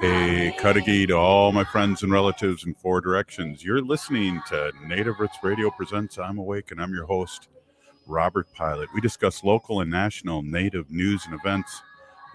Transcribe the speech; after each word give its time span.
Hey, 0.00 0.54
Cudahy 0.60 1.08
to 1.08 1.14
all 1.14 1.50
my 1.50 1.64
friends 1.64 2.04
and 2.04 2.12
relatives 2.12 2.64
in 2.64 2.74
four 2.74 3.00
directions. 3.00 3.64
You're 3.64 3.82
listening 3.82 4.40
to 4.48 4.70
Native 4.86 5.18
Roots 5.18 5.38
Radio 5.42 5.70
Presents 5.70 6.18
I'm 6.18 6.38
Awake, 6.38 6.70
and 6.70 6.80
I'm 6.80 6.94
your 6.94 7.06
host, 7.06 7.48
Robert 8.06 8.46
Pilot. 8.54 8.88
We 8.94 9.00
discuss 9.00 9.42
local 9.42 9.80
and 9.80 9.90
national 9.90 10.42
Native 10.42 10.88
news 10.88 11.26
and 11.26 11.34
events. 11.34 11.82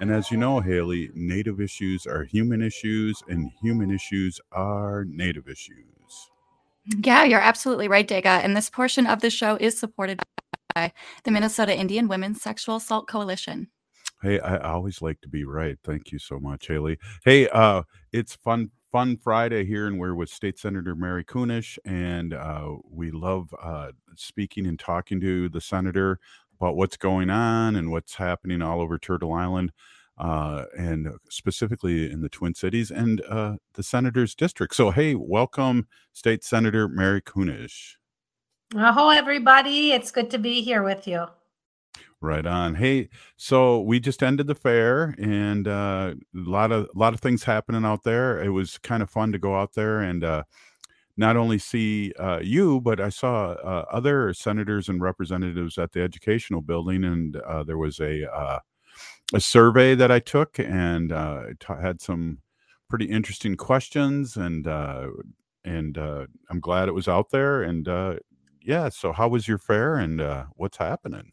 And 0.02 0.12
as 0.12 0.30
you 0.30 0.36
know, 0.36 0.60
Haley, 0.60 1.10
Native 1.16 1.62
issues 1.62 2.06
are 2.06 2.26
human 2.26 2.62
issues, 2.62 3.24
and 3.30 3.50
human 3.62 3.92
issues 3.92 4.42
are 4.52 5.06
Native 5.06 5.48
issues. 5.48 5.86
Yeah, 6.86 7.24
you're 7.24 7.40
absolutely 7.40 7.88
right, 7.88 8.06
Dega. 8.06 8.44
And 8.44 8.58
this 8.58 8.70
portion 8.70 9.08
of 9.08 9.22
the 9.22 9.30
show 9.30 9.58
is 9.62 9.78
supported 9.78 10.20
by 10.76 10.92
the 11.24 11.32
Minnesota 11.32 11.78
Indian 11.78 12.08
Women's 12.08 12.42
Sexual 12.42 12.78
Assault 12.78 13.08
Coalition. 13.08 13.68
Hey, 14.22 14.40
I 14.40 14.58
always 14.58 15.02
like 15.02 15.20
to 15.22 15.30
be 15.30 15.44
right. 15.44 15.78
Thank 15.84 16.12
you 16.12 16.20
so 16.20 16.40
much, 16.40 16.68
Haley. 16.68 16.98
Hey, 17.26 17.50
uh, 17.50 17.84
it's 18.12 18.36
fun 18.36 18.72
fun 18.92 19.18
Friday 19.18 19.66
here, 19.66 19.88
and 19.88 20.00
we're 20.00 20.14
with 20.14 20.30
State 20.30 20.60
Senator 20.60 20.96
Mary 20.96 21.26
Kunesh, 21.26 21.80
and 21.84 22.34
uh, 22.34 22.76
we 22.90 23.12
love 23.12 23.54
uh, 23.62 23.92
speaking 24.16 24.68
and 24.68 24.80
talking 24.80 25.20
to 25.20 25.50
the 25.50 25.60
senator 25.60 26.20
about 26.60 26.76
what's 26.78 26.96
going 26.96 27.30
on 27.30 27.76
and 27.76 27.92
what's 27.92 28.16
happening 28.16 28.62
all 28.62 28.80
over 28.80 28.98
Turtle 28.98 29.34
Island, 29.34 29.72
uh, 30.20 30.66
and 30.78 31.10
specifically 31.28 32.10
in 32.12 32.22
the 32.22 32.30
Twin 32.30 32.54
Cities 32.54 32.92
and 32.92 33.22
uh, 33.28 33.56
the 33.74 33.84
senator's 33.84 34.36
district. 34.36 34.76
So, 34.76 34.92
hey, 34.92 35.16
welcome, 35.16 35.88
State 36.14 36.44
Senator 36.44 36.88
Mary 36.88 37.22
Kunesh. 37.22 37.96
Hello, 38.76 39.12
everybody. 39.12 39.92
It's 39.92 40.10
good 40.10 40.32
to 40.32 40.40
be 40.40 40.64
here 40.64 40.82
with 40.82 41.08
you. 41.08 41.28
Right 42.22 42.44
on. 42.44 42.74
Hey, 42.74 43.10
so 43.38 43.82
we 43.82 44.00
just 44.00 44.24
ended 44.24 44.48
the 44.48 44.56
fair, 44.56 45.14
and 45.20 45.68
uh, 45.68 46.16
a 46.36 46.40
lot 46.50 46.72
of 46.72 46.86
a 46.86 46.98
lot 46.98 47.14
of 47.14 47.20
things 47.20 47.44
happening 47.44 47.86
out 47.86 48.02
there. 48.04 48.42
It 48.42 48.50
was 48.50 48.80
kind 48.80 49.04
of 49.04 49.12
fun 49.12 49.32
to 49.32 49.38
go 49.38 49.56
out 49.56 49.74
there 49.74 50.00
and 50.00 50.24
uh, 50.24 50.44
not 51.18 51.38
only 51.38 51.60
see 51.60 52.14
uh, 52.18 52.40
you, 52.42 52.82
but 52.82 53.00
I 53.00 53.10
saw 53.10 53.52
uh, 53.52 53.86
other 53.92 54.34
senators 54.34 54.90
and 54.90 55.04
representatives 55.04 55.78
at 55.78 55.92
the 55.92 56.02
educational 56.02 56.62
building, 56.62 57.04
and 57.04 57.36
uh, 57.36 57.64
there 57.64 57.78
was 57.78 58.00
a 58.00 58.28
uh, 58.34 58.58
a 59.36 59.40
survey 59.40 59.94
that 59.94 60.10
I 60.10 60.18
took, 60.18 60.58
and 60.58 61.10
t- 61.60 61.74
had 61.80 62.02
some 62.02 62.40
pretty 62.90 63.06
interesting 63.06 63.56
questions, 63.56 64.36
and 64.36 64.66
and 65.64 65.96
I'm 65.96 66.60
glad 66.60 66.88
it 66.88 66.96
was 66.96 67.08
out 67.08 67.30
there, 67.30 67.62
and 67.62 67.88
yeah. 68.64 68.90
So, 68.90 69.12
how 69.12 69.28
was 69.28 69.48
your 69.48 69.58
fair, 69.58 69.96
and 69.96 70.22
uh, 70.22 70.46
what's 70.56 70.78
happening? 70.78 71.32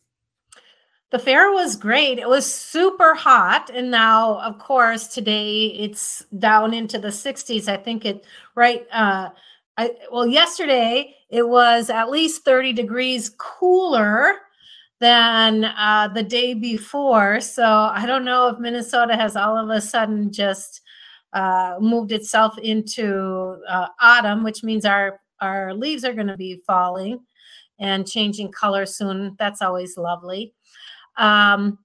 The 1.11 1.19
fair 1.19 1.51
was 1.51 1.75
great. 1.75 2.19
It 2.19 2.29
was 2.29 2.51
super 2.51 3.15
hot. 3.15 3.69
And 3.75 3.91
now, 3.91 4.41
of 4.41 4.59
course, 4.59 5.09
today 5.09 5.67
it's 5.67 6.25
down 6.39 6.73
into 6.73 7.01
the 7.01 7.11
60s. 7.11 7.69
I 7.69 7.77
think 7.77 8.05
it 8.05 8.25
right 8.55 8.87
uh 8.93 9.31
I 9.77 9.91
well 10.13 10.27
yesterday 10.27 11.17
it 11.29 11.49
was 11.49 11.91
at 11.91 12.11
least 12.11 12.45
30 12.45 12.73
degrees 12.75 13.35
cooler 13.39 14.37
than 15.01 15.65
uh 15.65 16.09
the 16.15 16.23
day 16.23 16.55
before. 16.55 17.41
So 17.41 17.65
I 17.65 18.07
don't 18.07 18.25
know 18.25 18.47
if 18.47 18.61
Minnesota 18.61 19.17
has 19.17 19.35
all 19.35 19.57
of 19.57 19.69
a 19.71 19.81
sudden 19.81 20.33
just 20.33 20.81
uh 21.33 21.77
moved 21.81 22.13
itself 22.13 22.57
into 22.59 23.57
uh, 23.69 23.89
autumn, 24.01 24.45
which 24.45 24.63
means 24.63 24.85
our 24.85 25.21
our 25.41 25.75
leaves 25.75 26.05
are 26.05 26.15
going 26.15 26.27
to 26.27 26.37
be 26.37 26.63
falling 26.67 27.21
and 27.79 28.07
changing 28.07 28.53
color 28.53 28.87
soon. 28.87 29.37
That's 29.39 29.63
always 29.63 29.97
lovely 29.97 30.55
um, 31.17 31.79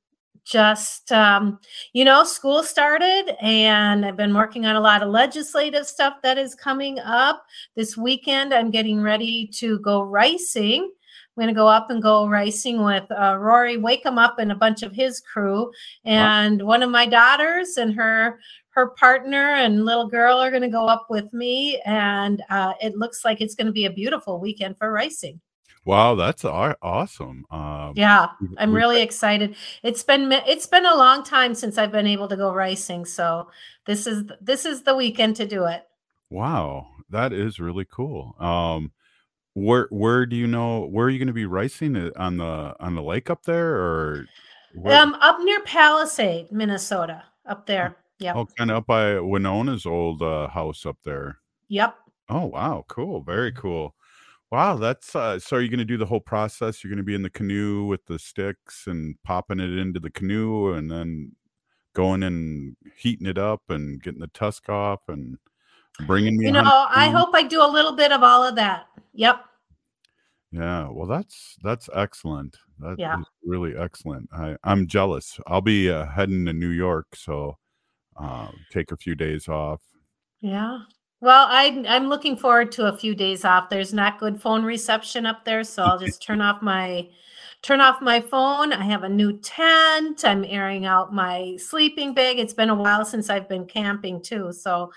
just 0.44 1.12
um, 1.12 1.60
you 1.94 2.06
know 2.06 2.24
school 2.24 2.62
started 2.62 3.36
and 3.42 4.06
i've 4.06 4.16
been 4.16 4.34
working 4.34 4.66
on 4.68 4.76
a 4.76 4.80
lot 4.80 5.02
of 5.02 5.10
legislative 5.10 5.88
stuff 5.88 6.16
that 6.22 6.38
is 6.38 6.54
coming 6.54 7.00
up 7.00 7.44
this 7.76 7.98
weekend 7.98 8.54
i'm 8.54 8.70
getting 8.70 9.02
ready 9.02 9.48
to 9.48 9.80
go 9.80 10.04
ricing. 10.04 10.84
i'm 10.84 11.42
going 11.42 11.48
to 11.48 11.60
go 11.60 11.68
up 11.68 11.90
and 11.90 12.04
go 12.04 12.28
ricing 12.28 12.84
with 12.84 13.10
uh, 13.12 13.36
rory 13.40 13.78
wakeham 13.78 14.20
up 14.20 14.38
and 14.38 14.52
a 14.52 14.56
bunch 14.56 14.84
of 14.84 14.92
his 14.92 15.20
crew 15.20 15.72
and 16.06 16.62
wow. 16.62 16.68
one 16.68 16.84
of 16.84 16.92
my 16.92 17.08
daughters 17.08 17.78
and 17.78 17.96
her 17.96 18.40
her 18.76 18.88
partner 18.88 19.56
and 19.56 19.86
little 19.86 20.08
girl 20.08 20.38
are 20.38 20.50
going 20.52 20.62
to 20.62 20.68
go 20.68 20.86
up 20.86 21.08
with 21.10 21.32
me 21.34 21.82
and 21.86 22.44
uh, 22.50 22.74
it 22.82 22.98
looks 22.98 23.24
like 23.24 23.40
it's 23.40 23.56
going 23.56 23.68
to 23.68 23.74
be 23.74 23.86
a 23.86 23.90
beautiful 23.90 24.40
weekend 24.40 24.78
for 24.78 24.92
ricing. 24.92 25.40
Wow, 25.86 26.16
that's 26.16 26.44
awesome. 26.44 27.46
Um, 27.52 27.94
yeah, 27.96 28.30
I'm 28.58 28.74
really 28.74 29.04
excited. 29.04 29.56
It's 29.84 30.02
been 30.02 30.32
it's 30.32 30.66
been 30.66 30.86
a 30.86 30.96
long 30.96 31.24
time 31.24 31.54
since 31.54 31.78
I've 31.78 31.92
been 31.92 32.08
able 32.08 32.28
to 32.28 32.36
go 32.36 32.52
ricing, 32.52 33.06
so 33.06 33.50
this 33.86 34.08
is 34.08 34.24
this 34.42 34.66
is 34.66 34.82
the 34.82 34.96
weekend 34.96 35.36
to 35.36 35.46
do 35.46 35.66
it. 35.66 35.84
Wow, 36.32 36.88
that 37.12 37.34
is 37.34 37.60
really 37.60 37.86
cool. 37.86 38.36
Um, 38.40 38.94
where 39.54 39.88
where 39.92 40.26
do 40.26 40.36
you 40.36 40.48
know 40.48 40.88
where 40.88 41.06
are 41.06 41.10
you 41.12 41.20
going 41.20 41.28
to 41.28 41.34
be 41.34 41.46
ricing 41.46 42.12
on 42.18 42.38
the 42.38 42.76
on 42.80 42.96
the 42.96 43.04
lake 43.04 43.30
up 43.30 43.44
there 43.44 43.76
or 43.76 44.26
where? 44.74 45.00
um 45.00 45.14
up 45.22 45.38
near 45.40 45.62
Palisade, 45.62 46.52
Minnesota, 46.52 47.24
up 47.46 47.68
there. 47.68 47.96
Yeah. 48.20 48.34
Oh, 48.36 48.46
kind 48.46 48.72
of 48.72 48.78
up 48.78 48.88
by 48.88 49.16
Winona's 49.16 49.86
old 49.86 50.22
uh, 50.22 50.48
house 50.48 50.86
up 50.86 50.98
there. 51.04 51.40
Yep. 51.68 51.96
Oh 52.30 52.46
wow, 52.46 52.86
cool, 52.88 53.22
very 53.22 53.52
cool. 53.52 53.96
Wow, 54.52 54.76
that's 54.78 55.16
uh, 55.16 55.40
so. 55.40 55.58
Are 55.58 55.62
you 55.62 55.70
going 55.70 55.80
to 55.80 55.86
do 55.86 55.98
the 55.98 56.06
whole 56.06 56.20
process? 56.20 56.84
You're 56.84 56.90
going 56.90 56.98
to 56.98 57.04
be 57.04 57.16
in 57.16 57.24
the 57.24 57.30
canoe 57.30 57.86
with 57.86 58.06
the 58.06 58.18
sticks 58.18 58.88
and 58.88 59.16
popping 59.24 59.60
it 59.60 59.78
into 59.78 60.00
the 60.00 60.10
canoe, 60.10 60.74
and 60.74 60.90
then 60.90 61.34
going 61.94 62.24
and 62.24 62.76
heating 62.96 63.28
it 63.28 63.38
up 63.38 63.64
and 63.70 64.02
getting 64.02 64.20
the 64.20 64.28
tusk 64.28 64.70
off 64.70 65.02
and 65.08 65.38
bringing 66.06 66.38
me. 66.38 66.46
You 66.46 66.52
know, 66.52 66.88
I 66.90 67.10
hope 67.10 67.30
I 67.34 67.44
do 67.44 67.62
a 67.64 67.68
little 67.68 67.96
bit 67.96 68.12
of 68.12 68.24
all 68.24 68.44
of 68.44 68.56
that. 68.56 68.86
Yep. 69.14 69.44
Yeah, 70.52 70.88
well, 70.90 71.08
that's 71.08 71.58
that's 71.64 71.90
excellent. 71.94 72.58
That 72.80 72.96
yeah. 72.98 73.18
really 73.44 73.76
excellent. 73.76 74.30
I 74.32 74.56
I'm 74.64 74.88
jealous. 74.88 75.40
I'll 75.48 75.62
be 75.62 75.90
uh, 75.90 76.06
heading 76.06 76.46
to 76.46 76.54
New 76.54 76.70
York, 76.70 77.16
so 77.16 77.58
uh, 78.16 78.50
take 78.72 78.92
a 78.92 78.98
few 78.98 79.16
days 79.16 79.48
off. 79.48 79.82
Yeah, 80.42 80.80
well, 81.22 81.48
I, 81.50 81.84
I'm 81.88 82.08
looking 82.08 82.38
forward 82.38 82.72
to 82.74 82.86
a 82.86 82.98
few 82.98 83.16
days 83.16 83.46
off. 83.46 83.70
There's 83.70 83.94
not 83.94 84.20
good 84.20 84.40
phone 84.40 84.64
reception 84.64 85.26
up 85.26 85.44
there, 85.46 85.64
so 85.64 85.84
I'll 85.84 85.98
just 85.98 86.22
turn 86.22 86.42
off 86.42 86.62
my 86.62 87.10
turn 87.62 87.82
off 87.82 88.00
my 88.00 88.22
phone. 88.22 88.72
I 88.72 88.84
have 88.84 89.02
a 89.02 89.10
new 89.10 89.40
tent. 89.40 90.24
I'm 90.24 90.46
airing 90.46 90.86
out 90.86 91.16
my 91.16 91.58
sleeping 91.58 92.14
bag. 92.14 92.38
It's 92.38 92.54
been 92.54 92.70
a 92.70 92.76
while 92.76 93.04
since 93.06 93.32
I've 93.32 93.50
been 93.50 93.66
camping 93.66 94.22
too, 94.22 94.52
so 94.54 94.92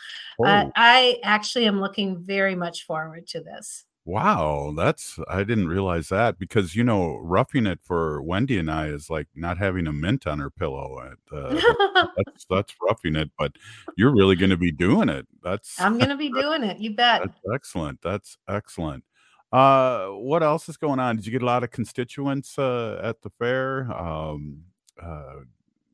uh, 0.44 0.64
Oh, 0.66 0.72
I 0.76 1.18
actually 1.22 1.66
am 1.66 1.80
looking 1.80 2.18
very 2.18 2.54
much 2.54 2.84
forward 2.84 3.26
to 3.28 3.40
this. 3.40 3.84
Wow, 4.08 4.72
that's 4.74 5.18
I 5.28 5.44
didn't 5.44 5.68
realize 5.68 6.08
that 6.08 6.38
because 6.38 6.74
you 6.74 6.82
know 6.82 7.18
roughing 7.18 7.66
it 7.66 7.80
for 7.82 8.22
Wendy 8.22 8.58
and 8.58 8.70
I 8.70 8.86
is 8.86 9.10
like 9.10 9.28
not 9.34 9.58
having 9.58 9.86
a 9.86 9.92
mint 9.92 10.26
on 10.26 10.38
her 10.38 10.48
pillow. 10.48 10.98
At, 11.00 11.36
uh, 11.36 12.08
that's 12.16 12.46
that's 12.46 12.74
roughing 12.82 13.16
it, 13.16 13.30
but 13.38 13.52
you're 13.96 14.14
really 14.14 14.34
going 14.34 14.50
to 14.50 14.56
be 14.56 14.72
doing 14.72 15.10
it. 15.10 15.26
That's 15.44 15.78
I'm 15.78 15.98
gonna 15.98 16.16
be 16.26 16.30
doing 16.30 16.64
it. 16.64 16.78
You 16.78 16.94
bet. 16.94 17.20
that's 17.20 17.40
excellent. 17.54 18.00
That's 18.02 18.38
excellent. 18.48 19.04
Uh, 19.52 20.06
what 20.08 20.42
else 20.42 20.68
is 20.68 20.78
going 20.78 20.98
on? 20.98 21.16
Did 21.16 21.26
you 21.26 21.32
get 21.32 21.42
a 21.42 21.46
lot 21.46 21.62
of 21.62 21.70
constituents 21.70 22.58
uh, 22.58 23.00
at 23.02 23.20
the 23.20 23.30
fair? 23.38 23.92
Um, 23.92 24.64
uh, 25.02 25.40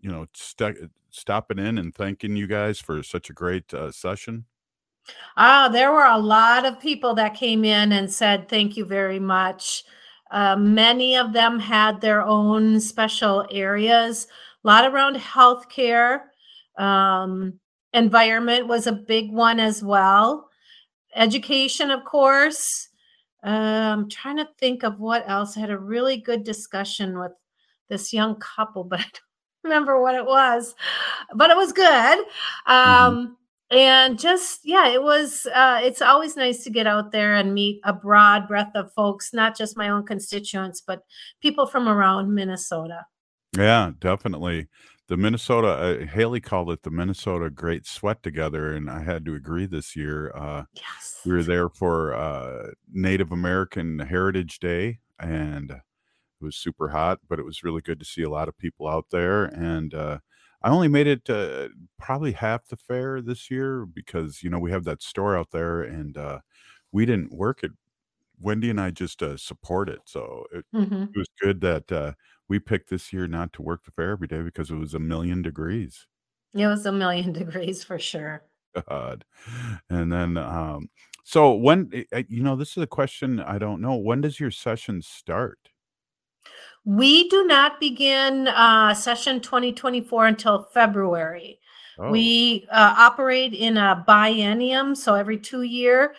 you 0.00 0.10
know, 0.10 0.26
st- 0.34 0.90
stopping 1.10 1.58
in 1.58 1.78
and 1.78 1.94
thanking 1.94 2.36
you 2.36 2.46
guys 2.46 2.78
for 2.78 3.02
such 3.02 3.28
a 3.28 3.32
great 3.32 3.72
uh, 3.74 3.90
session. 3.90 4.44
Ah, 5.36 5.68
there 5.68 5.92
were 5.92 6.04
a 6.04 6.18
lot 6.18 6.64
of 6.64 6.80
people 6.80 7.14
that 7.14 7.34
came 7.34 7.64
in 7.64 7.92
and 7.92 8.10
said 8.10 8.48
thank 8.48 8.76
you 8.76 8.84
very 8.84 9.18
much. 9.18 9.84
Uh, 10.30 10.56
many 10.56 11.16
of 11.16 11.32
them 11.32 11.58
had 11.58 12.00
their 12.00 12.22
own 12.22 12.80
special 12.80 13.46
areas. 13.50 14.26
A 14.64 14.66
lot 14.66 14.84
around 14.90 15.16
healthcare. 15.16 16.20
Um, 16.78 17.60
environment 17.92 18.66
was 18.66 18.86
a 18.86 18.92
big 18.92 19.30
one 19.32 19.60
as 19.60 19.82
well. 19.82 20.48
Education, 21.14 21.90
of 21.90 22.04
course. 22.04 22.88
Um, 23.42 23.54
I'm 23.54 24.10
trying 24.10 24.38
to 24.38 24.48
think 24.58 24.82
of 24.84 24.98
what 25.00 25.28
else. 25.28 25.56
I 25.56 25.60
had 25.60 25.70
a 25.70 25.78
really 25.78 26.16
good 26.18 26.44
discussion 26.44 27.18
with 27.18 27.32
this 27.88 28.12
young 28.12 28.36
couple, 28.36 28.84
but 28.90 29.00
I 29.00 29.02
don't 29.02 29.20
remember 29.64 30.00
what 30.00 30.14
it 30.14 30.24
was. 30.24 30.74
But 31.34 31.50
it 31.50 31.56
was 31.56 31.72
good. 31.72 32.24
Mhm. 32.66 32.72
Um, 32.72 33.36
and 33.74 34.18
just 34.18 34.60
yeah 34.64 34.88
it 34.88 35.02
was 35.02 35.46
uh, 35.54 35.80
it's 35.82 36.02
always 36.02 36.36
nice 36.36 36.64
to 36.64 36.70
get 36.70 36.86
out 36.86 37.12
there 37.12 37.34
and 37.34 37.54
meet 37.54 37.80
a 37.84 37.92
broad 37.92 38.48
breadth 38.48 38.74
of 38.74 38.92
folks 38.92 39.32
not 39.32 39.56
just 39.56 39.76
my 39.76 39.88
own 39.88 40.04
constituents 40.04 40.80
but 40.80 41.02
people 41.40 41.66
from 41.66 41.88
around 41.88 42.34
minnesota 42.34 43.04
Yeah, 43.56 43.92
definitely. 44.00 44.68
The 45.06 45.18
Minnesota, 45.18 45.68
uh, 45.68 46.06
Haley 46.06 46.40
called 46.40 46.70
it 46.70 46.82
the 46.82 46.90
Minnesota 46.90 47.50
Great 47.50 47.86
Sweat 47.86 48.22
Together, 48.22 48.72
and 48.72 48.88
I 48.88 49.02
had 49.02 49.26
to 49.26 49.34
agree 49.34 49.66
this 49.66 49.94
year. 49.94 50.32
Uh, 50.34 50.64
yes 50.72 51.14
we 51.24 51.32
were 51.32 51.42
there 51.42 51.68
for 51.68 52.14
uh, 52.14 52.70
Native 52.92 53.32
American 53.32 53.98
Heritage 53.98 54.58
Day, 54.58 54.98
and 55.18 55.70
it 55.70 55.80
was 56.40 56.56
super 56.56 56.88
hot, 56.88 57.20
but 57.28 57.38
it 57.38 57.44
was 57.44 57.64
really 57.64 57.80
good 57.80 57.98
to 57.98 58.04
see 58.04 58.22
a 58.22 58.30
lot 58.30 58.48
of 58.48 58.58
people 58.58 58.86
out 58.86 59.06
there. 59.10 59.44
And 59.44 59.94
uh, 59.94 60.18
I 60.64 60.70
only 60.70 60.88
made 60.88 61.08
it 61.08 61.30
uh, 61.30 61.70
probably 62.00 62.32
half 62.32 62.68
the 62.68 62.78
fair 62.78 63.22
this 63.22 63.50
year 63.52 63.86
because 63.86 64.42
you 64.44 64.50
know 64.50 64.60
we 64.60 64.72
have 64.72 64.84
that 64.86 65.02
store 65.04 65.38
out 65.38 65.52
there, 65.52 65.82
and 65.82 66.18
uh, 66.18 66.40
we 66.92 67.06
didn't 67.06 67.32
work 67.34 67.64
it. 67.64 67.72
Wendy 68.40 68.70
and 68.70 68.80
I 68.80 68.90
just 68.90 69.22
uh, 69.22 69.36
support 69.38 69.88
it, 69.90 70.02
so 70.06 70.46
it, 70.52 70.66
hmm 70.72 71.14
it 71.14 71.18
was 71.18 71.28
good 71.42 71.60
that 71.62 71.92
uh, 71.92 72.14
we 72.48 72.58
picked 72.60 72.90
this 72.90 73.12
year 73.12 73.26
not 73.28 73.52
to 73.54 73.62
work 73.62 73.84
the 73.84 73.92
fair 73.92 74.10
every 74.12 74.28
day 74.28 74.42
because 74.42 74.70
it 74.70 74.76
was 74.76 74.94
a 74.94 75.00
million 75.00 75.42
degrees. 75.42 76.06
It 76.54 76.66
was 76.66 76.86
a 76.86 76.90
million 76.92 77.32
degrees 77.34 77.84
for 77.84 77.98
sure. 77.98 78.46
God. 78.88 79.24
And 79.90 80.12
then, 80.12 80.36
um, 80.36 80.90
so 81.24 81.54
when, 81.54 81.90
eh, 81.92 82.04
eh, 82.12 82.22
you 82.28 82.42
know, 82.42 82.56
this 82.56 82.76
is 82.76 82.82
a 82.82 82.86
question 82.86 83.40
I 83.40 83.58
don't 83.58 83.80
know. 83.80 83.96
When 83.96 84.20
does 84.20 84.40
your 84.40 84.50
session 84.50 85.02
start? 85.02 85.70
We 86.84 87.28
do 87.28 87.44
not 87.46 87.80
begin 87.80 88.48
uh, 88.48 88.92
session 88.94 89.40
2024 89.40 90.26
until 90.26 90.64
February. 90.64 91.58
Oh, 91.98 92.10
We 92.10 92.66
uh, 92.70 92.94
operate 92.98 93.54
in 93.54 93.76
a 93.76 94.04
biennium, 94.06 94.96
so 94.96 95.14
every 95.14 95.38
two 95.38 95.62
year. 95.62 96.14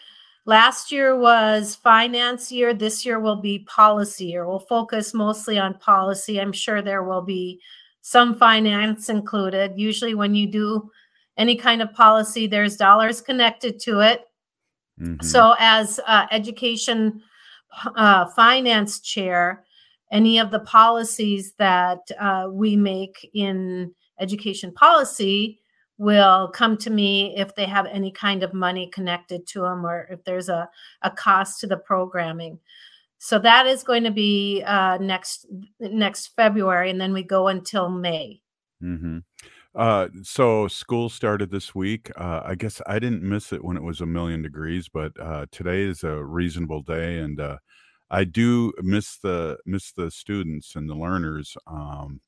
Last 0.46 0.92
year 0.92 1.18
was 1.18 1.76
finance 1.76 2.52
year. 2.52 2.74
This 2.74 3.06
year 3.06 3.20
will 3.20 3.36
be 3.42 3.60
policy 3.60 4.26
year. 4.26 4.48
We'll 4.48 4.60
focus 4.60 5.14
mostly 5.14 5.58
on 5.60 5.76
policy. 5.80 6.40
I'm 6.40 6.54
sure 6.54 6.82
there 6.82 7.04
will 7.04 7.22
be 7.22 7.62
some 8.02 8.36
finance 8.36 9.10
included. 9.10 9.74
Usually, 9.76 10.16
when 10.16 10.34
you 10.36 10.48
do 10.48 10.90
any 11.38 11.56
kind 11.56 11.82
of 11.82 11.94
policy, 11.94 12.48
there's 12.48 12.78
dollars 12.78 13.22
connected 13.22 13.80
to 13.82 14.00
it. 14.00 14.22
hmm 14.98 15.16
So, 15.22 15.56
as 15.60 16.00
uh, 16.08 16.28
education 16.32 17.22
uh, 17.96 18.28
finance 18.28 19.00
chair, 19.02 19.65
any 20.16 20.40
of 20.40 20.50
the 20.50 20.62
policies 20.62 21.54
that 21.58 22.00
uh, 22.20 22.48
we 22.50 22.78
make 22.78 23.30
in 23.34 23.94
education 24.20 24.72
policy 24.72 25.60
will 25.98 26.50
come 26.54 26.78
to 26.78 26.90
me 26.90 27.36
if 27.38 27.54
they 27.56 27.66
have 27.66 27.86
any 27.88 28.12
kind 28.12 28.42
of 28.42 28.54
money 28.54 28.90
connected 28.94 29.46
to 29.48 29.60
them 29.62 29.86
or 29.86 30.08
if 30.10 30.24
there's 30.24 30.50
a, 30.50 30.70
a 31.02 31.12
cost 31.12 31.60
to 31.60 31.68
the 31.68 31.78
programming. 31.78 32.60
So 33.18 33.40
that 33.40 33.68
is 33.68 33.84
going 33.84 34.04
to 34.04 34.12
be 34.12 34.64
uh, 34.66 34.98
next 35.00 35.48
next 35.80 36.28
February, 36.36 36.90
and 36.92 37.00
then 37.00 37.14
we 37.14 37.24
go 37.24 37.48
until 37.48 37.90
May. 37.90 38.42
hmm 38.80 39.20
Uh, 39.74 40.08
so 40.24 40.68
school 40.70 41.10
started 41.10 41.52
this 41.52 41.76
week. 41.76 42.12
Uh, 42.16 42.42
I 42.46 42.56
guess 42.56 42.82
I 42.88 43.00
didn't 43.00 43.24
miss 43.24 43.52
it 43.52 43.64
when 43.64 43.78
it 43.78 43.84
was 43.84 44.00
a 44.02 44.06
million 44.06 44.42
degrees, 44.42 44.88
but 44.88 45.12
uh, 45.20 45.46
today 45.52 45.82
is 45.84 46.04
a 46.04 46.24
reasonable 46.24 46.82
day, 46.82 47.20
and 47.20 47.40
uh, 47.40 47.58
I 48.16 48.24
do 48.24 48.72
miss 48.82 49.18
the 49.18 49.58
miss 49.66 49.92
the 49.92 50.10
students 50.10 50.78
and 50.78 50.90
the 50.90 50.96
learners. 50.96 51.58
Um, 51.68 52.22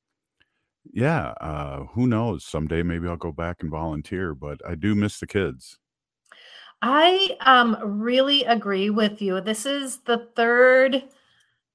yeah, 0.92 1.30
uh, 1.40 1.86
who 1.86 2.08
knows? 2.08 2.44
Someday 2.44 2.84
maybe 2.84 3.08
I'll 3.08 3.16
go 3.16 3.32
back 3.32 3.62
and 3.62 3.72
volunteer, 3.72 4.36
but 4.36 4.60
I 4.68 4.76
do 4.76 4.96
miss 4.96 5.22
the 5.22 5.28
kids. 5.28 5.78
I 6.82 7.38
um, 7.40 7.78
really 7.82 8.44
agree 8.44 8.90
with 8.90 9.22
you. 9.22 9.40
This 9.40 9.66
is 9.66 10.00
the 10.00 10.28
third 10.36 11.04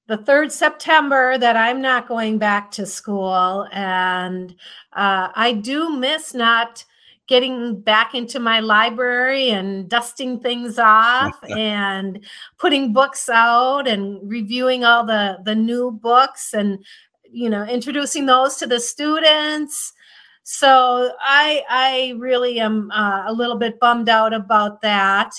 the 0.05 0.17
third 0.17 0.51
September 0.51 1.39
that 1.39 1.57
I'm 1.57 1.81
not 1.81 2.07
going 2.07 2.37
back 2.37 2.69
to 2.71 2.85
school, 2.85 3.67
and 3.71 4.51
uh, 4.91 5.29
I 5.33 5.53
do 5.53 5.89
miss 5.89 6.35
not 6.35 6.85
getting 7.27 7.79
back 7.81 8.13
into 8.13 8.39
my 8.39 8.59
library 8.59 9.49
and 9.49 9.89
dusting 9.89 10.39
things 10.39 10.77
off 10.77 11.37
and 11.49 12.23
putting 12.57 12.93
books 12.93 13.29
out 13.29 13.87
and 13.87 14.19
reviewing 14.29 14.83
all 14.83 15.05
the 15.05 15.37
the 15.45 15.55
new 15.55 15.91
books 15.91 16.53
and 16.53 16.83
you 17.29 17.49
know 17.49 17.63
introducing 17.65 18.25
those 18.25 18.57
to 18.57 18.67
the 18.67 18.79
students. 18.79 19.93
So 20.43 21.13
I 21.21 21.63
I 21.69 22.13
really 22.17 22.59
am 22.59 22.91
uh, 22.91 23.23
a 23.27 23.33
little 23.33 23.57
bit 23.57 23.79
bummed 23.79 24.09
out 24.09 24.33
about 24.33 24.81
that 24.81 25.33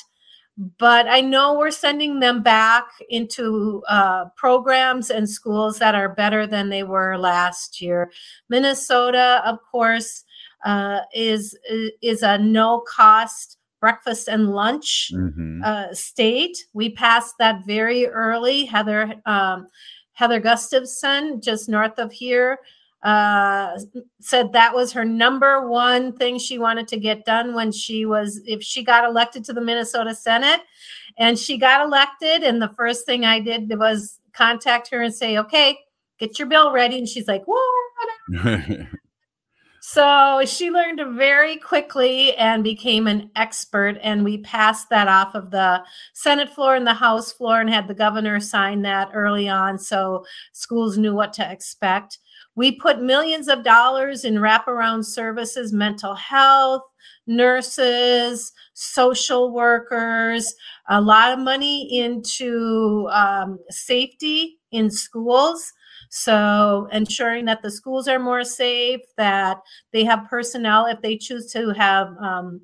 but 0.78 1.08
I 1.08 1.20
know 1.20 1.58
we're 1.58 1.72
sending 1.72 2.20
them 2.20 2.42
back 2.42 2.87
into 3.08 3.82
uh, 3.88 4.26
programs 4.37 5.10
and 5.10 5.28
schools 5.28 5.78
that 5.80 5.94
are 5.96 6.14
better 6.14 6.46
than 6.46 6.69
they 6.69 6.84
were 6.84 7.19
last 7.19 7.80
year. 7.80 8.12
Minnesota, 8.48 9.42
of 9.44 9.58
course, 9.70 10.24
uh, 10.64 11.00
is 11.14 11.56
is 12.02 12.22
a 12.22 12.38
no 12.38 12.82
cost 12.88 13.58
breakfast 13.81 14.28
and 14.28 14.50
lunch 14.50 15.11
hmm 15.12 15.44
uh, 15.64 15.94
state. 15.94 16.58
We 16.75 16.90
passed 16.90 17.37
that 17.38 17.64
very 17.64 18.06
early. 18.06 18.66
Heather 18.66 19.14
um, 19.25 19.69
Heather 20.12 20.38
Gustafson, 20.40 21.40
just 21.40 21.69
north 21.69 21.99
of 21.99 22.12
here, 22.12 22.58
uh, 23.02 23.78
said 24.20 24.52
that 24.52 24.75
was 24.75 24.93
her 24.93 25.05
number 25.05 25.69
one 25.69 26.12
thing 26.16 26.38
she 26.38 26.58
wanted 26.58 26.88
to 26.88 26.99
get 26.99 27.25
done 27.25 27.55
when 27.55 27.72
she 27.72 28.06
was 28.06 28.40
if 28.46 28.62
she 28.62 28.82
got 28.82 29.05
elected 29.05 29.44
to 29.44 29.52
the 29.52 29.61
Minnesota 29.61 30.14
Senate, 30.14 30.61
and 31.19 31.38
she 31.38 31.58
got 31.58 31.84
elected. 31.84 32.43
And 32.43 32.61
the 32.61 32.72
first 32.76 33.06
thing 33.06 33.25
I 33.25 33.40
did 33.40 33.70
was 33.78 34.20
contact 34.32 34.90
her 34.90 35.02
and 35.02 35.14
say, 35.14 35.38
"Okay, 35.38 35.78
get 36.19 36.38
your 36.38 36.49
bill 36.49 36.72
ready." 36.72 36.99
And 36.99 37.08
she's 37.08 37.28
like, 37.28 37.44
"What?" 37.46 37.62
So 39.94 40.43
she 40.44 40.73
learned 40.73 41.00
very 41.17 41.56
quickly 41.56 42.35
and 42.35 42.64
became 42.64 43.06
an 43.06 43.31
expert. 43.37 43.96
And 44.02 44.25
we 44.25 44.38
passed 44.38 44.91
that 44.91 45.06
off 45.06 45.37
of 45.37 45.52
the 45.52 45.85
Senate 46.14 46.50
floor 46.50 46.75
and 46.75 46.85
the 46.85 46.93
House 46.93 47.31
floor 47.31 47.61
and 47.61 47.70
had 47.70 47.87
the 47.87 47.94
governor 47.94 48.41
sign 48.41 48.82
that 48.82 49.11
early 49.14 49.49
on. 49.49 49.79
So 49.79 50.25
schools 50.52 50.99
knew 50.99 51.14
what 51.14 51.32
to 51.35 51.49
expect. 51.49 52.19
We 52.56 52.73
put 52.73 53.02
millions 53.02 53.46
of 53.46 53.62
dollars 53.62 54.25
in 54.25 54.35
wraparound 54.35 55.05
services, 55.05 55.73
mental 55.73 56.17
health, 56.17 56.82
nurses, 57.29 58.50
social 58.73 59.52
workers, 59.52 60.52
a 60.88 61.00
lot 61.00 61.32
of 61.32 61.38
money 61.38 62.00
into 62.00 63.08
um, 63.12 63.61
safety 63.70 64.58
in 64.73 64.90
schools. 64.90 65.73
So, 66.16 66.87
ensuring 66.93 67.44
that 67.46 67.61
the 67.61 67.72
schools 67.72 68.06
are 68.06 68.20
more 68.20 68.44
safe, 68.44 69.00
that 69.16 69.61
they 69.93 70.05
have 70.05 70.28
personnel 70.31 70.87
if 70.87 71.02
they 71.02 71.16
choose 71.16 71.50
to 71.55 71.70
have 71.70 72.16
um, 72.19 72.61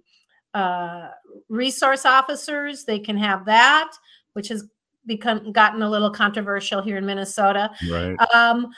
uh, 0.54 1.08
resource 1.48 2.06
officers, 2.06 2.84
they 2.84 3.00
can 3.00 3.16
have 3.16 3.44
that, 3.46 3.90
which 4.34 4.46
has 4.46 4.68
become 5.04 5.50
gotten 5.50 5.82
a 5.82 5.90
little 5.90 6.12
controversial 6.12 6.80
here 6.80 6.96
in 6.96 7.04
Minnesota. 7.04 7.72
Right. 7.90 8.16
Um, 8.32 8.68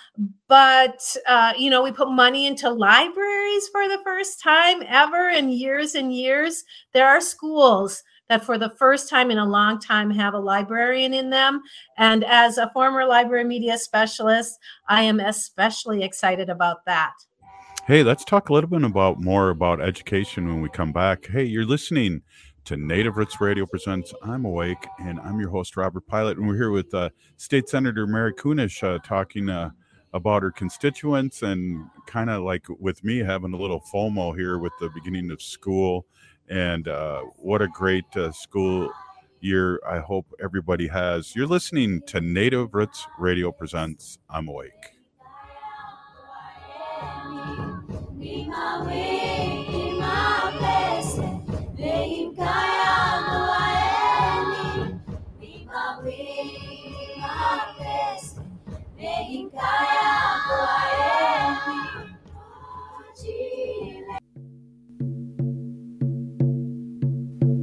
but 0.49 1.05
uh, 1.29 1.53
you 1.59 1.69
know, 1.69 1.83
we 1.83 1.93
put 1.93 2.11
money 2.11 2.47
into 2.47 2.71
libraries 2.71 3.69
for 3.69 3.87
the 3.89 4.01
first 4.03 4.41
time 4.41 4.83
ever 4.89 5.29
in 5.29 5.51
years 5.51 5.95
and 5.95 6.15
years. 6.15 6.65
There 6.95 7.07
are 7.07 7.21
schools 7.21 8.03
that 8.33 8.47
for 8.47 8.57
the 8.57 8.71
first 8.79 9.11
time 9.11 9.31
in 9.31 9.37
a 9.37 9.45
long 9.45 9.79
time 9.79 10.11
have 10.11 10.33
a 10.33 10.39
librarian 10.39 11.13
in 11.13 11.29
them. 11.29 11.61
And 11.99 12.25
as 12.25 12.57
a 12.57 12.71
former 12.73 13.05
library 13.05 13.45
media 13.45 13.77
specialist, 13.77 14.59
I 14.89 15.03
am 15.03 15.21
especially 15.21 16.03
excited 16.03 16.49
about 16.49 16.79
that. 16.87 17.13
Hey, 17.87 18.03
let's 18.03 18.25
talk 18.25 18.49
a 18.49 18.55
little 18.55 18.71
bit 18.71 18.85
about 18.85 19.21
more 19.21 19.51
about 19.51 19.83
education 19.83 20.49
when 20.49 20.63
we 20.63 20.71
come 20.71 20.93
back. 20.93 21.27
Hey, 21.27 21.45
you're 21.45 21.67
listening 21.67 22.23
to 22.65 22.79
Native 22.79 23.19
Roots 23.19 23.39
Radio 23.39 23.67
Presents 23.67 24.15
I'm 24.23 24.47
Awake, 24.47 24.87
and 24.99 25.21
I'm 25.21 25.39
your 25.39 25.51
host, 25.51 25.77
Robert 25.77 26.07
Pilot. 26.07 26.39
And 26.39 26.49
we're 26.49 26.57
here 26.57 26.71
with 26.71 26.95
uh, 26.95 27.11
State 27.37 27.69
Senator 27.69 28.07
Mary 28.07 28.33
Kunesh 28.33 28.83
uh, 28.83 28.99
talking 29.01 29.51
uh, 29.51 29.71
about 30.15 30.43
her 30.43 30.51
constituents 30.51 31.43
and 31.43 31.87
kind 32.07 32.31
of 32.31 32.45
like 32.45 32.65
with 32.79 33.05
me 33.05 33.19
having 33.19 33.53
a 33.53 33.59
little 33.59 33.83
FOMO 33.93 34.35
here 34.35 34.57
with 34.59 34.73
the 34.81 34.89
beginning 34.89 35.31
of 35.31 35.43
school. 35.43 36.07
And 36.49 36.89
uh, 36.89 37.23
what 37.37 37.63
a 37.63 37.69
great 37.69 38.05
uh, 38.17 38.33
school 38.33 38.91
year 39.41 39.81
I 39.89 39.99
hope 39.99 40.27
everybody 40.43 40.89
has. 40.89 41.35
You're 41.35 41.47
listening 41.47 42.03
to 42.07 42.21
Native 42.21 42.75
Roots 42.75 43.07
Radio 43.19 43.53
Presents 43.53 44.19
I'm 44.29 44.49
Awake. 44.49 44.73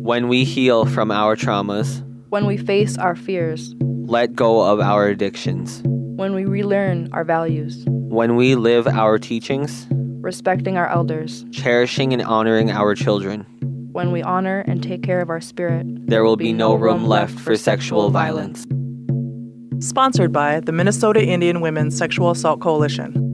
When 0.10 0.28
we 0.28 0.44
heal 0.44 0.86
from 0.86 1.12
our 1.12 1.36
traumas, 1.36 2.02
when 2.30 2.48
we 2.48 2.58
face 2.58 2.98
our 2.98 3.16
fears, 3.16 3.76
let 3.80 4.34
go 4.34 4.60
of 4.60 4.80
our 4.80 5.06
addictions, 5.06 5.84
when 5.84 6.34
we 6.34 6.46
relearn 6.46 7.10
our 7.14 7.24
values, 7.24 7.86
when 7.86 8.36
we 8.36 8.56
live 8.56 8.88
our 8.88 9.20
teachings, 9.20 9.86
respecting 9.92 10.78
our 10.78 10.88
elders, 10.88 11.46
cherishing 11.52 12.12
and 12.12 12.24
honoring 12.24 12.72
our 12.72 12.96
children, 12.96 13.46
when 13.92 14.12
we 14.12 14.24
honor 14.24 14.62
and 14.62 14.82
take 14.82 15.04
care 15.04 15.22
of 15.22 15.30
our 15.30 15.42
spirit, 15.42 15.86
there 16.08 16.24
will 16.24 16.38
be 16.38 16.54
no 16.54 16.74
room 16.74 17.06
left 17.06 17.40
for 17.40 17.56
sexual 17.56 18.10
violence. 18.10 18.66
sponsored 19.80 20.34
by 20.34 20.60
the 20.60 20.72
Minnesota 20.72 21.24
Indian 21.24 21.62
Women's 21.62 21.96
Sexual 21.96 22.32
Assault 22.32 22.62
Coalition. 22.62 23.29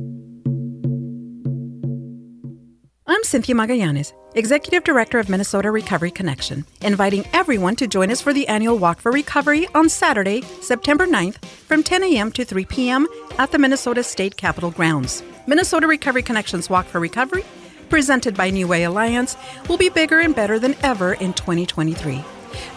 I'm 3.16 3.24
Cynthia 3.24 3.56
Magallanes, 3.56 4.12
Executive 4.34 4.84
Director 4.84 5.20
of 5.20 5.30
Minnesota 5.30 5.72
Recovery 5.72 6.12
Connection, 6.12 6.66
inviting 6.82 7.26
everyone 7.32 7.78
to 7.78 7.88
join 7.88 8.12
us 8.12 8.20
for 8.20 8.34
the 8.34 8.46
annual 8.50 8.78
Walk 8.78 9.00
for 9.00 9.10
Recovery 9.10 9.70
on 9.74 9.88
Saturday, 9.88 10.42
September 10.60 11.08
9th 11.08 11.38
from 11.46 11.82
10 11.82 12.04
a.m. 12.04 12.30
to 12.34 12.44
3 12.44 12.66
p.m. 12.66 13.08
at 13.38 13.54
the 13.54 13.58
Minnesota 13.58 14.04
State 14.04 14.36
Capitol 14.36 14.70
grounds. 14.70 15.24
Minnesota 15.48 15.88
Recovery 15.88 16.24
Connection's 16.24 16.70
Walk 16.70 16.88
for 16.88 17.00
Recovery, 17.00 17.46
presented 17.88 18.36
by 18.36 18.52
NUWAY 18.52 18.86
Alliance, 18.86 19.38
will 19.70 19.78
be 19.78 19.88
bigger 19.88 20.20
and 20.20 20.36
better 20.36 20.60
than 20.60 20.76
ever 20.84 21.14
in 21.14 21.32
2023. 21.32 22.22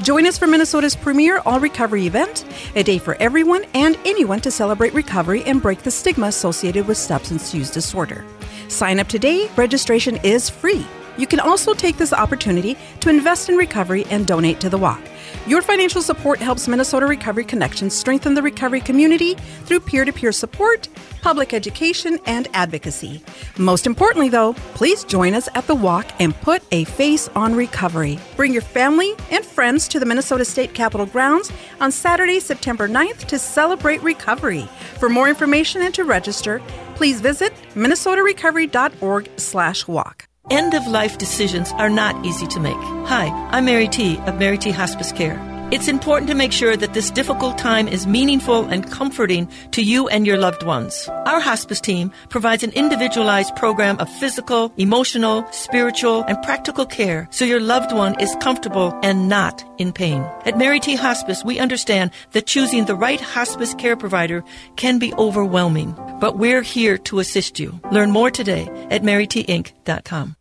Join 0.03 0.25
us 0.25 0.39
for 0.39 0.47
Minnesota's 0.47 0.95
premier 0.95 1.43
all 1.47 1.59
recovery 1.59 2.07
event, 2.07 2.45
a 2.77 2.85
day 2.85 2.99
for 2.99 3.17
everyone 3.17 3.65
and 3.75 3.99
anyone 4.05 4.41
to 4.43 4.53
celebrate 4.53 4.95
recovery 4.95 5.43
and 5.47 5.61
break 5.61 5.83
the 5.83 5.91
stigma 5.91 6.29
associated 6.29 6.87
with 6.87 6.97
substance 6.97 7.53
use 7.53 7.73
disorder. 7.73 8.25
Sign 8.69 9.01
up 9.01 9.09
today, 9.09 9.51
registration 9.57 10.19
is 10.23 10.51
free. 10.51 10.87
You 11.17 11.27
can 11.27 11.41
also 11.41 11.73
take 11.75 11.97
this 11.97 12.13
opportunity 12.13 12.77
to 13.01 13.09
invest 13.09 13.49
in 13.49 13.57
recovery 13.57 14.05
and 14.11 14.27
donate 14.27 14.61
to 14.61 14.69
the 14.69 14.79
walk. 14.79 15.01
Your 15.47 15.63
financial 15.63 16.03
support 16.03 16.39
helps 16.39 16.69
Minnesota 16.69 17.07
Recovery 17.07 17.45
Connections 17.45 17.95
strengthen 17.95 18.35
the 18.35 18.43
recovery 18.43 18.81
community 18.81 19.35
through 19.65 19.81
peer 19.81 20.05
to 20.05 20.13
peer 20.13 20.31
support, 20.31 20.89
public 21.23 21.55
education, 21.55 22.19
and 22.27 22.49
advocacy. 22.53 23.23
Most 23.57 23.87
importantly, 23.87 24.29
though, 24.29 24.53
please 24.75 25.05
join 25.05 25.35
us 25.35 25.49
at 25.55 25.67
the 25.67 25.75
walk 25.75 26.07
and 26.21 26.39
put 26.43 26.63
a 26.71 26.85
face 26.85 27.29
on 27.35 27.55
recovery. 27.55 28.19
Bring 28.37 28.53
your 28.53 28.63
family 28.63 29.15
and 29.31 29.45
friends 29.45 29.89
to 29.89 29.99
the 29.99 30.07
Minnesota 30.07 30.45
State 30.45 30.75
Capitol 30.75 31.07
grounds 31.07 31.51
on 31.81 31.91
Saturday, 31.91 32.41
September 32.41 32.87
9th 32.87 33.25
to 33.27 33.39
celebrate 33.39 34.03
recovery. 34.03 34.69
For 34.99 35.09
more 35.09 35.29
information 35.29 35.83
and 35.83 35.95
to 35.95 36.05
register, 36.05 36.63
please 36.99 37.21
visit 37.21 37.55
minnesotarecovery.org 37.75 39.31
slash 39.37 39.87
walk. 39.87 40.27
End 40.51 40.75
of 40.75 40.87
life 40.87 41.17
decisions 41.17 41.73
are 41.73 41.89
not 41.89 42.27
easy 42.27 42.47
to 42.49 42.61
make. 42.61 42.83
Hi, 43.07 43.29
I'm 43.53 43.65
Mary 43.67 43.87
T. 43.89 44.19
of 44.27 44.39
Mary 44.39 44.59
T. 44.59 44.71
Hospice 44.73 45.13
Care. 45.13 45.48
It's 45.71 45.87
important 45.87 46.29
to 46.31 46.35
make 46.35 46.53
sure 46.53 46.79
that 46.79 46.95
this 46.95 47.11
difficult 47.11 47.59
time 47.59 47.89
is 47.89 48.07
meaningful 48.07 48.65
and 48.65 48.91
comforting 48.91 49.47
to 49.73 49.83
you 49.83 50.09
and 50.09 50.27
your 50.27 50.39
loved 50.39 50.63
ones. 50.63 51.07
Our 51.27 51.41
hospice 51.41 51.79
team 51.79 52.11
provides 52.31 52.63
an 52.65 52.73
individualized 52.73 53.55
program 53.55 53.99
of 53.99 54.09
physical, 54.09 54.73
emotional, 54.79 55.47
spiritual, 55.53 56.23
and 56.23 56.43
practical 56.43 56.87
care 56.87 57.29
so 57.31 57.45
your 57.45 57.61
loved 57.61 57.93
one 57.93 58.19
is 58.19 58.35
comfortable 58.41 58.99
and 59.03 59.29
not 59.29 59.63
in 59.77 59.93
pain. 59.93 60.23
At 60.47 60.57
Mary 60.57 60.81
T. 60.81 60.95
Hospice, 60.95 61.45
we 61.45 61.59
understand 61.59 62.13
that 62.33 62.47
choosing 62.47 62.87
the 62.87 62.97
right 62.97 63.21
hospice 63.21 63.75
care 63.75 63.97
provider 63.97 64.43
can 64.77 64.99
be 64.99 65.13
overwhelming, 65.19 65.95
but 66.19 66.39
we're 66.39 66.63
here 66.63 66.97
to 66.97 67.19
assist 67.19 67.61
you. 67.61 67.79
Learn 67.93 68.11
more 68.11 68.31
today 68.31 68.69
at 68.91 69.03
marytinc.com. 69.03 70.38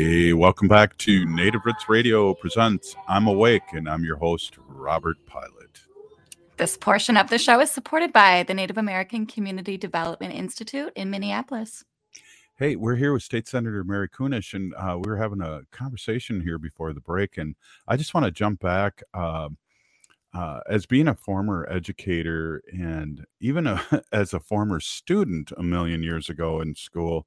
Hey, 0.00 0.32
welcome 0.32 0.68
back 0.68 0.96
to 0.98 1.26
Native 1.26 1.62
Roots 1.64 1.88
Radio 1.88 2.32
presents 2.32 2.94
I'm 3.08 3.26
Awake, 3.26 3.64
and 3.72 3.88
I'm 3.88 4.04
your 4.04 4.14
host, 4.14 4.56
Robert 4.68 5.16
Pilot. 5.26 5.80
This 6.56 6.76
portion 6.76 7.16
of 7.16 7.30
the 7.30 7.36
show 7.36 7.58
is 7.58 7.72
supported 7.72 8.12
by 8.12 8.44
the 8.44 8.54
Native 8.54 8.78
American 8.78 9.26
Community 9.26 9.76
Development 9.76 10.32
Institute 10.32 10.92
in 10.94 11.10
Minneapolis. 11.10 11.84
Hey, 12.54 12.76
we're 12.76 12.94
here 12.94 13.12
with 13.12 13.24
State 13.24 13.48
Senator 13.48 13.82
Mary 13.82 14.08
Kunesh, 14.08 14.54
and 14.54 14.72
uh, 14.76 14.96
we 15.02 15.10
were 15.10 15.16
having 15.16 15.40
a 15.40 15.62
conversation 15.72 16.42
here 16.42 16.58
before 16.58 16.92
the 16.92 17.00
break, 17.00 17.36
and 17.36 17.56
I 17.88 17.96
just 17.96 18.14
want 18.14 18.24
to 18.24 18.30
jump 18.30 18.60
back. 18.60 19.02
Uh, 19.12 19.48
uh, 20.32 20.60
as 20.68 20.86
being 20.86 21.08
a 21.08 21.14
former 21.16 21.66
educator 21.68 22.62
and 22.72 23.26
even 23.40 23.66
a, 23.66 23.82
as 24.12 24.32
a 24.32 24.38
former 24.38 24.78
student 24.78 25.50
a 25.56 25.62
million 25.64 26.04
years 26.04 26.28
ago 26.28 26.60
in 26.60 26.76
school, 26.76 27.26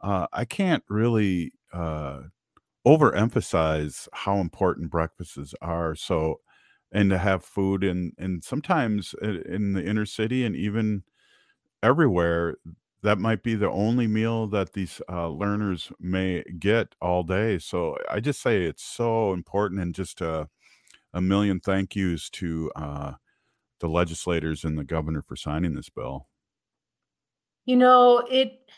uh, 0.00 0.26
I 0.32 0.44
can't 0.44 0.82
really 0.88 1.52
uh, 1.72 2.22
overemphasize 2.86 4.08
how 4.12 4.38
important 4.38 4.90
breakfasts 4.90 5.54
are. 5.60 5.94
So, 5.94 6.40
and 6.92 7.10
to 7.10 7.18
have 7.18 7.44
food 7.44 7.84
and 7.84 8.12
and 8.18 8.42
sometimes 8.42 9.14
in 9.22 9.74
the 9.74 9.84
inner 9.84 10.06
city 10.06 10.44
and 10.44 10.56
even 10.56 11.02
everywhere, 11.82 12.56
that 13.02 13.18
might 13.18 13.42
be 13.42 13.54
the 13.54 13.70
only 13.70 14.06
meal 14.06 14.46
that 14.48 14.72
these 14.72 15.00
uh, 15.08 15.28
learners 15.28 15.92
may 16.00 16.42
get 16.58 16.94
all 17.00 17.22
day. 17.22 17.58
So 17.58 17.96
I 18.10 18.20
just 18.20 18.40
say 18.40 18.64
it's 18.64 18.82
so 18.82 19.32
important, 19.32 19.80
and 19.80 19.94
just 19.94 20.20
a, 20.20 20.48
a 21.12 21.20
million 21.20 21.60
thank 21.60 21.94
yous 21.94 22.28
to 22.30 22.72
uh, 22.74 23.12
the 23.80 23.88
legislators 23.88 24.64
and 24.64 24.76
the 24.76 24.84
governor 24.84 25.22
for 25.22 25.36
signing 25.36 25.74
this 25.74 25.90
bill. 25.90 26.26
You 27.66 27.76
know, 27.76 28.26
it 28.30 28.70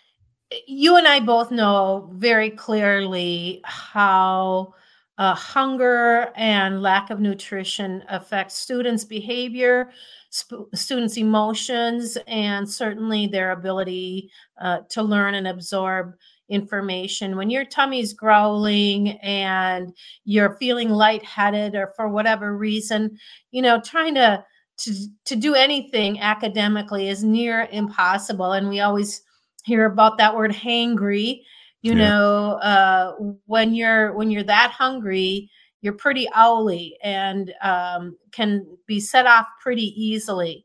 you 0.66 0.96
and 0.96 1.06
I 1.06 1.20
both 1.20 1.50
know 1.50 2.10
very 2.14 2.50
clearly 2.50 3.60
how 3.64 4.74
uh, 5.18 5.34
hunger 5.34 6.30
and 6.34 6.82
lack 6.82 7.10
of 7.10 7.20
nutrition 7.20 8.02
affects 8.08 8.56
students' 8.56 9.04
behavior, 9.04 9.90
sp- 10.32 10.72
students' 10.74 11.18
emotions, 11.18 12.16
and 12.26 12.68
certainly 12.68 13.26
their 13.26 13.52
ability 13.52 14.30
uh, 14.60 14.78
to 14.90 15.02
learn 15.02 15.34
and 15.34 15.46
absorb 15.46 16.14
information. 16.48 17.36
When 17.36 17.50
your 17.50 17.64
tummy's 17.64 18.12
growling 18.12 19.10
and 19.18 19.94
you're 20.24 20.56
feeling 20.56 20.88
lightheaded 20.90 21.74
or 21.74 21.92
for 21.96 22.08
whatever 22.08 22.56
reason, 22.56 23.16
you 23.50 23.62
know, 23.62 23.80
trying 23.80 24.14
to 24.16 24.44
to, 24.78 24.94
to 25.26 25.36
do 25.36 25.54
anything 25.54 26.20
academically 26.20 27.10
is 27.10 27.22
near 27.22 27.68
impossible. 27.70 28.52
And 28.52 28.70
we 28.70 28.80
always 28.80 29.20
hear 29.64 29.86
about 29.86 30.18
that 30.18 30.34
word 30.34 30.52
hangry 30.52 31.42
you 31.82 31.94
yeah. 31.94 32.08
know 32.08 32.52
uh, 32.62 33.12
when 33.46 33.74
you're 33.74 34.12
when 34.14 34.30
you're 34.30 34.42
that 34.42 34.70
hungry 34.70 35.50
you're 35.82 35.94
pretty 35.94 36.28
owly 36.36 36.98
and 37.02 37.54
um, 37.62 38.16
can 38.32 38.66
be 38.86 39.00
set 39.00 39.26
off 39.26 39.46
pretty 39.62 39.94
easily 40.00 40.64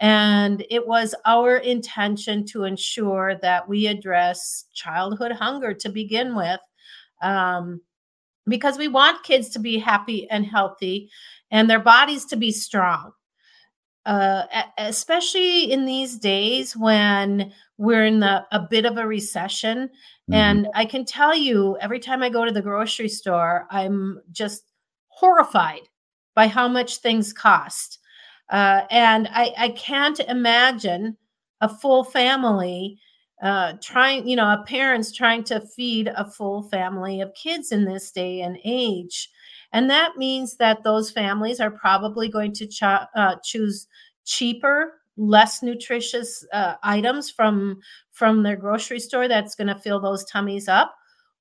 and 0.00 0.64
it 0.68 0.86
was 0.86 1.14
our 1.24 1.56
intention 1.56 2.44
to 2.44 2.64
ensure 2.64 3.34
that 3.40 3.66
we 3.66 3.86
address 3.86 4.66
childhood 4.74 5.32
hunger 5.32 5.72
to 5.72 5.88
begin 5.88 6.34
with 6.34 6.60
um, 7.22 7.80
because 8.46 8.78
we 8.78 8.88
want 8.88 9.24
kids 9.24 9.48
to 9.50 9.58
be 9.58 9.78
happy 9.78 10.28
and 10.30 10.44
healthy 10.44 11.10
and 11.50 11.68
their 11.68 11.80
bodies 11.80 12.24
to 12.26 12.36
be 12.36 12.52
strong 12.52 13.12
uh, 14.06 14.44
especially 14.78 15.70
in 15.72 15.84
these 15.84 16.16
days 16.16 16.76
when 16.76 17.52
we're 17.78 18.04
in 18.04 18.20
the, 18.20 18.44
a 18.52 18.60
bit 18.60 18.86
of 18.86 18.96
a 18.96 19.06
recession. 19.06 19.88
Mm-hmm. 19.88 20.34
And 20.34 20.68
I 20.74 20.84
can 20.84 21.04
tell 21.04 21.34
you, 21.34 21.76
every 21.80 22.00
time 22.00 22.22
I 22.22 22.28
go 22.28 22.44
to 22.44 22.52
the 22.52 22.62
grocery 22.62 23.08
store, 23.08 23.66
I'm 23.70 24.20
just 24.32 24.64
horrified 25.08 25.82
by 26.34 26.46
how 26.46 26.68
much 26.68 26.98
things 26.98 27.32
cost. 27.32 27.98
Uh, 28.50 28.82
and 28.90 29.28
I, 29.32 29.52
I 29.58 29.68
can't 29.70 30.20
imagine 30.20 31.16
a 31.60 31.68
full 31.68 32.04
family 32.04 32.98
uh, 33.42 33.74
trying, 33.82 34.26
you 34.26 34.36
know, 34.36 34.50
a 34.50 34.64
parents 34.66 35.12
trying 35.12 35.44
to 35.44 35.60
feed 35.60 36.08
a 36.08 36.24
full 36.24 36.62
family 36.62 37.20
of 37.20 37.34
kids 37.34 37.72
in 37.72 37.84
this 37.84 38.10
day 38.10 38.40
and 38.40 38.58
age. 38.64 39.28
And 39.72 39.90
that 39.90 40.16
means 40.16 40.56
that 40.56 40.84
those 40.84 41.10
families 41.10 41.60
are 41.60 41.70
probably 41.70 42.28
going 42.28 42.52
to 42.54 43.08
uh, 43.14 43.36
choose 43.44 43.88
cheaper 44.24 44.94
less 45.16 45.62
nutritious 45.62 46.44
uh, 46.52 46.74
items 46.82 47.30
from 47.30 47.80
from 48.12 48.42
their 48.42 48.56
grocery 48.56 49.00
store 49.00 49.28
that's 49.28 49.54
going 49.54 49.68
to 49.68 49.78
fill 49.78 50.00
those 50.00 50.24
tummies 50.24 50.68
up. 50.68 50.94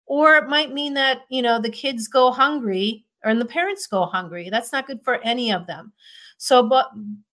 Or 0.06 0.36
it 0.36 0.48
might 0.48 0.74
mean 0.74 0.94
that 0.96 1.22
you 1.30 1.42
know 1.42 1.60
the 1.60 1.70
kids 1.70 2.08
go 2.08 2.32
hungry 2.32 3.06
or 3.24 3.32
and 3.32 3.42
the 3.42 3.46
parents 3.46 3.88
go 3.88 4.06
hungry. 4.06 4.50
That's 4.50 4.72
not 4.72 4.88
good 4.88 5.02
for 5.04 5.22
any 5.24 5.52
of 5.52 5.68
them. 5.68 5.94
So 6.38 6.68
but 6.68 6.90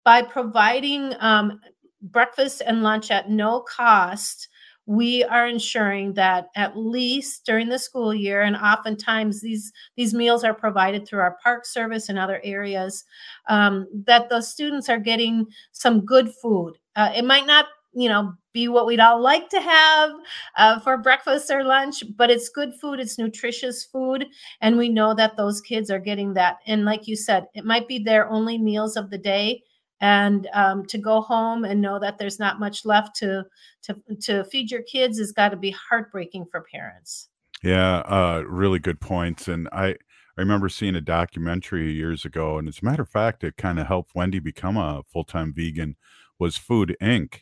by 0.05 0.23
providing 0.23 1.15
um, 1.21 1.61
breakfast 2.03 2.63
and 2.65 2.83
lunch 2.83 3.11
at 3.11 3.31
no 3.31 3.61
cost 3.61 4.49
we 4.89 5.23
are 5.25 5.47
ensuring 5.47 6.15
that 6.15 6.49
at 6.57 6.75
least 6.75 7.45
during 7.45 7.69
the 7.69 7.79
school 7.79 8.15
year 8.15 8.41
and 8.41 8.57
oftentimes 8.57 9.43
these 9.43 9.71
these 9.97 10.15
meals 10.15 10.45
are 10.45 10.55
provided 10.55 11.07
through 11.07 11.21
our 11.21 11.37
park 11.43 11.67
service 11.67 12.09
and 12.09 12.19
other 12.19 12.41
areas 12.43 13.05
um, 13.51 13.87
that 14.07 14.31
the 14.31 14.41
students 14.41 14.89
are 14.89 14.99
getting 14.99 15.47
some 15.73 16.01
good 16.07 16.33
food. 16.41 16.73
Uh, 16.97 17.13
it 17.15 17.25
might 17.27 17.47
not 17.47 17.67
you 17.93 18.09
know 18.09 18.33
be 18.55 18.67
what 18.67 18.87
we'd 18.87 18.99
all 18.99 19.21
like 19.21 19.51
to 19.51 19.61
have 19.61 20.11
uh, 20.57 20.81
for 20.81 20.97
breakfast 20.97 21.51
or 21.51 21.65
lunch 21.65 22.03
but 22.17 22.31
it's 22.31 22.49
good 22.49 22.75
food 22.81 22.99
it's 22.99 23.19
nutritious 23.19 23.85
food 23.85 24.27
and 24.63 24.79
we 24.79 24.89
know 24.89 25.15
that 25.15 25.37
those 25.37 25.61
kids 25.61 25.91
are 25.91 25.99
getting 25.99 26.33
that. 26.33 26.57
And 26.67 26.87
like 26.87 27.07
you 27.07 27.15
said 27.15 27.47
it 27.53 27.65
might 27.67 27.87
be 27.89 27.99
their 27.99 28.27
only 28.31 28.57
meals 28.57 28.97
of 28.97 29.11
the 29.11 29.19
day 29.19 29.63
and 30.01 30.49
um, 30.53 30.87
to 30.87 30.99
go 30.99 31.21
home 31.21 31.65
and 31.65 31.81
know 31.81 31.99
that 31.99 32.19
there's 32.19 32.39
not 32.39 32.61
much 32.61 32.85
left 32.85 33.17
to 33.17 33.45
to 33.83 33.97
to 34.21 34.45
feed 34.45 34.71
your 34.71 34.83
kids 34.83 35.19
has 35.19 35.33
got 35.33 35.51
to 35.51 35.57
be 35.57 35.75
heartbreaking 35.91 36.47
for 36.51 36.65
parents. 36.73 37.29
Yeah, 37.63 37.99
uh, 38.01 38.45
really 38.47 38.79
good 38.79 39.01
points. 39.01 39.49
And 39.49 39.69
I, 39.73 39.89
I 39.89 39.97
remember 40.41 40.69
seeing 40.69 40.95
a 40.95 41.01
documentary 41.01 41.93
years 41.93 42.25
ago, 42.25 42.59
and 42.59 42.69
as 42.69 42.81
a 42.81 42.85
matter 42.85 43.03
of 43.03 43.09
fact, 43.09 43.43
it 43.43 43.57
kind 43.57 43.81
of 43.81 43.87
helped 43.87 44.15
Wendy 44.15 44.39
become 44.39 44.77
a 44.77 45.03
full 45.11 45.25
time 45.25 45.53
vegan. 45.53 45.97
Was 46.39 46.57
Food 46.57 46.97
Inc. 47.03 47.41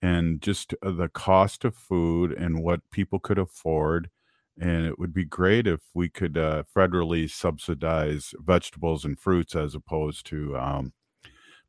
and 0.00 0.40
just 0.40 0.72
uh, 0.82 0.90
the 0.90 1.08
cost 1.08 1.66
of 1.66 1.76
food 1.76 2.32
and 2.32 2.62
what 2.62 2.80
people 2.90 3.18
could 3.18 3.38
afford. 3.38 4.08
And 4.58 4.86
it 4.86 4.98
would 4.98 5.12
be 5.12 5.26
great 5.26 5.66
if 5.66 5.80
we 5.92 6.08
could 6.08 6.38
uh, 6.38 6.62
federally 6.74 7.30
subsidize 7.30 8.32
vegetables 8.38 9.04
and 9.04 9.20
fruits 9.20 9.54
as 9.54 9.74
opposed 9.74 10.24
to 10.28 10.56
um, 10.56 10.94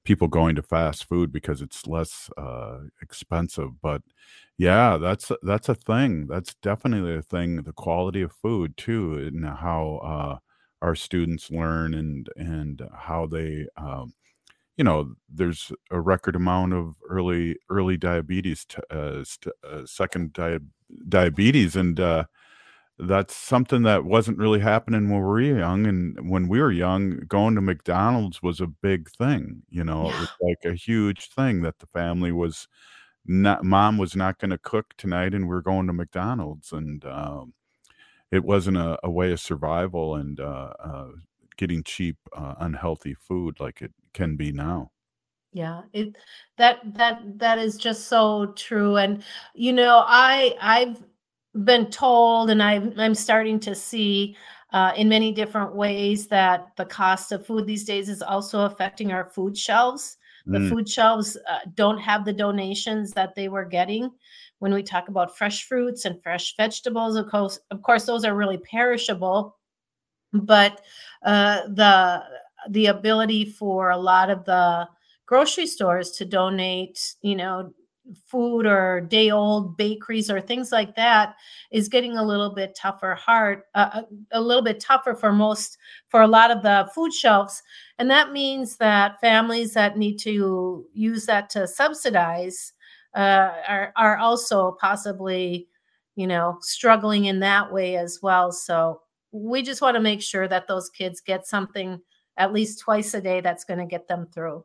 people 0.10 0.28
going 0.28 0.56
to 0.56 0.64
fast 0.64 1.06
food 1.06 1.32
because 1.32 1.62
it's 1.62 1.86
less 1.86 2.32
uh, 2.36 2.80
expensive. 3.00 3.80
But 3.80 4.02
yeah, 4.58 4.98
that's 4.98 5.32
that's 5.44 5.70
a 5.70 5.76
thing. 5.76 6.26
That's 6.28 6.56
definitely 6.56 7.16
a 7.16 7.22
thing. 7.22 7.58
The 7.62 7.74
quality 7.74 8.24
of 8.24 8.32
food 8.34 8.76
too, 8.76 9.14
and 9.20 9.46
how 9.46 10.00
uh, 10.04 10.38
our 10.82 10.96
students 10.96 11.52
learn 11.52 11.94
and 11.94 12.28
and 12.38 12.82
how 13.08 13.28
they. 13.28 13.68
Um, 13.78 14.14
you 14.78 14.84
know, 14.86 15.14
there's 15.30 15.72
a 15.92 16.00
record 16.02 16.36
amount 16.36 16.74
of 16.74 16.96
early 17.10 17.58
early 17.70 17.98
diabetes, 17.98 18.66
t- 18.66 18.78
uh, 18.90 19.24
st- 19.24 19.56
uh, 19.64 19.86
second 19.86 20.34
di- 20.34 20.60
diabetes, 21.10 21.76
and 21.76 22.00
uh, 22.00 22.24
that's 23.00 23.36
something 23.36 23.84
that 23.84 24.04
wasn't 24.04 24.38
really 24.38 24.60
happening 24.60 25.10
when 25.10 25.20
we 25.22 25.26
were 25.26 25.42
young. 25.42 25.88
And 25.88 26.30
when 26.30 26.48
we 26.48 26.60
were 26.60 26.72
young, 26.72 27.20
going 27.28 27.56
to 27.56 27.62
McDonald's 27.62 28.44
was 28.44 28.60
a 28.60 28.68
big 28.68 29.10
thing. 29.12 29.64
You 29.70 29.84
know, 29.86 30.10
it 30.10 30.20
was 30.20 30.30
like 30.42 30.66
a 30.66 30.76
huge 30.76 31.30
thing 31.30 31.62
that 31.62 31.80
the 31.80 31.88
family 31.88 32.32
was 32.32 32.68
not, 33.26 33.64
mom 33.64 33.98
was 33.98 34.16
not 34.16 34.38
going 34.40 34.52
to 34.52 34.58
cook 34.58 34.94
tonight, 34.98 35.34
and 35.34 35.48
we're 35.48 35.62
going 35.62 35.88
to 35.88 35.94
McDonald's. 35.94 36.74
And 36.74 37.04
um, 37.06 37.54
it 38.32 38.44
wasn't 38.44 38.78
a, 38.78 39.00
a 39.04 39.10
way 39.10 39.32
of 39.32 39.40
survival 39.40 40.16
and 40.16 40.40
uh, 40.40 40.74
uh, 40.84 41.08
getting 41.58 41.84
cheap, 41.84 42.18
uh, 42.36 42.56
unhealthy 42.60 43.14
food 43.14 43.60
like 43.60 43.82
it 43.82 43.94
can 44.14 44.36
be 44.36 44.52
now. 44.52 44.92
Yeah, 45.52 45.82
it 45.94 46.16
that 46.58 46.80
that 46.94 47.22
that 47.40 47.58
is 47.58 47.76
just 47.78 48.08
so 48.08 48.54
true. 48.56 48.98
And 48.98 49.24
you 49.56 49.74
know, 49.74 50.04
I 50.06 50.56
I've 50.62 51.02
been 51.64 51.90
told, 51.90 52.50
and 52.50 52.62
I'm 52.62 52.94
I'm 52.98 53.16
starting 53.16 53.60
to 53.62 53.76
see 53.76 54.36
uh, 54.72 54.94
in 54.96 55.10
many 55.10 55.32
different 55.32 55.76
ways 55.76 56.28
that 56.28 56.68
the 56.78 56.86
cost 56.86 57.32
of 57.32 57.46
food 57.46 57.66
these 57.66 57.86
days 57.86 58.10
is 58.10 58.22
also 58.22 58.66
affecting 58.66 59.12
our 59.12 59.26
food 59.30 59.58
shelves. 59.58 60.18
The 60.52 60.60
Mm, 60.60 60.62
food 60.62 60.90
shelves 60.90 61.38
uh, 61.50 61.60
don't 61.76 62.00
have 62.00 62.26
the 62.26 62.34
donations 62.34 63.14
that 63.14 63.36
they 63.36 63.50
were 63.50 63.66
getting. 63.66 64.12
When 64.60 64.74
we 64.74 64.84
talk 64.84 65.08
about 65.10 65.38
fresh 65.38 65.64
fruits 65.66 66.06
and 66.06 66.22
fresh 66.22 66.56
vegetables, 66.58 67.16
of 67.16 67.30
course, 67.30 67.60
of 67.72 67.82
course, 67.82 68.06
those 68.06 68.26
are 68.26 68.36
really 68.36 68.58
perishable 68.58 69.58
but 70.34 70.82
uh, 71.26 71.62
the 71.68 72.24
the 72.70 72.88
ability 72.88 73.46
for 73.46 73.90
a 73.90 73.98
lot 73.98 74.30
of 74.30 74.46
the 74.46 74.88
grocery 75.26 75.66
stores 75.66 76.12
to 76.12 76.26
donate, 76.26 77.16
you 77.22 77.36
know, 77.36 77.74
food 78.26 78.66
or 78.66 79.02
day 79.02 79.30
old 79.30 79.78
bakeries 79.78 80.30
or 80.30 80.42
things 80.42 80.72
like 80.72 80.96
that 80.96 81.36
is 81.72 81.90
getting 81.90 82.18
a 82.18 82.24
little 82.24 82.50
bit 82.54 82.76
tougher 82.76 83.16
hard 83.16 83.64
uh, 83.76 84.02
a, 84.32 84.40
a 84.40 84.42
little 84.42 84.64
bit 84.64 84.80
tougher 84.80 85.14
for 85.14 85.32
most 85.32 85.78
for 86.08 86.22
a 86.22 86.28
lot 86.28 86.52
of 86.52 86.64
the 86.64 86.90
food 86.94 87.14
shelves 87.14 87.62
and 87.98 88.10
that 88.10 88.32
means 88.32 88.78
that 88.78 89.20
families 89.22 89.74
that 89.74 89.98
need 89.98 90.18
to 90.18 90.86
use 90.94 91.26
that 91.26 91.50
to 91.50 91.68
subsidize 91.68 92.74
uh, 93.16 93.52
are 93.68 93.94
are 93.96 94.18
also 94.18 94.78
possibly 94.80 95.68
you 96.16 96.28
know 96.28 96.58
struggling 96.62 97.26
in 97.26 97.40
that 97.40 97.72
way 97.72 97.96
as 97.96 98.20
well 98.22 98.52
so 98.52 99.02
we 99.32 99.62
just 99.62 99.82
want 99.82 99.96
to 99.96 100.02
make 100.02 100.22
sure 100.22 100.48
that 100.48 100.68
those 100.68 100.90
kids 100.90 101.22
get 101.22 101.46
something 101.46 102.00
at 102.38 102.54
least 102.54 102.80
twice 102.80 103.14
a 103.14 103.22
day 103.22 103.42
that's 103.42 103.66
going 103.66 103.80
to 103.80 103.86
get 103.86 104.08
them 104.08 104.28
through. 104.34 104.64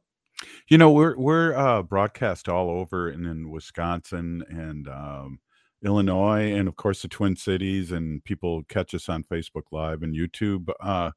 You 0.68 0.78
know, 0.78 0.90
we're 0.90 1.16
we're 1.16 1.54
uh, 1.54 1.82
broadcast 1.82 2.48
all 2.48 2.70
over 2.70 3.08
and 3.08 3.26
in 3.26 3.50
Wisconsin 3.50 4.44
and 4.48 4.88
um, 4.88 5.38
Illinois, 5.84 6.52
and 6.52 6.68
of 6.68 6.76
course 6.76 7.02
the 7.02 7.08
Twin 7.08 7.36
Cities, 7.36 7.92
and 7.92 8.24
people 8.24 8.62
catch 8.68 8.94
us 8.94 9.08
on 9.08 9.24
Facebook 9.24 9.64
Live 9.70 10.02
and 10.02 10.14
YouTube. 10.14 10.68
Uh, 10.80 11.10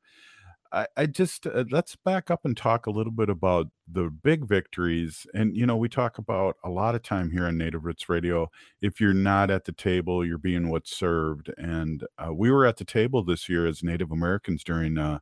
I, 0.71 0.87
I 0.97 1.05
just 1.05 1.47
uh, 1.47 1.63
let's 1.71 1.95
back 1.95 2.29
up 2.29 2.41
and 2.43 2.55
talk 2.55 2.85
a 2.85 2.91
little 2.91 3.11
bit 3.11 3.29
about 3.29 3.67
the 3.91 4.09
big 4.09 4.47
victories. 4.47 5.25
And 5.33 5.55
you 5.55 5.65
know, 5.65 5.77
we 5.77 5.89
talk 5.89 6.17
about 6.17 6.57
a 6.63 6.69
lot 6.69 6.95
of 6.95 7.03
time 7.03 7.31
here 7.31 7.45
on 7.45 7.57
Native 7.57 7.85
Roots 7.85 8.09
Radio. 8.09 8.49
If 8.81 8.99
you're 8.99 9.13
not 9.13 9.49
at 9.49 9.65
the 9.65 9.71
table, 9.71 10.25
you're 10.25 10.37
being 10.37 10.69
what's 10.69 10.95
served. 10.95 11.51
And 11.57 12.03
uh, 12.17 12.33
we 12.33 12.51
were 12.51 12.65
at 12.65 12.77
the 12.77 12.85
table 12.85 13.23
this 13.23 13.47
year 13.47 13.65
as 13.65 13.83
Native 13.83 14.11
Americans 14.11 14.63
during 14.63 14.97
uh, 14.97 15.19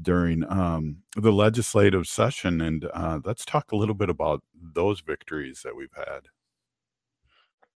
during 0.00 0.44
um, 0.50 0.98
the 1.16 1.32
legislative 1.32 2.06
session. 2.06 2.60
And 2.60 2.88
uh, 2.92 3.20
let's 3.24 3.44
talk 3.44 3.72
a 3.72 3.76
little 3.76 3.94
bit 3.94 4.08
about 4.08 4.42
those 4.54 5.00
victories 5.00 5.62
that 5.64 5.76
we've 5.76 5.94
had. 5.94 6.22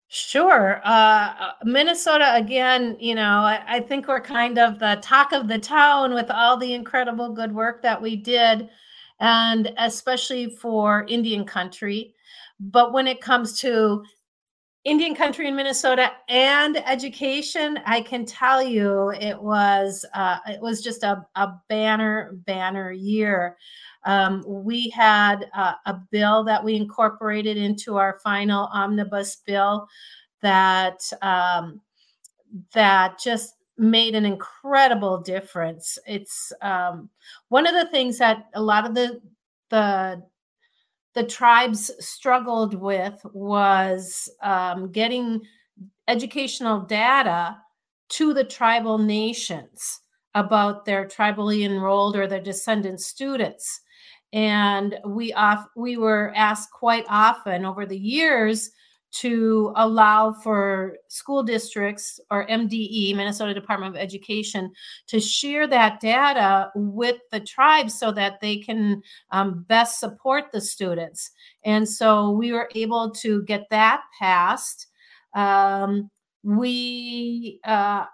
Sure. 0.09 0.81
Uh, 0.85 1.51
Minnesota, 1.65 2.35
again, 2.37 2.97
you 3.01 3.15
know, 3.15 3.41
I, 3.41 3.63
I 3.67 3.81
think 3.81 4.07
we're 4.07 4.21
kind 4.21 4.57
of 4.57 4.79
the 4.79 4.99
talk 5.03 5.33
of 5.33 5.49
the 5.49 5.59
town 5.59 6.15
with 6.15 6.31
all 6.31 6.57
the 6.57 6.75
incredible 6.75 7.33
good 7.33 7.53
work 7.53 7.83
that 7.83 8.01
we 8.01 8.15
did, 8.15 8.69
and 9.19 9.73
especially 9.79 10.49
for 10.49 11.05
Indian 11.09 11.45
country. 11.45 12.15
But 12.61 12.93
when 12.93 13.09
it 13.09 13.21
comes 13.21 13.59
to 13.61 14.05
Indian 14.87 15.17
country 15.17 15.49
in 15.49 15.57
Minnesota 15.57 16.13
and 16.29 16.77
education, 16.87 17.81
I 17.87 18.01
can 18.01 18.25
tell 18.25 18.63
you 18.63 19.11
it 19.21 19.37
was 19.37 20.05
uh, 20.15 20.39
it 20.47 20.61
was 20.61 20.81
just 20.81 21.03
a, 21.03 21.27
a 21.35 21.55
banner 21.69 22.39
banner 22.47 22.93
year. 22.93 23.57
Um, 24.05 24.45
we 24.47 24.89
had 24.91 25.51
uh, 25.57 25.73
a 25.87 25.95
bill 26.13 26.45
that 26.45 26.63
we 26.63 26.77
incorporated 26.77 27.57
into 27.57 27.97
our 27.97 28.21
final 28.23 28.67
omnibus 28.73 29.39
bill 29.45 29.89
that 30.41 31.01
um, 31.21 31.81
that 32.73 33.19
just 33.19 33.55
made 33.77 34.15
an 34.15 34.25
incredible 34.25 35.19
difference. 35.19 35.99
It's 36.07 36.53
um, 36.63 37.11
one 37.49 37.67
of 37.67 37.75
the 37.75 37.91
things 37.91 38.19
that 38.19 38.47
a 38.55 38.63
lot 38.63 38.87
of 38.87 38.95
the 38.95 39.21
the 39.71 40.23
the 41.17 41.25
tribes 41.25 41.91
struggled 41.99 42.75
with 42.75 43.19
was 43.33 44.29
um, 44.43 44.93
getting 44.93 45.41
educational 46.09 46.83
data 46.83 47.57
to 48.11 48.35
the 48.35 48.45
tribal 48.45 48.99
nations 48.99 50.01
about 50.35 50.85
their 50.85 51.07
tribally 51.07 51.65
enrolled 51.65 52.17
or 52.17 52.27
their 52.27 52.43
descendant 52.43 53.01
students. 53.01 53.81
And 54.35 54.99
we 55.07 55.33
off 55.33 55.67
we 55.75 55.97
were 55.97 56.35
asked 56.37 56.71
quite 56.71 57.07
often 57.09 57.65
over 57.65 57.87
the 57.87 57.99
years 57.99 58.71
to 59.21 59.73
allow 59.77 60.33
for 60.33 60.97
school 61.09 61.43
districts 61.43 62.21
or 62.31 62.47
MDE, 62.47 63.15
Minnesota 63.15 63.55
Department 63.55 63.95
of 63.95 64.01
Education, 64.01 64.73
to 65.07 65.21
share 65.21 65.67
that 65.67 66.01
data 66.01 66.71
with 66.75 67.17
the 67.31 67.41
tribes 67.41 67.99
so 67.99 68.13
that 68.13 68.41
they 68.41 68.59
can 68.59 69.03
um, 69.31 69.65
best 69.69 70.01
support 70.01 70.45
the 70.53 70.61
students. 70.61 71.31
And 71.65 71.89
so 71.89 72.31
we 72.31 72.53
were 72.53 72.69
able 72.75 73.11
to 73.13 73.43
get 73.45 73.67
that 73.71 74.03
passed. 74.19 74.89
Um, 75.35 76.11
we 76.43 77.61
uh, 77.65 78.05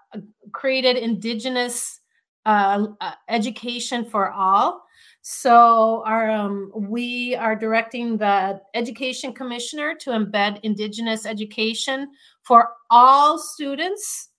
created 0.51 0.97
Indigenous 0.97 1.99
uh, 2.45 2.87
education 3.29 4.05
for 4.05 4.31
all. 4.31 4.83
So 5.25 6.03
our 6.05 6.29
um, 6.29 6.69
we 6.75 7.33
are 7.35 7.55
directing 7.55 8.17
the 8.17 8.59
education 8.73 9.31
commissioner 9.31 9.95
to 10.01 10.09
embed 10.09 10.59
Indigenous 10.63 11.25
education 11.25 12.09
for 12.41 12.73
all 12.89 13.39
students, 13.39 14.31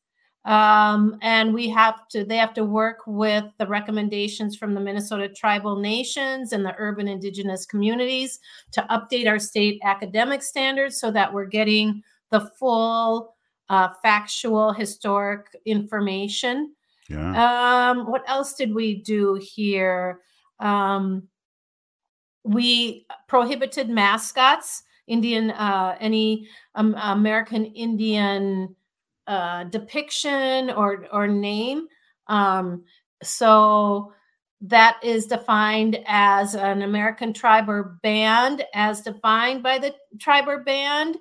um, 0.45 1.17
and 1.23 1.55
we 1.55 1.71
have 1.71 2.07
to 2.09 2.23
they 2.23 2.37
have 2.37 2.53
to 2.53 2.67
work 2.67 2.99
with 3.07 3.45
the 3.57 3.67
recommendations 3.67 4.57
from 4.57 4.75
the 4.75 4.81
Minnesota 4.81 5.27
tribal 5.27 5.81
nations 5.81 6.53
and 6.53 6.63
the 6.63 6.75
urban 6.77 7.09
Indigenous 7.09 7.65
communities 7.65 8.39
to 8.73 8.83
update 8.91 9.27
our 9.27 9.39
state 9.39 9.81
academic 9.85 10.43
standards 10.43 11.01
so 11.01 11.11
that 11.11 11.33
we're 11.33 11.47
getting 11.47 12.03
the 12.31 12.41
full 12.59 13.35
uh, 13.71 13.89
factual 14.03 14.71
historic 14.71 15.47
information. 15.65 16.75
Yeah. 17.09 17.91
Um, 17.91 18.11
what 18.11 18.23
else 18.29 18.53
did 18.53 18.75
we 18.75 18.97
do 18.97 19.41
here? 19.43 20.21
Um, 20.61 21.29
we 22.45 23.07
prohibited 23.27 23.89
mascots, 23.89 24.83
Indian, 25.07 25.51
uh, 25.51 25.97
any 26.01 26.47
um, 26.75 26.95
American 26.99 27.67
Indian 27.67 28.75
uh, 29.27 29.65
depiction 29.65 30.71
or 30.71 31.07
or 31.13 31.27
name. 31.27 31.87
Um, 32.27 32.85
so 33.23 34.13
that 34.61 34.99
is 35.03 35.27
defined 35.27 35.99
as 36.07 36.55
an 36.55 36.83
American 36.83 37.33
tribe 37.33 37.69
or 37.69 37.99
band, 38.03 38.65
as 38.75 39.03
defined 39.03 39.63
by 39.63 39.79
the 39.79 39.95
tribe 40.19 40.49
or 40.49 40.63
band 40.63 41.19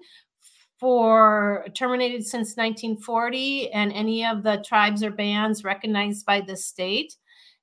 for 0.79 1.65
terminated 1.73 2.25
since 2.25 2.57
1940 2.57 3.71
and 3.71 3.91
any 3.93 4.25
of 4.25 4.43
the 4.43 4.63
tribes 4.67 5.03
or 5.03 5.11
bands 5.11 5.63
recognized 5.63 6.25
by 6.25 6.41
the 6.41 6.55
state 6.55 7.15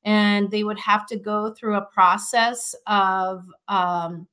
and 0.04 0.50
they 0.50 0.64
would 0.64 0.78
have 0.78 1.06
to 1.06 1.16
go 1.16 1.52
through 1.52 1.76
a 1.76 1.86
process 1.86 2.74
of 2.86 3.44
um, 3.68 4.26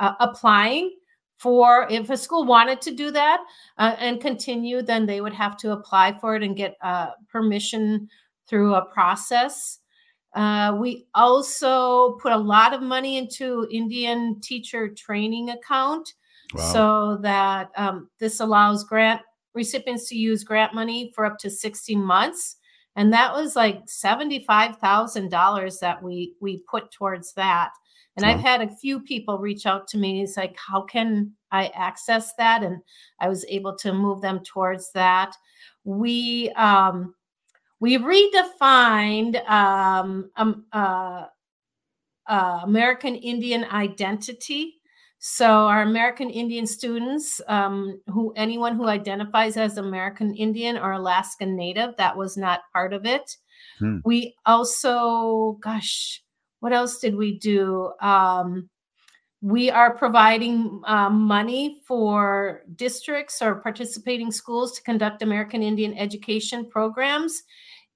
uh, 0.00 0.14
applying 0.20 0.94
for 1.38 1.86
if 1.90 2.08
a 2.08 2.16
school 2.16 2.44
wanted 2.44 2.80
to 2.80 2.90
do 2.90 3.10
that 3.10 3.42
uh, 3.78 3.94
and 3.98 4.20
continue 4.20 4.80
then 4.80 5.04
they 5.04 5.20
would 5.20 5.34
have 5.34 5.56
to 5.56 5.72
apply 5.72 6.16
for 6.18 6.34
it 6.34 6.42
and 6.42 6.56
get 6.56 6.76
uh, 6.82 7.10
permission 7.28 8.08
through 8.48 8.74
a 8.74 8.84
process. 8.86 9.80
Uh, 10.34 10.76
we 10.78 11.06
also 11.14 12.12
put 12.14 12.32
a 12.32 12.36
lot 12.36 12.72
of 12.72 12.82
money 12.82 13.16
into 13.16 13.66
indian 13.70 14.40
teacher 14.40 14.88
training 14.88 15.50
account. 15.50 16.14
Wow. 16.54 16.72
so 16.72 17.18
that 17.22 17.70
um, 17.76 18.08
this 18.20 18.38
allows 18.38 18.84
grant 18.84 19.20
recipients 19.52 20.08
to 20.08 20.14
use 20.16 20.44
grant 20.44 20.74
money 20.74 21.10
for 21.12 21.26
up 21.26 21.38
to 21.38 21.50
60 21.50 21.96
months 21.96 22.56
and 22.96 23.12
that 23.12 23.32
was 23.32 23.54
like 23.54 23.86
$75,000 23.86 25.78
that 25.80 26.02
we 26.02 26.34
we 26.40 26.62
put 26.68 26.90
towards 26.90 27.34
that. 27.34 27.70
And 28.16 28.24
I've 28.24 28.40
had 28.40 28.62
a 28.62 28.74
few 28.76 29.00
people 29.00 29.38
reach 29.38 29.66
out 29.66 29.86
to 29.88 29.98
me. 29.98 30.22
It's 30.22 30.38
like, 30.38 30.56
how 30.56 30.80
can 30.80 31.32
I 31.52 31.66
access 31.74 32.32
that? 32.38 32.62
And 32.62 32.78
I 33.20 33.28
was 33.28 33.44
able 33.46 33.76
to 33.76 33.92
move 33.92 34.22
them 34.22 34.40
towards 34.42 34.90
that. 34.92 35.36
We 35.84 36.50
um, 36.56 37.14
we 37.78 37.98
redefined 37.98 39.46
um, 39.50 40.30
um, 40.36 40.64
uh, 40.72 41.26
uh, 42.26 42.60
American 42.62 43.14
Indian 43.16 43.64
identity 43.64 44.75
so 45.18 45.46
our 45.46 45.82
American 45.82 46.30
Indian 46.30 46.66
students, 46.66 47.40
um, 47.48 48.00
who 48.08 48.32
anyone 48.36 48.76
who 48.76 48.86
identifies 48.86 49.56
as 49.56 49.78
American 49.78 50.34
Indian 50.34 50.76
or 50.76 50.92
Alaskan 50.92 51.56
Native, 51.56 51.96
that 51.96 52.16
was 52.16 52.36
not 52.36 52.60
part 52.72 52.92
of 52.92 53.06
it. 53.06 53.36
Hmm. 53.78 53.98
We 54.04 54.34
also, 54.44 55.58
gosh, 55.62 56.22
what 56.60 56.72
else 56.72 56.98
did 56.98 57.16
we 57.16 57.38
do? 57.38 57.92
Um, 58.00 58.68
we 59.42 59.70
are 59.70 59.94
providing 59.96 60.80
uh, 60.84 61.10
money 61.10 61.80
for 61.86 62.62
districts 62.74 63.40
or 63.42 63.56
participating 63.56 64.32
schools 64.32 64.72
to 64.72 64.82
conduct 64.82 65.22
American 65.22 65.62
Indian 65.62 65.96
education 65.96 66.68
programs 66.68 67.42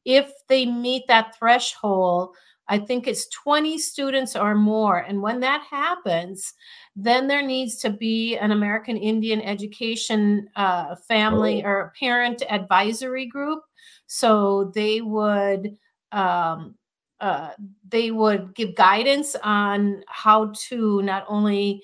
if 0.04 0.30
they 0.48 0.66
meet 0.66 1.04
that 1.08 1.36
threshold. 1.38 2.36
I 2.70 2.78
think 2.78 3.08
it's 3.08 3.28
20 3.28 3.78
students 3.78 4.36
or 4.36 4.54
more. 4.54 4.98
And 4.98 5.20
when 5.20 5.40
that 5.40 5.62
happens, 5.68 6.54
then 6.94 7.26
there 7.26 7.42
needs 7.42 7.76
to 7.78 7.90
be 7.90 8.38
an 8.38 8.52
American 8.52 8.96
Indian 8.96 9.42
education 9.42 10.48
uh, 10.54 10.94
family 11.08 11.64
oh. 11.64 11.68
or 11.68 11.92
parent 11.98 12.44
advisory 12.48 13.26
group. 13.26 13.64
So 14.06 14.70
they 14.72 15.00
would 15.00 15.76
um, 16.12 16.76
uh, 17.20 17.50
they 17.88 18.12
would 18.12 18.54
give 18.54 18.74
guidance 18.76 19.36
on 19.42 20.02
how 20.06 20.52
to 20.68 21.02
not 21.02 21.24
only 21.28 21.82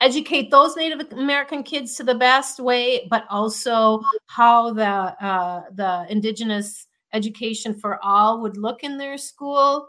educate 0.00 0.50
those 0.50 0.76
Native 0.76 1.06
American 1.12 1.62
kids 1.62 1.94
to 1.96 2.04
the 2.04 2.14
best 2.14 2.58
way, 2.58 3.06
but 3.10 3.24
also 3.30 4.02
how 4.26 4.72
the 4.72 4.84
uh, 4.84 5.62
the 5.72 6.06
Indigenous 6.08 6.88
education 7.12 7.74
for 7.74 8.04
all 8.04 8.40
would 8.42 8.56
look 8.56 8.82
in 8.82 8.98
their 8.98 9.16
school. 9.16 9.88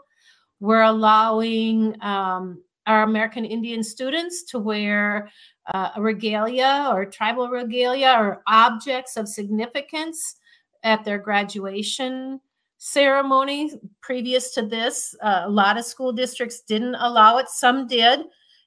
We're 0.62 0.82
allowing 0.82 2.00
um, 2.02 2.62
our 2.86 3.02
American 3.02 3.44
Indian 3.44 3.82
students 3.82 4.44
to 4.44 4.60
wear 4.60 5.28
uh, 5.74 5.90
regalia 5.98 6.88
or 6.88 7.04
tribal 7.04 7.48
regalia 7.48 8.14
or 8.16 8.44
objects 8.46 9.16
of 9.16 9.26
significance 9.26 10.36
at 10.84 11.04
their 11.04 11.18
graduation 11.18 12.40
ceremony. 12.78 13.72
Previous 14.02 14.54
to 14.54 14.62
this, 14.62 15.16
uh, 15.20 15.42
a 15.46 15.50
lot 15.50 15.78
of 15.78 15.84
school 15.84 16.12
districts 16.12 16.60
didn't 16.60 16.94
allow 16.94 17.38
it, 17.38 17.48
some 17.48 17.88
did. 17.88 18.20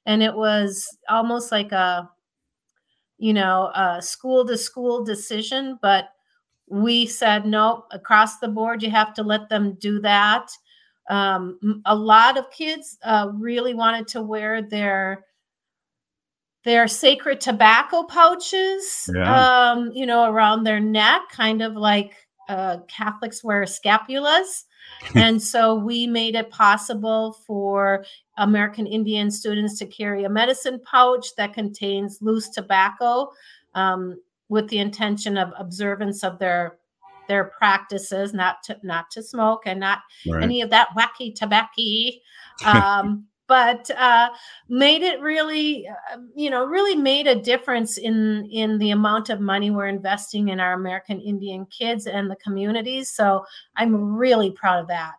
And 0.04 0.22
it 0.22 0.34
was 0.34 0.86
almost 1.08 1.50
like 1.50 1.72
a, 1.72 2.10
you 3.16 3.32
know, 3.32 3.72
a 3.74 4.02
school 4.02 4.46
to 4.48 4.58
school 4.58 5.02
decision. 5.02 5.78
But 5.80 6.10
we 6.68 7.06
said, 7.06 7.46
no, 7.46 7.84
across 7.90 8.38
the 8.38 8.48
board, 8.48 8.82
you 8.82 8.90
have 8.90 9.14
to 9.14 9.22
let 9.22 9.48
them 9.48 9.78
do 9.80 9.98
that. 10.00 10.50
Um, 11.08 11.82
a 11.86 11.94
lot 11.94 12.36
of 12.36 12.50
kids 12.50 12.98
uh, 13.02 13.30
really 13.34 13.74
wanted 13.74 14.08
to 14.08 14.22
wear 14.22 14.62
their 14.62 15.24
their 16.64 16.88
sacred 16.88 17.40
tobacco 17.40 18.02
pouches, 18.02 19.08
yeah. 19.14 19.70
um, 19.70 19.92
you 19.94 20.04
know, 20.04 20.28
around 20.28 20.64
their 20.64 20.80
neck, 20.80 21.22
kind 21.30 21.62
of 21.62 21.74
like 21.74 22.16
uh, 22.48 22.78
Catholics 22.88 23.44
wear 23.44 23.62
scapulas. 23.62 24.64
and 25.14 25.40
so 25.40 25.76
we 25.76 26.08
made 26.08 26.34
it 26.34 26.50
possible 26.50 27.32
for 27.46 28.04
American 28.38 28.86
Indian 28.86 29.30
students 29.30 29.78
to 29.78 29.86
carry 29.86 30.24
a 30.24 30.28
medicine 30.28 30.80
pouch 30.84 31.34
that 31.36 31.54
contains 31.54 32.18
loose 32.20 32.48
tobacco 32.48 33.30
um, 33.74 34.20
with 34.48 34.68
the 34.68 34.78
intention 34.78 35.36
of 35.36 35.52
observance 35.58 36.24
of 36.24 36.38
their 36.38 36.78
their 37.28 37.44
practices, 37.44 38.32
not 38.32 38.62
to 38.64 38.76
not 38.82 39.10
to 39.12 39.22
smoke 39.22 39.62
and 39.66 39.80
not 39.80 40.00
right. 40.28 40.42
any 40.42 40.60
of 40.60 40.70
that 40.70 40.88
wacky 40.96 41.34
tobacco. 41.34 41.66
Um, 42.64 43.26
but 43.48 43.90
uh, 43.92 44.30
made 44.68 45.02
it 45.02 45.20
really, 45.20 45.86
uh, 45.88 46.18
you 46.34 46.50
know, 46.50 46.64
really 46.64 46.96
made 46.96 47.26
a 47.26 47.40
difference 47.40 47.98
in 47.98 48.46
in 48.50 48.78
the 48.78 48.90
amount 48.90 49.30
of 49.30 49.40
money 49.40 49.70
we're 49.70 49.86
investing 49.86 50.48
in 50.48 50.60
our 50.60 50.72
American 50.72 51.20
Indian 51.20 51.66
kids 51.66 52.06
and 52.06 52.30
the 52.30 52.36
communities. 52.36 53.10
So 53.10 53.44
I'm 53.76 54.16
really 54.16 54.50
proud 54.50 54.80
of 54.80 54.88
that. 54.88 55.16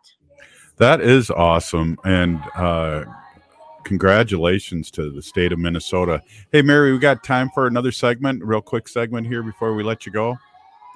That 0.76 1.00
is 1.00 1.30
awesome, 1.30 1.98
and 2.04 2.40
uh, 2.54 3.04
congratulations 3.84 4.90
to 4.92 5.10
the 5.10 5.22
state 5.22 5.50
of 5.50 5.58
Minnesota. 5.58 6.22
Hey, 6.52 6.62
Mary, 6.62 6.92
we 6.92 6.98
got 6.98 7.24
time 7.24 7.50
for 7.54 7.66
another 7.66 7.90
segment, 7.90 8.44
real 8.44 8.60
quick 8.60 8.86
segment 8.86 9.26
here 9.26 9.42
before 9.42 9.74
we 9.74 9.82
let 9.82 10.06
you 10.06 10.12
go. 10.12 10.38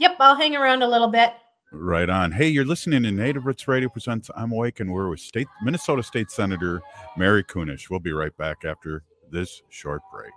Yep, 0.01 0.17
I'll 0.21 0.37
hang 0.37 0.57
around 0.57 0.83
a 0.83 0.89
little 0.89 1.09
bit. 1.09 1.33
Right 1.71 2.11
on. 2.11 2.33
Hey, 2.33 2.49
you're 2.49 2.67
listening 2.67 3.03
to 3.05 3.11
Native 3.11 3.47
Roots 3.47 3.67
Radio 3.67 3.89
presents 3.89 4.31
I'm 4.37 4.53
Awake, 4.53 4.81
and 4.81 4.93
we're 4.93 5.09
with 5.09 5.21
State 5.21 5.49
Minnesota 5.63 6.03
State 6.03 6.31
Senator 6.31 6.83
Mary 7.17 7.43
Kunesh. 7.43 7.89
We'll 7.89 8.01
be 8.01 8.13
right 8.13 8.37
back 8.37 8.65
after 8.65 9.05
this 9.31 9.63
short 9.71 10.03
break. 10.13 10.33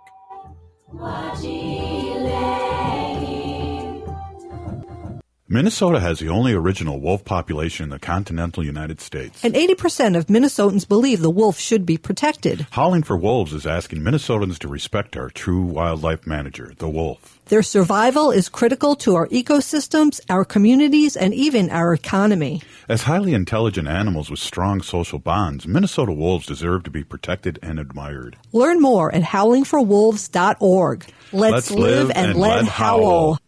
Minnesota 5.48 6.00
has 6.00 6.18
the 6.18 6.28
only 6.28 6.52
original 6.54 7.00
wolf 7.00 7.24
population 7.24 7.84
in 7.84 7.90
the 7.90 7.98
continental 7.98 8.64
United 8.64 9.00
States. 9.00 9.44
And 9.44 9.54
80% 9.54 10.16
of 10.16 10.26
Minnesotans 10.26 10.88
believe 10.88 11.20
the 11.20 11.30
wolf 11.30 11.58
should 11.58 11.86
be 11.86 11.98
protected. 11.98 12.66
Howling 12.70 13.04
for 13.04 13.16
Wolves 13.16 13.52
is 13.52 13.66
asking 13.66 14.00
Minnesotans 14.00 14.58
to 14.58 14.68
respect 14.68 15.16
our 15.16 15.30
true 15.30 15.62
wildlife 15.62 16.26
manager, 16.26 16.72
the 16.78 16.88
wolf. 16.88 17.35
Their 17.48 17.62
survival 17.62 18.32
is 18.32 18.48
critical 18.48 18.96
to 18.96 19.14
our 19.14 19.28
ecosystems, 19.28 20.20
our 20.28 20.44
communities, 20.44 21.16
and 21.16 21.32
even 21.32 21.70
our 21.70 21.94
economy. 21.94 22.60
As 22.88 23.04
highly 23.04 23.34
intelligent 23.34 23.86
animals 23.86 24.28
with 24.28 24.40
strong 24.40 24.82
social 24.82 25.20
bonds, 25.20 25.64
Minnesota 25.64 26.12
wolves 26.12 26.44
deserve 26.44 26.82
to 26.84 26.90
be 26.90 27.04
protected 27.04 27.60
and 27.62 27.78
admired. 27.78 28.36
Learn 28.52 28.80
more 28.80 29.14
at 29.14 29.22
howlingforwolves.org. 29.22 31.06
Let's, 31.32 31.52
Let's 31.52 31.70
live, 31.70 32.08
live 32.08 32.10
and, 32.16 32.30
and, 32.32 32.40
let 32.40 32.64
howl. 32.64 33.34
Howl! 33.34 33.38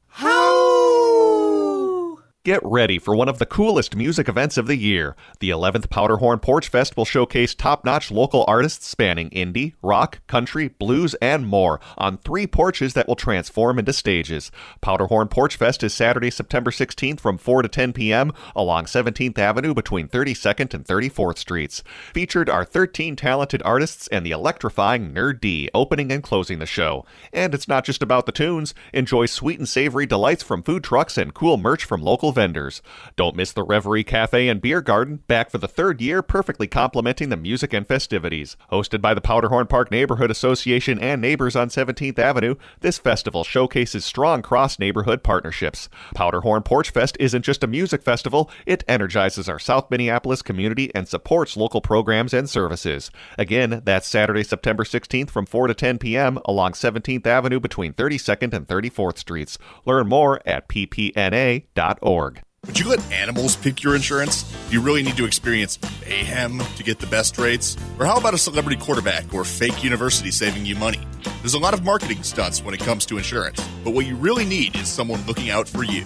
Get 2.48 2.64
ready 2.64 2.98
for 2.98 3.14
one 3.14 3.28
of 3.28 3.38
the 3.38 3.44
coolest 3.44 3.94
music 3.94 4.26
events 4.26 4.56
of 4.56 4.66
the 4.66 4.78
year. 4.78 5.14
The 5.40 5.50
11th 5.50 5.90
Powderhorn 5.90 6.40
Porch 6.40 6.68
Fest 6.68 6.96
will 6.96 7.04
showcase 7.04 7.54
top 7.54 7.84
notch 7.84 8.10
local 8.10 8.46
artists 8.48 8.88
spanning 8.88 9.28
indie, 9.28 9.74
rock, 9.82 10.20
country, 10.26 10.68
blues, 10.68 11.12
and 11.20 11.46
more 11.46 11.78
on 11.98 12.16
three 12.16 12.46
porches 12.46 12.94
that 12.94 13.06
will 13.06 13.16
transform 13.16 13.78
into 13.78 13.92
stages. 13.92 14.50
Powderhorn 14.80 15.28
Porch 15.28 15.56
Fest 15.56 15.82
is 15.82 15.92
Saturday, 15.92 16.30
September 16.30 16.70
16th 16.70 17.20
from 17.20 17.36
4 17.36 17.60
to 17.60 17.68
10 17.68 17.92
p.m. 17.92 18.32
along 18.56 18.86
17th 18.86 19.36
Avenue 19.36 19.74
between 19.74 20.08
32nd 20.08 20.72
and 20.72 20.86
34th 20.86 21.36
Streets. 21.36 21.82
Featured 22.14 22.48
are 22.48 22.64
13 22.64 23.14
talented 23.14 23.60
artists 23.62 24.08
and 24.08 24.24
the 24.24 24.30
electrifying 24.30 25.12
Nerd 25.12 25.42
D 25.42 25.68
opening 25.74 26.10
and 26.10 26.22
closing 26.22 26.60
the 26.60 26.64
show. 26.64 27.04
And 27.30 27.52
it's 27.52 27.68
not 27.68 27.84
just 27.84 28.02
about 28.02 28.24
the 28.24 28.32
tunes. 28.32 28.72
Enjoy 28.94 29.26
sweet 29.26 29.58
and 29.58 29.68
savory 29.68 30.06
delights 30.06 30.42
from 30.42 30.62
food 30.62 30.82
trucks 30.82 31.18
and 31.18 31.34
cool 31.34 31.58
merch 31.58 31.84
from 31.84 32.00
local 32.00 32.32
vendors. 32.38 32.82
Don't 33.16 33.34
miss 33.34 33.52
the 33.52 33.64
Reverie 33.64 34.04
Cafe 34.04 34.46
and 34.46 34.62
Beer 34.62 34.80
Garden, 34.80 35.24
back 35.26 35.50
for 35.50 35.58
the 35.58 35.66
third 35.66 36.00
year, 36.00 36.22
perfectly 36.22 36.68
complementing 36.68 37.30
the 37.30 37.36
music 37.36 37.72
and 37.72 37.84
festivities. 37.84 38.56
Hosted 38.70 39.00
by 39.00 39.12
the 39.12 39.20
Powderhorn 39.20 39.66
Park 39.68 39.90
Neighborhood 39.90 40.30
Association 40.30 41.00
and 41.00 41.20
neighbors 41.20 41.56
on 41.56 41.68
17th 41.68 42.16
Avenue, 42.16 42.54
this 42.78 42.96
festival 42.96 43.42
showcases 43.42 44.04
strong 44.04 44.40
cross 44.40 44.78
neighborhood 44.78 45.24
partnerships. 45.24 45.88
Powderhorn 46.14 46.64
Porch 46.64 46.90
Fest 46.90 47.16
isn't 47.18 47.42
just 47.42 47.64
a 47.64 47.66
music 47.66 48.04
festival, 48.04 48.48
it 48.66 48.84
energizes 48.86 49.48
our 49.48 49.58
South 49.58 49.90
Minneapolis 49.90 50.40
community 50.40 50.94
and 50.94 51.08
supports 51.08 51.56
local 51.56 51.80
programs 51.80 52.32
and 52.32 52.48
services. 52.48 53.10
Again, 53.36 53.82
that's 53.84 54.06
Saturday, 54.06 54.44
September 54.44 54.84
16th 54.84 55.30
from 55.30 55.44
4 55.44 55.66
to 55.66 55.74
10 55.74 55.98
p.m. 55.98 56.38
along 56.44 56.74
17th 56.74 57.26
Avenue 57.26 57.58
between 57.58 57.94
32nd 57.94 58.52
and 58.54 58.68
34th 58.68 59.18
Streets. 59.18 59.58
Learn 59.84 60.06
more 60.06 60.40
at 60.46 60.68
ppna.org. 60.68 62.27
Would 62.66 62.78
you 62.78 62.88
let 62.88 63.12
animals 63.12 63.56
pick 63.56 63.82
your 63.82 63.94
insurance? 63.94 64.42
Do 64.42 64.74
you 64.74 64.80
really 64.80 65.02
need 65.02 65.16
to 65.16 65.24
experience 65.24 65.78
mayhem 66.06 66.58
to 66.76 66.82
get 66.82 66.98
the 66.98 67.06
best 67.06 67.38
rates? 67.38 67.76
Or 67.98 68.06
how 68.06 68.16
about 68.16 68.34
a 68.34 68.38
celebrity 68.38 68.80
quarterback 68.80 69.32
or 69.32 69.44
fake 69.44 69.84
university 69.84 70.30
saving 70.30 70.66
you 70.66 70.74
money? 70.74 71.00
There's 71.40 71.54
a 71.54 71.58
lot 71.58 71.72
of 71.72 71.84
marketing 71.84 72.22
stunts 72.24 72.62
when 72.62 72.74
it 72.74 72.80
comes 72.80 73.06
to 73.06 73.16
insurance, 73.16 73.66
but 73.84 73.92
what 73.92 74.06
you 74.06 74.16
really 74.16 74.44
need 74.44 74.76
is 74.76 74.88
someone 74.88 75.24
looking 75.26 75.50
out 75.50 75.68
for 75.68 75.84
you. 75.84 76.04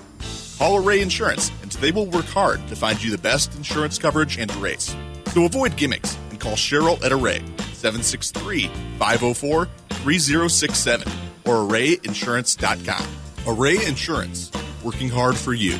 Call 0.59 0.77
Array 0.77 1.01
Insurance, 1.01 1.51
and 1.62 1.73
they 1.73 1.91
will 1.91 2.07
work 2.07 2.27
hard 2.27 2.67
to 2.69 2.77
find 2.77 3.03
you 3.03 3.11
the 3.11 3.19
best 3.19 3.55
insurance 3.57 3.99
coverage 3.99 4.38
and 4.38 4.55
rates. 4.57 4.95
So 5.33 5.45
avoid 5.45 5.77
gimmicks 5.77 6.17
and 6.31 6.38
call 6.38 6.53
Cheryl 6.53 7.03
at 7.03 7.12
Array 7.12 7.38
763 7.73 8.69
504 8.99 9.65
3067 9.88 11.12
or 11.47 11.55
arrayinsurance.com. 11.67 13.07
Array 13.47 13.85
Insurance, 13.87 14.53
working 14.85 15.09
hard 15.09 15.37
for 15.37 15.55
you. 15.55 15.77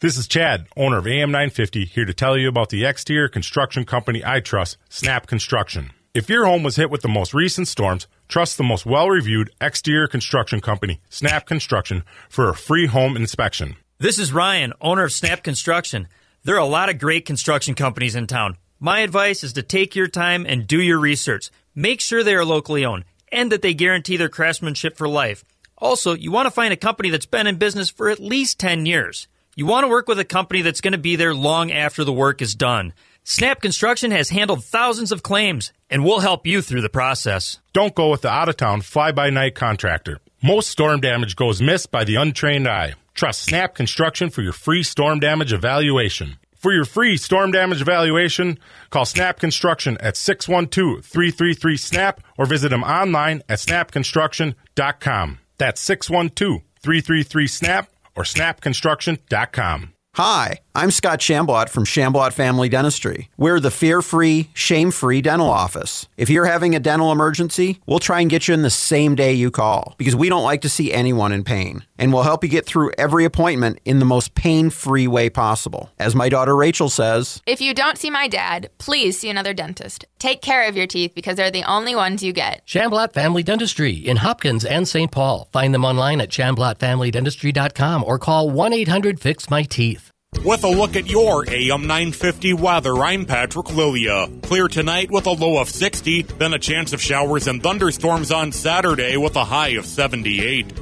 This 0.00 0.16
is 0.16 0.28
Chad, 0.28 0.68
owner 0.76 0.98
of 0.98 1.08
AM 1.08 1.32
950, 1.32 1.84
here 1.86 2.04
to 2.04 2.14
tell 2.14 2.38
you 2.38 2.48
about 2.48 2.68
the 2.68 2.84
exterior 2.84 3.26
construction 3.26 3.84
company 3.84 4.22
I 4.24 4.38
trust, 4.38 4.76
Snap 4.88 5.26
Construction. 5.26 5.90
If 6.14 6.28
your 6.28 6.46
home 6.46 6.62
was 6.62 6.76
hit 6.76 6.88
with 6.88 7.02
the 7.02 7.08
most 7.08 7.34
recent 7.34 7.66
storms, 7.66 8.06
trust 8.28 8.56
the 8.56 8.62
most 8.62 8.86
well 8.86 9.10
reviewed 9.10 9.50
exterior 9.60 10.06
construction 10.06 10.60
company, 10.60 11.00
Snap 11.10 11.46
Construction, 11.46 12.04
for 12.28 12.48
a 12.48 12.54
free 12.54 12.86
home 12.86 13.16
inspection. 13.16 13.74
This 13.98 14.20
is 14.20 14.32
Ryan, 14.32 14.72
owner 14.80 15.02
of 15.02 15.12
Snap 15.12 15.42
Construction. 15.42 16.06
There 16.44 16.54
are 16.54 16.60
a 16.60 16.64
lot 16.64 16.90
of 16.90 17.00
great 17.00 17.26
construction 17.26 17.74
companies 17.74 18.14
in 18.14 18.28
town. 18.28 18.56
My 18.78 19.00
advice 19.00 19.42
is 19.42 19.54
to 19.54 19.64
take 19.64 19.96
your 19.96 20.06
time 20.06 20.46
and 20.46 20.68
do 20.68 20.80
your 20.80 21.00
research. 21.00 21.50
Make 21.74 22.00
sure 22.00 22.22
they 22.22 22.36
are 22.36 22.44
locally 22.44 22.84
owned 22.84 23.04
and 23.32 23.50
that 23.50 23.62
they 23.62 23.74
guarantee 23.74 24.16
their 24.16 24.28
craftsmanship 24.28 24.96
for 24.96 25.08
life. 25.08 25.44
Also, 25.76 26.14
you 26.14 26.30
want 26.30 26.46
to 26.46 26.52
find 26.52 26.72
a 26.72 26.76
company 26.76 27.10
that's 27.10 27.26
been 27.26 27.48
in 27.48 27.56
business 27.56 27.90
for 27.90 28.08
at 28.08 28.20
least 28.20 28.60
10 28.60 28.86
years. 28.86 29.26
You 29.58 29.66
want 29.66 29.82
to 29.82 29.88
work 29.88 30.06
with 30.06 30.20
a 30.20 30.24
company 30.24 30.62
that's 30.62 30.80
going 30.80 30.92
to 30.92 30.98
be 30.98 31.16
there 31.16 31.34
long 31.34 31.72
after 31.72 32.04
the 32.04 32.12
work 32.12 32.40
is 32.40 32.54
done. 32.54 32.92
Snap 33.24 33.60
Construction 33.60 34.12
has 34.12 34.28
handled 34.28 34.62
thousands 34.62 35.10
of 35.10 35.24
claims, 35.24 35.72
and 35.90 36.04
we'll 36.04 36.20
help 36.20 36.46
you 36.46 36.62
through 36.62 36.82
the 36.82 36.88
process. 36.88 37.58
Don't 37.72 37.92
go 37.92 38.08
with 38.08 38.22
the 38.22 38.30
out 38.30 38.48
of 38.48 38.56
town 38.56 38.82
fly 38.82 39.10
by 39.10 39.30
night 39.30 39.56
contractor. 39.56 40.20
Most 40.40 40.70
storm 40.70 41.00
damage 41.00 41.34
goes 41.34 41.60
missed 41.60 41.90
by 41.90 42.04
the 42.04 42.14
untrained 42.14 42.68
eye. 42.68 42.94
Trust 43.14 43.42
Snap 43.42 43.74
Construction 43.74 44.30
for 44.30 44.42
your 44.42 44.52
free 44.52 44.84
storm 44.84 45.18
damage 45.18 45.52
evaluation. 45.52 46.36
For 46.54 46.72
your 46.72 46.84
free 46.84 47.16
storm 47.16 47.50
damage 47.50 47.80
evaluation, 47.80 48.60
call 48.90 49.06
Snap 49.06 49.40
Construction 49.40 49.98
at 49.98 50.16
612 50.16 51.04
333 51.04 51.76
SNAP 51.76 52.22
or 52.36 52.46
visit 52.46 52.68
them 52.68 52.84
online 52.84 53.42
at 53.48 53.58
snapconstruction.com. 53.58 55.38
That's 55.58 55.80
612 55.80 56.62
333 56.80 57.46
SNAP 57.48 57.90
or 58.18 58.24
snapconstruction.com. 58.24 59.94
Hi, 60.16 60.58
I'm 60.74 60.90
Scott 60.92 61.18
Shamblott 61.18 61.70
from 61.70 61.84
Shamblott 61.84 62.32
Family 62.34 62.68
Dentistry. 62.68 63.30
We're 63.36 63.58
the 63.58 63.70
fear 63.70 64.00
free, 64.00 64.50
shame 64.54 64.92
free 64.92 65.20
dental 65.20 65.50
office. 65.50 66.06
If 66.16 66.30
you're 66.30 66.44
having 66.44 66.76
a 66.76 66.78
dental 66.80 67.10
emergency, 67.10 67.80
we'll 67.86 67.98
try 67.98 68.20
and 68.20 68.30
get 68.30 68.46
you 68.46 68.54
in 68.54 68.62
the 68.62 68.70
same 68.70 69.16
day 69.16 69.32
you 69.32 69.50
call 69.50 69.94
because 69.98 70.14
we 70.14 70.28
don't 70.28 70.44
like 70.44 70.60
to 70.60 70.68
see 70.68 70.92
anyone 70.92 71.32
in 71.32 71.42
pain. 71.42 71.84
And 71.98 72.12
we'll 72.12 72.22
help 72.22 72.44
you 72.44 72.50
get 72.50 72.64
through 72.64 72.92
every 72.96 73.24
appointment 73.24 73.80
in 73.84 73.98
the 73.98 74.04
most 74.04 74.34
pain 74.36 74.70
free 74.70 75.08
way 75.08 75.30
possible. 75.30 75.90
As 75.98 76.14
my 76.14 76.28
daughter 76.28 76.54
Rachel 76.54 76.88
says, 76.88 77.42
If 77.44 77.60
you 77.60 77.74
don't 77.74 77.98
see 77.98 78.10
my 78.10 78.28
dad, 78.28 78.70
please 78.78 79.18
see 79.18 79.30
another 79.30 79.54
dentist. 79.54 80.04
Take 80.20 80.42
care 80.42 80.68
of 80.68 80.76
your 80.76 80.86
teeth 80.86 81.12
because 81.12 81.36
they're 81.36 81.50
the 81.50 81.68
only 81.68 81.96
ones 81.96 82.22
you 82.22 82.32
get. 82.32 82.64
Shamblott 82.66 83.14
Family 83.14 83.42
Dentistry 83.42 83.94
in 83.94 84.18
Hopkins 84.18 84.64
and 84.64 84.86
St. 84.86 85.10
Paul. 85.10 85.48
Find 85.52 85.74
them 85.74 85.84
online 85.84 86.20
at 86.20 86.28
shamblottfamilydentistry.com 86.28 88.04
or 88.04 88.18
call 88.18 88.48
1 88.50 88.72
800 88.72 89.18
Fix 89.18 89.50
My 89.50 89.64
Teeth. 89.64 90.12
With 90.44 90.62
a 90.64 90.68
look 90.68 90.96
at 90.96 91.10
your 91.10 91.44
AM 91.50 91.86
950 91.86 92.54
weather, 92.54 92.96
I'm 92.98 93.26
Patrick 93.26 93.74
Lilia. 93.74 94.28
Clear 94.42 94.68
tonight 94.68 95.10
with 95.10 95.26
a 95.26 95.32
low 95.32 95.58
of 95.58 95.68
60, 95.68 96.22
then 96.22 96.54
a 96.54 96.58
chance 96.58 96.92
of 96.92 97.02
showers 97.02 97.48
and 97.48 97.62
thunderstorms 97.62 98.30
on 98.30 98.52
Saturday 98.52 99.16
with 99.16 99.34
a 99.36 99.44
high 99.44 99.70
of 99.70 99.84
78. 99.84 100.72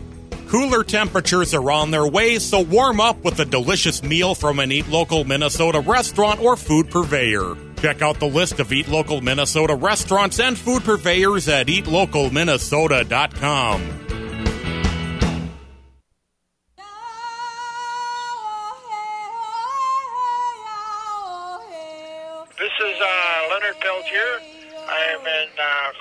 Cooler 0.48 0.84
temperatures 0.84 1.54
are 1.54 1.70
on 1.70 1.90
their 1.90 2.06
way, 2.06 2.38
so 2.38 2.60
warm 2.60 3.00
up 3.00 3.24
with 3.24 3.40
a 3.40 3.44
delicious 3.44 4.02
meal 4.02 4.34
from 4.34 4.60
an 4.60 4.70
Eat 4.70 4.88
Local 4.88 5.24
Minnesota 5.24 5.80
restaurant 5.80 6.40
or 6.40 6.56
food 6.56 6.90
purveyor. 6.90 7.56
Check 7.78 8.02
out 8.02 8.20
the 8.20 8.28
list 8.28 8.60
of 8.60 8.72
Eat 8.72 8.88
Local 8.88 9.20
Minnesota 9.20 9.74
restaurants 9.74 10.38
and 10.38 10.56
food 10.56 10.84
purveyors 10.84 11.48
at 11.48 11.66
eatlocalminnesota.com. 11.66 14.05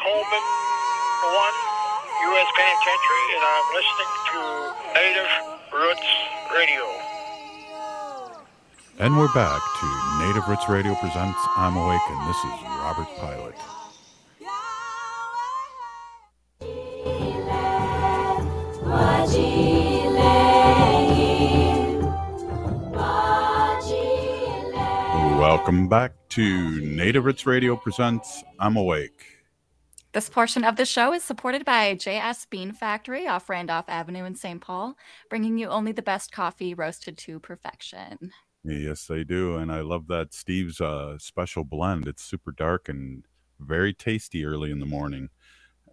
Coleman 0.01 0.45
1 1.23 1.53
U.S. 2.25 2.49
Penitentiary, 2.55 3.27
and 3.35 3.43
I'm 3.45 3.67
listening 3.75 4.11
to 4.31 4.39
Native 4.95 5.31
Roots 5.71 6.09
Radio. 6.53 6.83
And 8.99 9.17
we're 9.17 9.33
back 9.33 9.61
to 9.79 9.87
Native 10.19 10.47
Roots 10.47 10.67
Radio 10.69 10.95
presents 10.95 11.39
I'm 11.57 11.77
Awake, 11.77 12.01
and 12.09 12.29
this 12.29 12.37
is 12.37 12.61
Robert 12.79 13.07
Pilot. 13.17 13.55
Welcome 25.39 25.87
back 25.87 26.11
to 26.29 26.81
Native 26.81 27.25
Roots 27.25 27.45
Radio 27.45 27.75
presents 27.75 28.43
I'm 28.59 28.77
Awake. 28.77 29.34
This 30.15 30.29
portion 30.29 30.63
of 30.63 30.77
the 30.77 30.85
show 30.85 31.11
is 31.11 31.25
supported 31.25 31.65
by 31.65 31.93
JS 31.93 32.49
Bean 32.49 32.71
Factory 32.71 33.27
off 33.27 33.49
Randolph 33.49 33.89
Avenue 33.89 34.23
in 34.23 34.33
St. 34.33 34.61
Paul, 34.61 34.95
bringing 35.29 35.57
you 35.57 35.67
only 35.67 35.91
the 35.91 36.01
best 36.01 36.31
coffee 36.31 36.73
roasted 36.73 37.17
to 37.17 37.37
perfection. 37.37 38.31
Yes, 38.63 39.07
they 39.07 39.25
do, 39.25 39.57
and 39.57 39.69
I 39.69 39.81
love 39.81 40.07
that 40.07 40.33
Steve's 40.33 40.79
uh, 40.79 41.17
special 41.19 41.65
blend. 41.65 42.07
It's 42.07 42.23
super 42.23 42.53
dark 42.53 42.87
and 42.87 43.25
very 43.59 43.93
tasty 43.93 44.45
early 44.45 44.71
in 44.71 44.79
the 44.79 44.85
morning. 44.85 45.31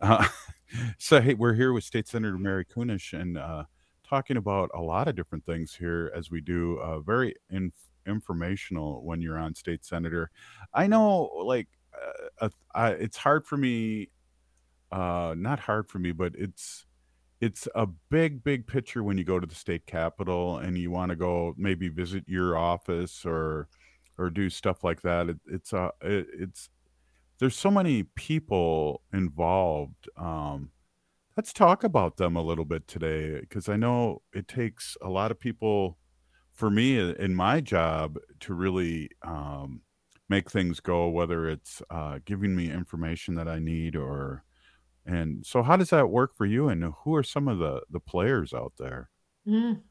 Uh, 0.00 0.28
so, 0.98 1.20
hey, 1.20 1.35
we're 1.35 1.54
here 1.54 1.72
with 1.72 1.82
State 1.82 2.06
Senator 2.06 2.38
Mary 2.38 2.64
Kunesh 2.64 3.20
and 3.20 3.37
uh, 3.37 3.64
talking 4.08 4.37
about 4.37 4.70
a 4.72 4.82
lot 4.82 5.08
of 5.08 5.16
different 5.16 5.44
things 5.46 5.74
here 5.74 6.12
as 6.14 6.30
we 6.30 6.40
do. 6.40 6.78
Uh, 6.78 7.00
very 7.00 7.35
in- 7.50 7.72
informational 8.06 9.04
when 9.04 9.20
you're 9.20 9.37
on 9.37 9.56
State 9.56 9.85
Senator. 9.85 10.30
I 10.72 10.87
know, 10.87 11.24
like, 11.44 11.66
uh, 12.42 12.48
I, 12.74 12.90
it's 12.90 13.16
hard 13.16 13.46
for 13.46 13.57
me. 13.57 14.11
Uh, 14.90 15.35
not 15.38 15.61
hard 15.61 15.88
for 15.88 15.98
me, 15.98 16.12
but 16.12 16.35
it's 16.37 16.85
it's 17.40 17.66
a 17.74 17.87
big, 17.87 18.44
big 18.44 18.66
picture 18.66 19.02
when 19.02 19.18
you 19.18 19.24
go 19.24 19.40
to 19.40 19.46
the 19.46 19.55
state 19.55 19.87
capitol 19.87 20.59
and 20.59 20.78
you 20.78 20.90
want 20.90 21.11
to 21.11 21.16
go 21.16 21.55
maybe 21.57 21.88
visit 21.88 22.24
your 22.26 22.57
office 22.57 23.24
or 23.24 23.68
or 24.18 24.31
do 24.31 24.50
stuff 24.50 24.85
like 24.85 25.02
that. 25.02 25.28
It, 25.31 25.38
it's 25.46 25.72
a 25.72 25.92
it, 26.02 26.26
it's 26.38 26.68
there's 27.38 27.57
so 27.57 27.70
many 27.70 28.05
people 28.05 29.02
involved. 29.12 30.09
Um, 30.16 30.70
let's 31.37 31.52
talk 31.52 31.85
about 31.85 32.16
them 32.16 32.37
a 32.37 32.42
little 32.42 32.64
bit 32.64 32.87
today 32.87 33.40
because 33.40 33.68
I 33.68 33.76
know 33.76 34.22
it 34.33 34.48
takes 34.48 34.96
a 35.02 35.09
lot 35.09 35.31
of 35.31 35.40
people 35.40 35.98
for 36.52 36.70
me 36.70 36.98
in 36.98 37.35
my 37.35 37.61
job 37.61 38.18
to 38.40 38.55
really 38.55 39.11
um, 39.22 39.81
make 40.35 40.51
things 40.51 40.81
go, 40.81 40.99
whether 41.18 41.40
it's 41.55 41.83
uh, 41.90 42.18
giving 42.31 42.53
me 42.57 42.66
information 42.81 43.35
that 43.37 43.49
I 43.57 43.59
need 43.61 43.95
or 43.97 44.45
and 45.05 45.45
so 45.45 45.62
how 45.62 45.77
does 45.77 45.90
that 45.90 46.09
work 46.18 46.31
for 46.37 46.47
you 46.47 46.68
and 46.71 46.92
who 47.01 47.14
are 47.18 47.25
some 47.35 47.49
of 47.53 47.59
the 47.59 47.75
the 47.90 48.01
players 48.12 48.55
out 48.55 48.73
there? 48.79 49.11
Mm. 49.47 49.83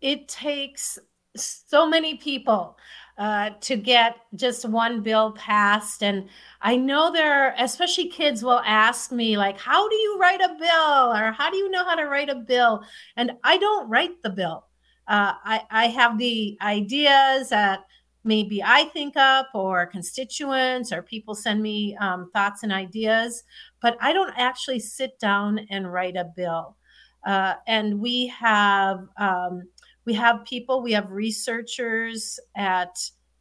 It 0.00 0.20
takes 0.28 0.98
so 1.36 1.86
many 1.88 2.16
people 2.16 2.78
uh, 3.18 3.50
to 3.60 3.76
get 3.76 4.16
just 4.34 4.64
one 4.64 5.02
bill 5.02 5.32
passed. 5.32 6.02
And 6.02 6.28
I 6.60 6.76
know 6.76 7.12
there, 7.12 7.54
especially 7.58 8.08
kids 8.08 8.42
will 8.42 8.62
ask 8.64 9.12
me, 9.12 9.36
like, 9.36 9.58
how 9.58 9.88
do 9.88 9.96
you 9.96 10.18
write 10.20 10.40
a 10.40 10.56
bill? 10.58 11.12
Or 11.12 11.32
how 11.32 11.50
do 11.50 11.56
you 11.56 11.68
know 11.70 11.84
how 11.84 11.96
to 11.96 12.08
write 12.08 12.30
a 12.30 12.36
bill? 12.36 12.82
And 13.16 13.32
I 13.44 13.58
don't 13.58 13.88
write 13.92 14.22
the 14.22 14.30
bill. 14.30 14.64
uh, 15.08 15.32
I, 15.44 15.62
I 15.70 15.86
have 15.88 16.18
the 16.18 16.58
ideas 16.60 17.50
that 17.50 17.80
maybe 18.26 18.62
I 18.62 18.84
think 18.84 19.16
up, 19.16 19.48
or 19.54 19.86
constituents, 19.86 20.92
or 20.92 21.02
people 21.02 21.34
send 21.34 21.62
me 21.62 21.96
um, 22.00 22.30
thoughts 22.32 22.62
and 22.62 22.72
ideas, 22.72 23.44
but 23.80 23.96
I 24.00 24.12
don't 24.12 24.34
actually 24.36 24.80
sit 24.80 25.18
down 25.18 25.60
and 25.70 25.90
write 25.90 26.16
a 26.16 26.24
bill. 26.36 26.76
Uh, 27.24 27.54
and 27.66 28.00
we 28.00 28.26
have 28.28 29.06
um, 29.18 29.68
we 30.04 30.14
have 30.14 30.44
people, 30.44 30.82
we 30.82 30.92
have 30.92 31.10
researchers 31.10 32.38
at 32.56 32.96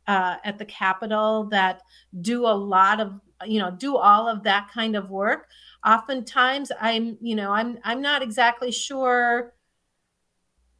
uh, 0.07 0.35
at 0.43 0.57
the 0.57 0.65
Capitol 0.65 1.47
that 1.51 1.81
do 2.21 2.45
a 2.45 2.55
lot 2.55 2.99
of 2.99 3.13
you 3.45 3.59
know 3.59 3.71
do 3.71 3.97
all 3.97 4.27
of 4.27 4.43
that 4.43 4.69
kind 4.73 4.95
of 4.95 5.09
work. 5.09 5.47
Oftentimes, 5.85 6.71
I'm 6.79 7.17
you 7.21 7.35
know 7.35 7.51
I'm 7.51 7.79
I'm 7.83 8.01
not 8.01 8.21
exactly 8.21 8.71
sure 8.71 9.54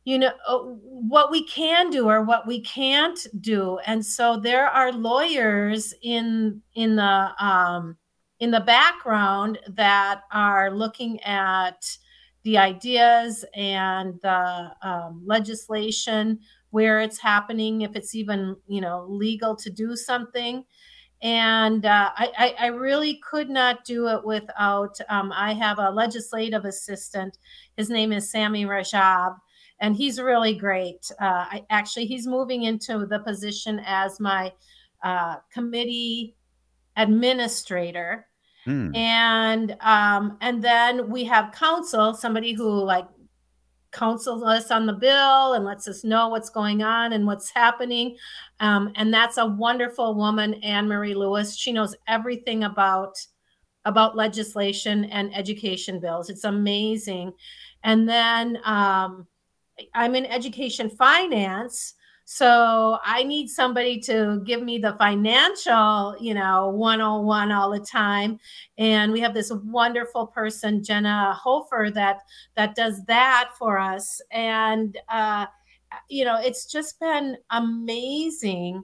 you 0.06 0.20
know 0.20 0.32
uh, 0.48 0.60
what 0.60 1.32
we 1.32 1.44
can 1.44 1.90
do 1.90 2.08
or 2.08 2.24
what 2.24 2.48
we 2.48 2.62
can't 2.62 3.28
do. 3.42 3.80
And 3.86 4.06
so 4.06 4.38
there 4.38 4.68
are 4.68 4.94
lawyers 4.94 5.94
in 6.02 6.62
in 6.76 6.96
the 6.96 7.32
um 7.44 7.98
in 8.40 8.52
the 8.52 8.62
background 8.62 9.58
that 9.70 10.22
are 10.32 10.72
looking 10.72 11.20
at 11.24 11.84
the 12.44 12.58
ideas 12.58 13.44
and 13.56 14.20
the 14.22 14.72
um, 14.84 15.24
legislation 15.26 16.40
where 16.70 17.00
it's 17.00 17.18
happening 17.18 17.82
if 17.82 17.96
it's 17.96 18.14
even 18.14 18.56
you 18.68 18.82
know 18.82 19.06
legal 19.10 19.56
to 19.56 19.70
do 19.72 19.96
something. 19.96 20.64
And 21.22 21.86
uh, 21.86 22.12
I, 22.16 22.54
I, 22.60 22.68
really 22.68 23.22
could 23.28 23.50
not 23.50 23.86
do 23.86 24.10
it 24.10 24.24
without 24.24 25.00
um, 25.10 25.32
i 25.32 25.54
have 25.54 25.80
a 25.80 25.90
legislative 25.90 26.66
assistant. 26.66 27.38
His 27.78 27.90
name 27.90 28.12
is 28.12 28.30
sammy 28.30 28.66
rajab 28.66 29.38
and 29.80 29.96
he's 29.96 30.20
really 30.20 30.54
great. 30.54 31.12
Uh, 31.20 31.46
I 31.50 31.66
actually 31.70 32.06
he's 32.06 32.28
moving 32.28 32.64
into 32.64 33.06
the 33.06 33.20
position 33.20 33.82
as 33.86 34.20
my 34.20 34.52
uh, 35.04 35.38
committee 35.52 36.36
administrator. 36.98 38.28
Mm. 38.66 38.96
And 38.96 39.78
um, 39.82 40.38
and 40.42 40.64
then 40.64 41.10
we 41.10 41.24
have 41.26 41.52
counsel, 41.52 42.14
somebody 42.14 42.54
who 42.54 42.68
like 42.68 43.06
counsels 43.92 44.44
us 44.44 44.72
on 44.72 44.86
the 44.86 44.94
bill 44.94 45.54
and 45.54 45.64
lets 45.64 45.88
us 45.88 46.04
know 46.04 46.28
what's 46.28 46.50
going 46.50 46.84
on 46.84 47.14
and 47.14 47.26
what's 47.26 47.50
happening. 47.50 48.18
Um, 48.60 48.92
and 48.96 49.14
that's 49.14 49.38
a 49.38 49.46
wonderful 49.46 50.16
woman, 50.16 50.56
Anne 50.56 50.88
Marie 50.88 51.14
Lewis. 51.14 51.56
She 51.56 51.72
knows 51.72 51.96
everything 52.08 52.64
about 52.64 53.16
about 53.86 54.16
legislation 54.16 55.06
and 55.06 55.36
education 55.36 56.00
bills. 56.00 56.30
It's 56.32 56.44
amazing. 56.44 57.32
And 57.84 58.10
then 58.10 58.58
um, 58.66 59.28
I'm 59.94 60.16
in 60.16 60.26
education 60.26 60.90
finance. 60.90 61.94
So 62.28 62.98
I 63.04 63.22
need 63.22 63.50
somebody 63.50 64.00
to 64.02 64.42
give 64.46 64.64
me 64.64 64.80
the 64.80 64.94
financial, 64.94 66.16
you 66.20 66.34
know, 66.34 66.70
101 66.70 67.52
all 67.52 67.70
the 67.70 67.80
time. 67.80 68.40
And 68.80 69.12
we 69.12 69.20
have 69.20 69.36
this 69.36 69.52
wonderful 69.52 70.28
person, 70.28 70.84
Jenna 70.84 71.34
Hofer, 71.34 71.92
that 71.94 72.22
that 72.56 72.74
does 72.74 73.06
that 73.06 73.52
for 73.60 73.78
us. 73.78 74.22
And 74.32 74.98
uh, 75.08 75.46
you 76.10 76.26
know, 76.26 76.40
it's 76.42 76.66
just 76.66 77.00
been 77.00 77.38
amazing 77.52 78.84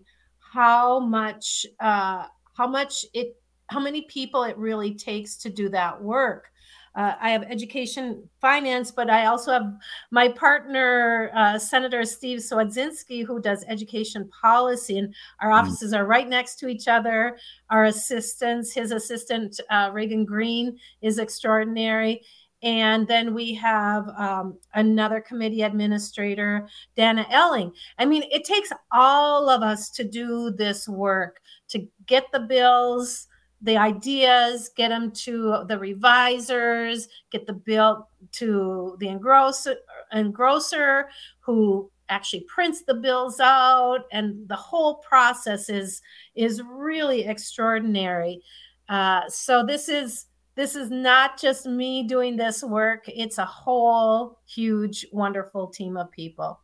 how 0.54 1.00
much 1.00 1.66
uh, 1.80 2.26
how 2.54 2.68
much 2.68 3.06
it 3.14 3.36
how 3.68 3.80
many 3.80 4.04
people 4.04 4.44
it 4.44 4.58
really 4.58 4.94
takes 4.94 5.38
to 5.38 5.50
do 5.50 5.70
that 5.70 6.00
work 6.02 6.52
uh, 6.96 7.14
I 7.22 7.30
have 7.32 7.44
education 7.44 8.28
finance, 8.42 8.92
but 8.92 9.10
I 9.10 9.28
also 9.28 9.52
have 9.52 9.74
my 10.12 10.28
partner, 10.28 11.32
uh, 11.34 11.58
Senator 11.58 12.04
Steve 12.04 12.40
Swedzinski, 12.40 13.26
who 13.26 13.42
does 13.42 13.64
education 13.68 14.30
policy. 14.42 14.98
And 14.98 15.16
our 15.40 15.52
mm. 15.52 15.60
offices 15.60 15.94
are 15.94 16.06
right 16.06 16.28
next 16.28 16.56
to 16.60 16.68
each 16.68 16.88
other. 16.88 17.38
Our 17.70 17.86
assistants, 17.86 18.74
his 18.74 18.92
assistant, 18.92 19.60
uh, 19.70 19.92
Reagan 19.94 20.26
Green, 20.26 20.78
is 21.02 21.18
extraordinary. 21.18 22.24
And 22.64 23.08
then 23.08 23.34
we 23.34 23.56
have 23.56 24.08
um, 24.10 24.58
another 24.76 25.20
committee 25.20 25.64
administrator, 25.64 26.68
Dana 26.96 27.26
Elling. 27.32 27.72
I 27.98 28.06
mean, 28.06 28.24
it 28.32 28.44
takes 28.44 28.70
all 28.92 29.50
of 29.50 29.64
us 29.64 29.90
to 29.92 30.04
do 30.04 30.52
this 30.52 30.88
work 30.88 31.40
to 31.70 31.88
get 32.06 32.26
the 32.32 32.42
bills 32.42 33.28
the 33.62 33.78
ideas, 33.78 34.70
get 34.76 34.90
them 34.90 35.12
to 35.12 35.64
the 35.68 35.78
revisers, 35.78 37.08
get 37.32 37.46
the 37.46 37.54
bill 37.54 38.08
to 38.34 38.96
the 39.00 39.08
engrosser, 39.08 39.76
engrosser 40.14 41.06
who 41.40 41.92
actually 42.10 42.42
prints 42.42 42.82
the 42.84 42.94
bills 42.94 43.40
out, 43.40 44.06
and 44.12 44.48
the 44.48 44.56
whole 44.56 44.96
process 44.96 45.70
is 45.70 46.02
is 46.36 46.62
really 46.64 47.26
extraordinary. 47.26 48.42
Uh, 48.90 49.22
so 49.30 49.66
this 49.66 49.88
is 49.90 50.26
this 50.56 50.76
is 50.76 50.90
not 50.90 51.40
just 51.40 51.66
me 51.66 52.04
doing 52.04 52.36
this 52.36 52.64
work; 52.64 53.04
it's 53.08 53.38
a 53.38 53.46
whole 53.46 54.40
huge, 54.48 55.06
wonderful 55.12 55.68
team 55.68 55.98
of 55.98 56.12
people. 56.12 56.60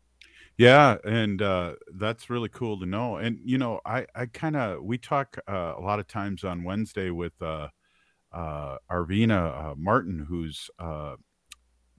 Yeah, 0.58 0.98
and 1.06 1.42
uh, 1.42 1.74
that's 1.96 2.30
really 2.30 2.50
cool 2.50 2.80
to 2.80 2.86
know. 2.86 3.18
And 3.18 3.40
you 3.44 3.58
know, 3.58 3.80
I 3.86 4.08
I 4.16 4.26
kind 4.26 4.56
of 4.56 4.84
we 4.84 4.98
talk 4.98 5.38
uh, 5.48 5.74
a 5.78 5.82
lot 5.82 6.00
of 6.00 6.08
times 6.08 6.44
on 6.44 6.64
Wednesday 6.64 7.12
with 7.12 7.40
uh, 7.42 7.68
uh, 8.34 8.78
Arvina 8.92 9.72
uh, 9.72 9.76
Martin, 9.78 10.26
who's 10.30 10.70
uh, 10.80 11.16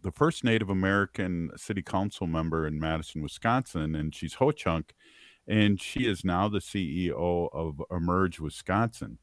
the 0.03 0.12
first 0.12 0.44
Native 0.44 0.71
American 0.71 1.51
City 1.57 1.83
Council 1.83 2.27
member 2.27 2.66
in 2.66 2.81
Madison, 2.81 3.23
Wisconsin, 3.23 3.94
and 3.94 4.14
she's 4.14 4.35
Ho 4.35 4.53
Chunk, 4.53 4.94
and 5.49 5.81
she 5.81 6.07
is 6.07 6.25
now 6.25 6.49
the 6.49 6.61
CEO 6.61 7.49
of 7.53 7.83
Emerge 7.90 8.40
Wisconsin, 8.40 9.18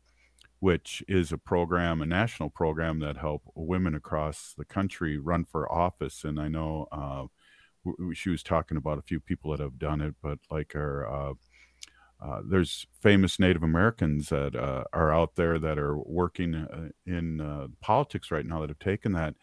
which 0.59 1.03
is 1.07 1.31
a 1.31 1.37
program, 1.39 2.01
a 2.01 2.05
national 2.07 2.49
program 2.51 2.99
that 2.99 3.17
help 3.17 3.43
women 3.55 3.95
across 3.95 4.53
the 4.57 4.65
country 4.65 5.17
run 5.19 5.45
for 5.45 5.71
office. 5.71 6.23
And 6.23 6.39
I 6.39 6.47
know. 6.49 6.87
She 8.13 8.29
was 8.29 8.43
talking 8.43 8.77
about 8.77 8.99
a 8.99 9.03
few 9.03 9.19
people 9.19 9.51
that 9.51 9.59
have 9.59 9.79
done 9.79 10.01
it, 10.01 10.15
but 10.21 10.39
like 10.49 10.75
uh, 10.75 11.33
uh, 12.21 12.41
there's 12.47 12.87
famous 13.01 13.39
Native 13.39 13.63
Americans 13.63 14.29
that 14.29 14.55
uh, 14.55 14.85
are 14.93 15.13
out 15.13 15.35
there 15.35 15.59
that 15.59 15.77
are 15.77 15.97
working 15.97 16.55
uh, 16.55 16.89
in 17.05 17.41
uh, 17.41 17.67
politics 17.81 18.31
right 18.31 18.45
now 18.45 18.61
that 18.61 18.69
have 18.69 18.79
taken 18.79 19.11
that. 19.13 19.35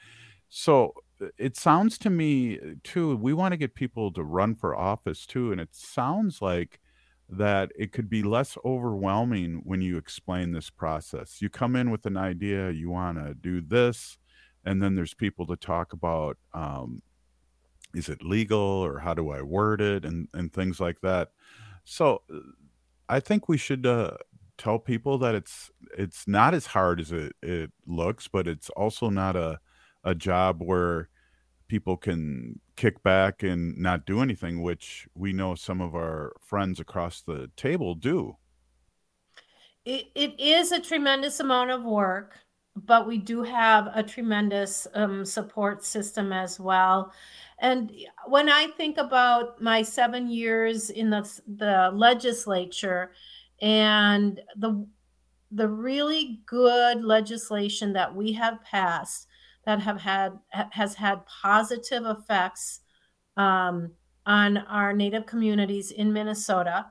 So 0.49 0.95
uh, 1.21 1.27
it 1.39 1.57
sounds 1.57 1.99
to 1.99 2.11
me 2.11 2.59
too. 2.83 3.17
We 3.17 3.35
want 3.35 3.53
to 3.53 3.59
get 3.59 3.75
people 3.75 4.13
to 4.13 4.23
run 4.23 4.55
for 4.55 4.77
office 4.77 5.27
too, 5.27 5.53
and 5.53 5.61
it 5.61 5.75
sounds 5.75 6.41
like 6.41 6.81
that 7.29 7.73
it 7.77 7.93
could 7.93 8.11
be 8.11 8.23
less 8.23 8.59
overwhelming 8.65 9.63
when 9.65 9.81
you 9.81 9.97
explain 9.97 10.53
this 10.53 10.71
process. 10.71 11.41
You 11.41 11.49
come 11.49 11.77
in 11.77 11.91
with 11.91 12.05
an 12.07 12.17
idea, 12.17 12.71
you 12.71 12.91
want 12.91 13.19
to 13.19 13.35
do 13.35 13.61
this, 13.61 14.19
and 14.65 14.83
then 14.83 14.95
there's 14.95 15.15
people 15.15 15.47
to 15.47 15.57
talk 15.57 15.93
about 15.93 16.37
um, 16.53 17.03
is 17.95 18.09
it 18.09 18.23
legal 18.23 18.59
or 18.59 19.01
how 19.01 19.15
do 19.15 19.31
I 19.31 19.43
word 19.43 19.81
it 19.81 20.05
and 20.05 20.29
and 20.35 20.53
things 20.53 20.81
like 20.81 21.01
that. 21.03 21.31
So 21.85 22.23
uh, 22.33 22.39
I 23.09 23.21
think 23.21 23.49
we 23.49 23.59
should 23.59 23.87
uh, 23.87 24.17
tell 24.59 24.79
people 24.79 25.19
that 25.19 25.35
it's 25.35 25.71
it's 25.97 26.27
not 26.27 26.55
as 26.55 26.67
hard 26.67 27.01
as 27.01 27.13
it, 27.13 27.35
it 27.43 27.71
looks, 27.87 28.29
but 28.29 28.47
it's 28.47 28.71
also 28.71 29.11
not 29.11 29.37
a 29.37 29.61
a 30.05 30.15
job 30.15 30.63
where 30.63 31.09
people 31.69 31.97
can 31.97 32.61
kick 32.77 33.03
back 33.03 33.43
and 33.43 33.79
not 33.79 34.05
do 34.05 34.21
anything, 34.21 34.63
which 34.63 35.09
we 35.15 35.33
know 35.33 35.55
some 35.55 35.81
of 35.81 35.95
our 35.95 36.35
friends 36.41 36.81
across 36.81 37.23
the 37.23 37.51
table 37.57 37.95
do. 37.95 38.37
It, 39.85 40.07
it 40.15 40.39
is 40.39 40.71
a 40.71 40.81
tremendous 40.81 41.41
amount 41.41 41.71
of 41.71 41.83
work, 41.83 42.39
but 42.77 43.07
we 43.07 43.19
do 43.19 43.43
have 43.43 43.89
a 43.95 44.03
tremendous 44.03 44.87
um, 44.95 45.25
support 45.25 45.85
system 45.85 46.33
as 46.33 46.61
well. 46.61 47.13
And 47.63 47.93
when 48.27 48.49
I 48.49 48.67
think 48.77 48.99
about 48.99 49.63
my 49.63 49.83
seven 49.83 50.29
years 50.29 50.91
in 50.91 51.11
the, 51.11 51.41
the 51.47 51.91
legislature 51.95 53.13
and 53.63 54.41
the 54.57 54.87
the 55.55 55.69
really 55.69 56.41
good 56.47 57.05
legislation 57.05 57.93
that 57.93 58.15
we 58.15 58.33
have 58.33 58.65
passed 58.65 59.29
that 59.67 59.79
have 59.81 60.01
had 60.01 60.33
has 60.71 60.95
had 60.95 61.25
positive 61.27 62.05
effects 62.07 62.81
um, 63.37 63.93
on 64.27 64.57
our 64.59 64.93
native 64.93 65.27
communities 65.27 65.91
in 65.91 66.13
Minnesota 66.13 66.87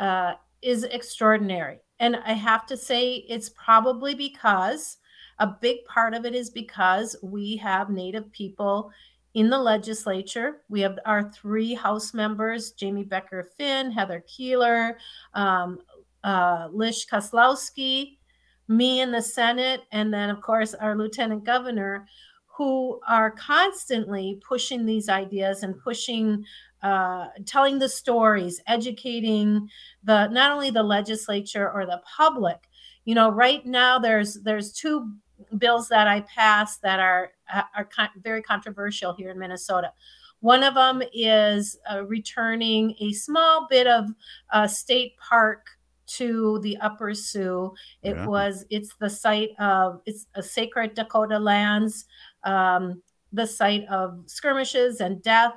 uh, 0.00 0.32
is 0.62 0.84
extraordinary. 0.84 1.78
And 2.00 2.16
I 2.16 2.32
have 2.32 2.66
to 2.66 2.76
say, 2.76 3.24
it's 3.28 3.50
probably 3.50 4.14
because 4.14 4.96
a 5.38 5.46
big 5.46 5.84
part 5.84 6.14
of 6.14 6.24
it 6.24 6.34
is 6.34 6.50
because 6.50 7.16
we 7.22 7.56
have 7.58 7.90
Native 7.90 8.30
people 8.32 8.90
in 9.34 9.50
the 9.50 9.58
legislature. 9.58 10.62
We 10.68 10.80
have 10.80 10.98
our 11.04 11.30
three 11.30 11.74
House 11.74 12.14
members 12.14 12.72
Jamie 12.72 13.04
Becker 13.04 13.42
Finn, 13.56 13.90
Heather 13.90 14.24
Keeler, 14.26 14.98
um, 15.34 15.78
uh, 16.22 16.68
Lish 16.72 17.06
Kozlowski, 17.06 18.18
me 18.68 19.00
in 19.00 19.12
the 19.12 19.20
Senate, 19.20 19.82
and 19.92 20.12
then, 20.12 20.30
of 20.30 20.40
course, 20.40 20.72
our 20.74 20.96
Lieutenant 20.96 21.44
Governor, 21.44 22.06
who 22.46 23.00
are 23.08 23.32
constantly 23.32 24.40
pushing 24.46 24.86
these 24.86 25.08
ideas 25.08 25.62
and 25.64 25.78
pushing 25.78 26.44
uh, 26.82 27.28
telling 27.46 27.78
the 27.78 27.88
stories, 27.88 28.60
educating 28.66 29.68
the 30.04 30.28
not 30.28 30.52
only 30.52 30.70
the 30.70 30.82
legislature 30.82 31.70
or 31.72 31.86
the 31.86 32.00
public. 32.16 32.68
You 33.06 33.14
know, 33.14 33.30
right 33.30 33.64
now 33.64 33.98
there's 33.98 34.34
there's 34.34 34.72
two 34.72 35.14
bills 35.58 35.88
that 35.88 36.06
I 36.08 36.20
passed 36.22 36.82
that 36.82 37.00
are 37.00 37.32
are 37.76 37.84
con- 37.84 38.08
very 38.22 38.42
controversial 38.42 39.14
here 39.14 39.30
in 39.30 39.38
Minnesota. 39.38 39.92
One 40.40 40.62
of 40.62 40.74
them 40.74 41.02
is 41.12 41.78
uh, 41.90 42.04
returning 42.04 42.94
a 43.00 43.12
small 43.12 43.66
bit 43.70 43.86
of 43.86 44.10
uh, 44.52 44.66
state 44.66 45.12
park 45.18 45.66
to 46.06 46.58
the 46.62 46.76
Upper 46.78 47.14
Sioux. 47.14 47.72
It 48.02 48.14
Yeah. 48.16 48.26
was 48.26 48.64
it's 48.70 48.94
the 48.96 49.08
site 49.08 49.50
of 49.58 50.00
it's 50.04 50.26
a 50.34 50.42
sacred 50.42 50.94
Dakota 50.94 51.38
lands, 51.38 52.04
um, 52.44 53.02
the 53.32 53.46
site 53.46 53.86
of 53.88 54.22
skirmishes 54.26 55.00
and 55.00 55.22
death. 55.22 55.54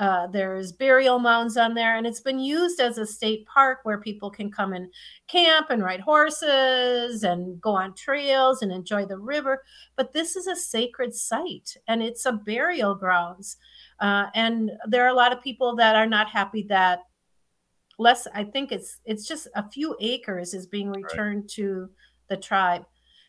Uh, 0.00 0.26
there's 0.28 0.72
burial 0.72 1.18
mounds 1.18 1.58
on 1.58 1.74
there, 1.74 1.98
and 1.98 2.06
it's 2.06 2.22
been 2.22 2.38
used 2.38 2.80
as 2.80 2.96
a 2.96 3.04
state 3.04 3.44
park 3.44 3.80
where 3.82 4.00
people 4.00 4.30
can 4.30 4.50
come 4.50 4.72
and 4.72 4.90
camp 5.28 5.66
and 5.68 5.84
ride 5.84 6.00
horses 6.00 7.22
and 7.22 7.60
go 7.60 7.72
on 7.72 7.94
trails 7.94 8.62
and 8.62 8.72
enjoy 8.72 9.04
the 9.04 9.18
river. 9.18 9.62
But 9.96 10.14
this 10.14 10.36
is 10.36 10.46
a 10.46 10.56
sacred 10.56 11.14
site, 11.14 11.76
and 11.86 12.02
it's 12.02 12.24
a 12.24 12.32
burial 12.32 12.94
grounds. 12.94 13.58
Uh, 14.00 14.28
and 14.34 14.70
there 14.88 15.04
are 15.04 15.10
a 15.10 15.14
lot 15.14 15.34
of 15.34 15.42
people 15.42 15.76
that 15.76 15.94
are 15.94 16.06
not 16.06 16.30
happy 16.30 16.62
that 16.70 17.00
less. 17.98 18.26
I 18.34 18.44
think 18.44 18.72
it's 18.72 19.00
it's 19.04 19.28
just 19.28 19.48
a 19.54 19.68
few 19.68 19.98
acres 20.00 20.54
is 20.54 20.66
being 20.66 20.90
returned 20.90 21.50
to 21.50 21.90
the 22.28 22.38
tribe. 22.38 22.86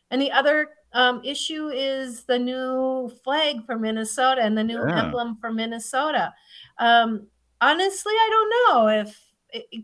And 0.10 0.22
the 0.22 0.32
other 0.32 0.70
um, 0.94 1.22
issue 1.24 1.70
is 1.70 2.24
the 2.24 2.38
new 2.40 3.10
flag 3.24 3.66
for 3.66 3.78
Minnesota 3.78 4.42
and 4.42 4.58
the 4.58 4.64
new 4.64 4.80
Yeah. 4.80 5.06
emblem 5.06 5.38
for 5.40 5.52
Minnesota. 5.52 6.34
Um, 6.78 7.28
honestly, 7.62 8.14
I 8.14 8.30
don't 8.30 8.50
know 8.76 8.88
if 8.88 9.28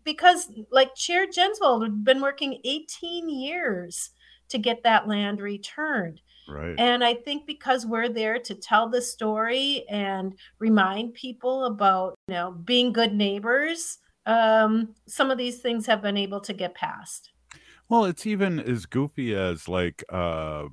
because 0.05 0.49
like 0.71 0.95
Chair 0.95 1.27
Jensvold 1.27 1.83
had 1.83 2.03
been 2.03 2.21
working 2.21 2.61
18 2.63 3.29
years 3.29 4.11
to 4.49 4.57
get 4.57 4.83
that 4.83 5.07
land 5.07 5.41
returned. 5.41 6.21
Right. 6.47 6.75
And 6.79 7.03
I 7.03 7.13
think 7.13 7.45
because 7.45 7.85
we're 7.85 8.07
there 8.07 8.39
to 8.39 8.55
tell 8.55 8.87
the 8.87 9.01
story 9.01 9.83
and 9.89 10.33
remind 10.59 11.13
people 11.15 11.65
about, 11.65 12.15
you 12.29 12.35
know, 12.35 12.51
being 12.51 12.93
good 12.93 13.13
neighbors, 13.13 13.97
um, 14.25 14.95
some 15.05 15.29
of 15.31 15.37
these 15.37 15.59
things 15.59 15.85
have 15.85 16.01
been 16.01 16.15
able 16.15 16.39
to 16.41 16.53
get 16.53 16.73
passed. 16.73 17.31
Well, 17.89 18.05
it's 18.05 18.25
even 18.25 18.59
as 18.61 18.85
goofy 18.85 19.35
as 19.35 19.67
like 19.67 20.03
uh 20.09 20.67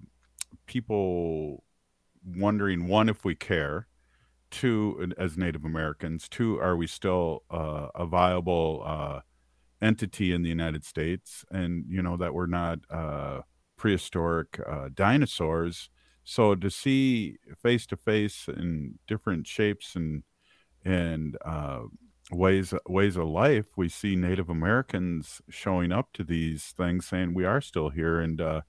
people 0.74 1.62
wondering 2.26 2.88
one 2.88 3.08
if 3.08 3.24
we 3.24 3.32
care, 3.36 3.86
two 4.50 5.12
as 5.16 5.38
Native 5.38 5.64
Americans, 5.64 6.28
two 6.28 6.58
are 6.58 6.76
we 6.76 6.88
still 6.88 7.44
uh, 7.48 7.86
a 7.94 8.04
viable 8.06 8.82
uh 8.84 9.20
entity 9.80 10.32
in 10.32 10.42
the 10.42 10.48
United 10.48 10.84
States 10.84 11.44
and 11.50 11.84
you 11.88 12.02
know 12.02 12.16
that 12.16 12.34
we're 12.34 12.46
not 12.62 12.78
uh 12.90 13.40
prehistoric 13.76 14.58
uh 14.66 14.88
dinosaurs. 14.92 15.90
So 16.24 16.56
to 16.56 16.70
see 16.70 17.36
face 17.62 17.86
to 17.86 17.96
face 17.96 18.48
in 18.48 18.98
different 19.06 19.46
shapes 19.46 19.94
and 19.94 20.24
and 20.84 21.36
uh 21.44 21.82
ways 22.32 22.74
ways 22.88 23.16
of 23.16 23.28
life 23.28 23.66
we 23.76 23.86
see 23.86 24.16
native 24.16 24.48
americans 24.48 25.42
showing 25.50 25.92
up 25.92 26.08
to 26.14 26.24
these 26.24 26.72
things 26.74 27.06
saying 27.06 27.34
we 27.34 27.44
are 27.44 27.60
still 27.60 27.90
here 27.90 28.18
and 28.18 28.40
uh 28.40 28.62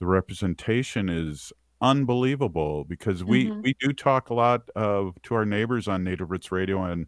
the 0.00 0.06
representation 0.06 1.08
is 1.08 1.52
unbelievable 1.80 2.84
because 2.84 3.24
we 3.24 3.52
Mhm. 3.52 3.62
we 3.62 3.74
do 3.80 3.92
talk 3.92 4.30
a 4.30 4.34
lot 4.34 4.68
of 4.76 5.20
to 5.22 5.34
our 5.34 5.44
neighbors 5.44 5.88
on 5.88 6.02
native 6.04 6.30
roots 6.30 6.50
radio 6.50 6.82
and 6.84 7.06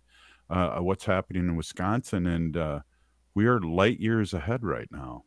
uh 0.51 0.79
what's 0.81 1.07
happening 1.07 1.45
in 1.45 1.57
wisconsin 1.57 2.27
and 2.27 2.57
uh 2.57 2.81
we 3.35 3.47
are 3.47 3.61
light 3.61 4.01
years 4.01 4.35
ahead 4.35 4.65
right 4.65 4.89
now 4.93 5.25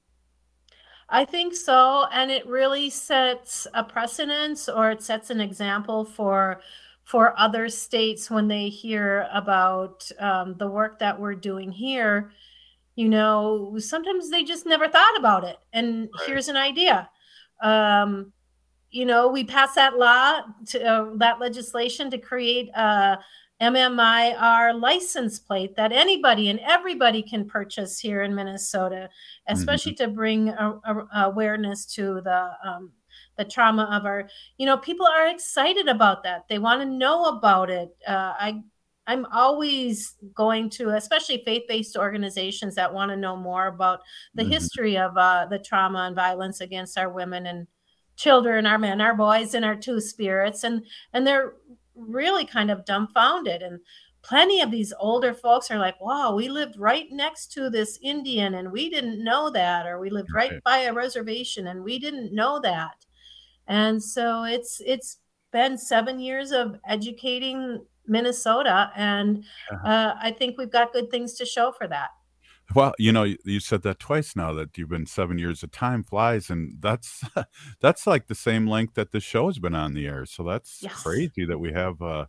I 1.09 1.25
think 1.25 1.53
so. 1.55 2.05
And 2.11 2.31
it 2.31 2.45
really 2.45 2.89
sets 2.89 3.67
a 3.73 3.83
precedence 3.83 4.69
or 4.69 4.91
it 4.91 5.01
sets 5.01 5.29
an 5.29 5.41
example 5.41 6.05
for 6.05 6.61
for 7.03 7.37
other 7.37 7.67
states 7.67 8.29
when 8.29 8.47
they 8.47 8.69
hear 8.69 9.27
about 9.33 10.09
um, 10.19 10.55
the 10.57 10.67
work 10.69 10.99
that 10.99 11.19
we're 11.19 11.35
doing 11.35 11.71
here. 11.71 12.31
You 12.95 13.09
know, 13.09 13.77
sometimes 13.79 14.31
they 14.31 14.43
just 14.43 14.65
never 14.65 14.87
thought 14.89 15.17
about 15.17 15.45
it. 15.45 15.57
And 15.73 16.09
here's 16.15 16.49
an 16.49 16.57
idea. 16.57 17.09
Um, 17.61 18.33
you 18.89 19.05
know, 19.05 19.29
we 19.29 19.43
passed 19.43 19.75
that 19.75 19.97
law 19.97 20.41
to 20.67 20.83
uh, 20.83 21.09
that 21.15 21.39
legislation 21.39 22.11
to 22.11 22.17
create 22.17 22.69
a 22.75 23.19
MMIR 23.61 24.81
license 24.81 25.39
plate 25.39 25.75
that 25.75 25.91
anybody 25.91 26.49
and 26.49 26.59
everybody 26.59 27.21
can 27.21 27.47
purchase 27.47 27.99
here 27.99 28.23
in 28.23 28.33
Minnesota, 28.33 29.07
especially 29.47 29.93
to 29.95 30.07
bring 30.07 30.49
a, 30.49 30.79
a- 30.83 31.07
awareness 31.27 31.85
to 31.93 32.21
the 32.21 32.51
um, 32.65 32.91
the 33.37 33.45
trauma 33.45 33.83
of 33.83 34.05
our. 34.05 34.27
You 34.57 34.65
know, 34.65 34.77
people 34.77 35.05
are 35.05 35.27
excited 35.27 35.87
about 35.87 36.23
that. 36.23 36.47
They 36.49 36.59
want 36.59 36.81
to 36.81 36.85
know 36.85 37.25
about 37.25 37.69
it. 37.69 37.95
Uh, 38.05 38.33
I 38.39 38.61
I'm 39.11 39.25
always 39.33 40.15
going 40.33 40.69
to, 40.71 40.89
especially 40.89 41.43
faith-based 41.45 41.95
organizations 41.97 42.75
that 42.75 42.93
want 42.93 43.11
to 43.11 43.17
know 43.17 43.35
more 43.35 43.67
about 43.67 44.01
the 44.35 44.43
Mhm. 44.43 44.51
history 44.55 44.97
of 44.97 45.17
uh, 45.17 45.45
the 45.49 45.59
trauma 45.59 45.99
and 46.07 46.15
violence 46.15 46.61
against 46.61 46.97
our 46.97 47.09
women 47.09 47.45
and 47.45 47.67
children, 48.15 48.65
our 48.65 48.77
men, 48.77 49.01
our 49.01 49.15
boys, 49.15 49.53
and 49.53 49.65
our 49.65 49.75
two 49.75 49.99
spirits, 49.99 50.63
and 50.63 50.85
and 51.13 51.25
they're 51.25 51.53
really 51.95 52.45
kind 52.45 52.71
of 52.71 52.85
dumbfounded. 52.85 53.61
And 53.61 53.79
plenty 54.21 54.61
of 54.61 54.71
these 54.71 54.93
older 54.99 55.33
folks 55.33 55.71
are 55.71 55.79
like, 55.79 55.99
"Wow, 56.01 56.35
we 56.35 56.49
lived 56.49 56.77
right 56.77 57.07
next 57.11 57.51
to 57.53 57.69
this 57.69 57.97
Indian, 58.01 58.53
and 58.53 58.71
we 58.71 58.89
didn't 58.89 59.23
know 59.23 59.49
that," 59.51 59.85
or 59.87 59.99
"We 59.99 60.09
lived 60.09 60.29
right 60.33 60.53
Right. 60.53 60.63
by 60.63 60.79
a 60.79 60.93
reservation, 60.93 61.67
and 61.67 61.83
we 61.83 61.99
didn't 61.99 62.33
know 62.33 62.59
that." 62.61 63.05
And 63.67 64.03
so 64.03 64.43
it's 64.43 64.81
it's 64.85 65.19
been 65.51 65.77
seven 65.77 66.19
years 66.19 66.51
of 66.51 66.79
educating 66.87 67.85
Minnesota, 68.07 68.91
and 68.95 69.43
uh, 69.83 70.15
I 70.19 70.31
think 70.31 70.57
we've 70.57 70.71
got 70.71 70.93
good 70.93 71.09
things 71.11 71.33
to 71.35 71.45
show 71.45 71.71
for 71.71 71.87
that. 71.87 72.11
Well, 72.75 72.93
you 72.97 73.11
know, 73.11 73.23
you 73.43 73.59
said 73.59 73.81
that 73.83 73.99
twice 73.99 74.35
now 74.35 74.53
that 74.53 74.77
you've 74.77 74.89
been 74.89 75.05
7 75.05 75.37
years 75.37 75.61
of 75.63 75.71
time 75.71 76.03
flies, 76.03 76.49
and 76.49 76.81
that's 76.81 77.23
that's 77.81 78.07
like 78.07 78.27
the 78.27 78.35
same 78.35 78.67
length 78.67 78.93
that 78.95 79.11
the 79.11 79.19
show 79.19 79.47
has 79.47 79.59
been 79.59 79.75
on 79.75 79.93
the 79.93 80.07
air, 80.07 80.25
so 80.25 80.43
that's 80.43 80.81
Yes. 80.81 80.91
crazy 80.91 81.45
that 81.45 81.59
we 81.59 81.73
have, 81.73 82.01
uh, 82.01 82.27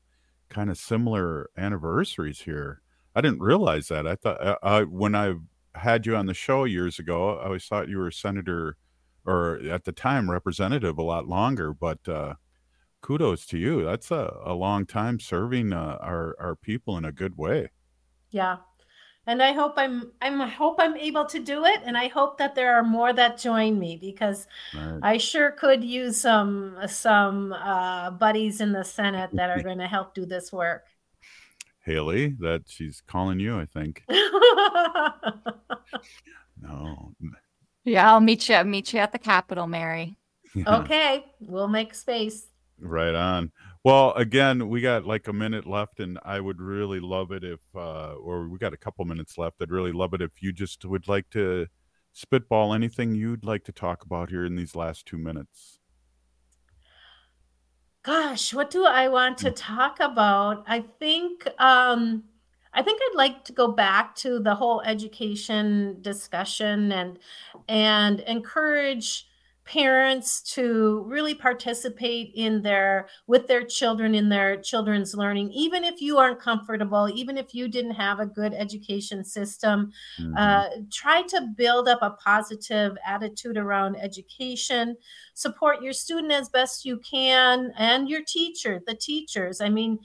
kinda 0.50 0.74
similar 0.74 1.50
anniversaries 1.56 2.40
here. 2.42 2.82
I 3.14 3.20
didn't 3.20 3.40
realize 3.40 3.88
that. 3.88 4.06
I 4.06 4.16
thought 4.16 4.40
uh, 4.42 4.58
I 4.62 4.82
when 4.84 5.14
I 5.14 5.34
had 5.76 6.06
you 6.06 6.16
on 6.16 6.26
the 6.26 6.34
show 6.34 6.64
years 6.64 6.98
ago, 6.98 7.38
I 7.38 7.44
always 7.46 7.66
thought 7.66 7.88
you 7.88 7.98
were 7.98 8.08
a 8.08 8.12
senator 8.12 8.76
or 9.24 9.58
at 9.70 9.84
the 9.84 9.92
time, 9.92 10.28
representative 10.30 10.98
a 10.98 11.02
lot 11.02 11.28
longer, 11.28 11.72
but, 11.72 12.06
uh, 12.08 12.34
kudos 13.02 13.44
to 13.46 13.58
you. 13.58 13.84
That's 13.84 14.10
a 14.10 14.34
a 14.44 14.54
long 14.54 14.86
time 14.86 15.20
serving, 15.20 15.72
uh, 15.74 15.98
our 16.00 16.34
our 16.40 16.56
people 16.56 16.96
in 16.96 17.04
a 17.04 17.12
good 17.12 17.36
way. 17.36 17.68
Yeah. 18.30 18.58
And 19.26 19.40
I 19.42 19.52
hope 19.52 19.74
I'm 19.76 20.10
I'm 20.20 20.40
I 20.40 20.48
hope 20.48 20.76
I'm 20.80 20.96
able 20.96 21.26
to 21.26 21.38
do 21.38 21.64
it 21.64 21.80
and 21.84 21.96
I 21.96 22.08
hope 22.08 22.38
that 22.38 22.54
there 22.56 22.74
are 22.74 22.82
more 22.82 23.12
that 23.12 23.38
join 23.38 23.78
me 23.78 23.96
because 24.00 24.46
Right. 24.74 24.98
I 25.02 25.18
sure 25.18 25.52
could 25.52 25.84
use 25.84 26.20
some 26.20 26.76
some 26.88 27.52
uh, 27.52 28.10
buddies 28.10 28.60
in 28.60 28.72
the 28.72 28.82
Senate 28.84 29.30
that 29.34 29.50
are 29.50 29.62
going 29.68 29.78
to 29.78 29.86
help 29.86 30.14
do 30.14 30.26
this 30.26 30.52
work. 30.52 30.86
Haley, 31.84 32.28
that 32.40 32.62
she's 32.68 33.02
calling 33.06 33.40
you, 33.40 33.58
I 33.58 33.66
think. 33.66 34.04
No. 36.60 37.12
Yeah, 37.84 38.12
I'll 38.12 38.20
meet 38.20 38.48
you. 38.48 38.62
Meet 38.64 38.92
you 38.92 39.00
at 39.00 39.10
the 39.12 39.18
Capitol, 39.18 39.66
Mary. 39.66 40.16
Yeah. 40.54 40.80
okay, 40.80 41.24
we'll 41.40 41.66
make 41.68 41.94
space. 41.94 42.46
Right 42.84 43.14
on. 43.14 43.52
Well, 43.84 44.12
again, 44.14 44.68
we 44.68 44.80
got 44.80 45.04
like 45.04 45.28
a 45.28 45.32
minute 45.32 45.66
left, 45.66 46.00
and 46.00 46.18
I 46.24 46.40
would 46.40 46.60
really 46.60 46.98
love 46.98 47.30
it 47.30 47.44
if, 47.44 47.60
uh, 47.76 48.14
or 48.14 48.48
we 48.48 48.58
got 48.58 48.72
a 48.72 48.76
couple 48.76 49.04
minutes 49.04 49.38
left. 49.38 49.62
I'd 49.62 49.70
really 49.70 49.92
love 49.92 50.14
it 50.14 50.20
if 50.22 50.42
you 50.42 50.52
just 50.52 50.84
would 50.84 51.06
like 51.06 51.30
to 51.30 51.68
spitball 52.12 52.74
anything 52.74 53.14
you'd 53.14 53.44
like 53.44 53.62
to 53.64 53.72
talk 53.72 54.04
about 54.04 54.30
here 54.30 54.44
in 54.44 54.56
these 54.56 54.74
last 54.74 55.06
two 55.06 55.16
minutes. 55.18 55.78
Gosh, 58.02 58.52
what 58.52 58.70
do 58.70 58.84
I 58.84 59.08
want 59.08 59.38
to 59.38 59.50
talk 59.52 60.00
about? 60.00 60.64
I 60.66 60.80
think 60.80 61.46
um 61.60 62.24
I 62.74 62.82
think 62.82 63.00
I'd 63.02 63.16
like 63.16 63.44
to 63.44 63.52
go 63.52 63.70
back 63.70 64.14
to 64.16 64.38
the 64.40 64.54
whole 64.54 64.80
education 64.82 66.00
discussion 66.00 66.90
and 66.90 67.18
and 67.68 68.20
encourage 68.20 69.28
parents 69.64 70.42
to 70.42 71.04
really 71.06 71.34
participate 71.34 72.32
in 72.34 72.62
their 72.62 73.08
with 73.28 73.46
their 73.46 73.62
children 73.62 74.12
in 74.12 74.28
their 74.28 74.60
children's 74.60 75.14
learning 75.14 75.50
even 75.52 75.84
if 75.84 76.00
you 76.00 76.18
aren't 76.18 76.40
comfortable 76.40 77.08
even 77.14 77.38
if 77.38 77.54
you 77.54 77.68
didn't 77.68 77.92
have 77.92 78.18
a 78.18 78.26
good 78.26 78.52
education 78.54 79.24
system 79.24 79.92
mm-hmm. 80.20 80.34
uh, 80.36 80.66
try 80.90 81.22
to 81.22 81.40
build 81.56 81.88
up 81.88 82.00
a 82.02 82.10
positive 82.10 82.96
attitude 83.06 83.56
around 83.56 83.94
education 83.96 84.96
support 85.34 85.80
your 85.80 85.92
student 85.92 86.32
as 86.32 86.48
best 86.48 86.84
you 86.84 86.98
can 86.98 87.72
and 87.78 88.08
your 88.08 88.22
teacher 88.26 88.82
the 88.88 88.94
teachers 88.94 89.60
i 89.60 89.68
mean 89.68 89.96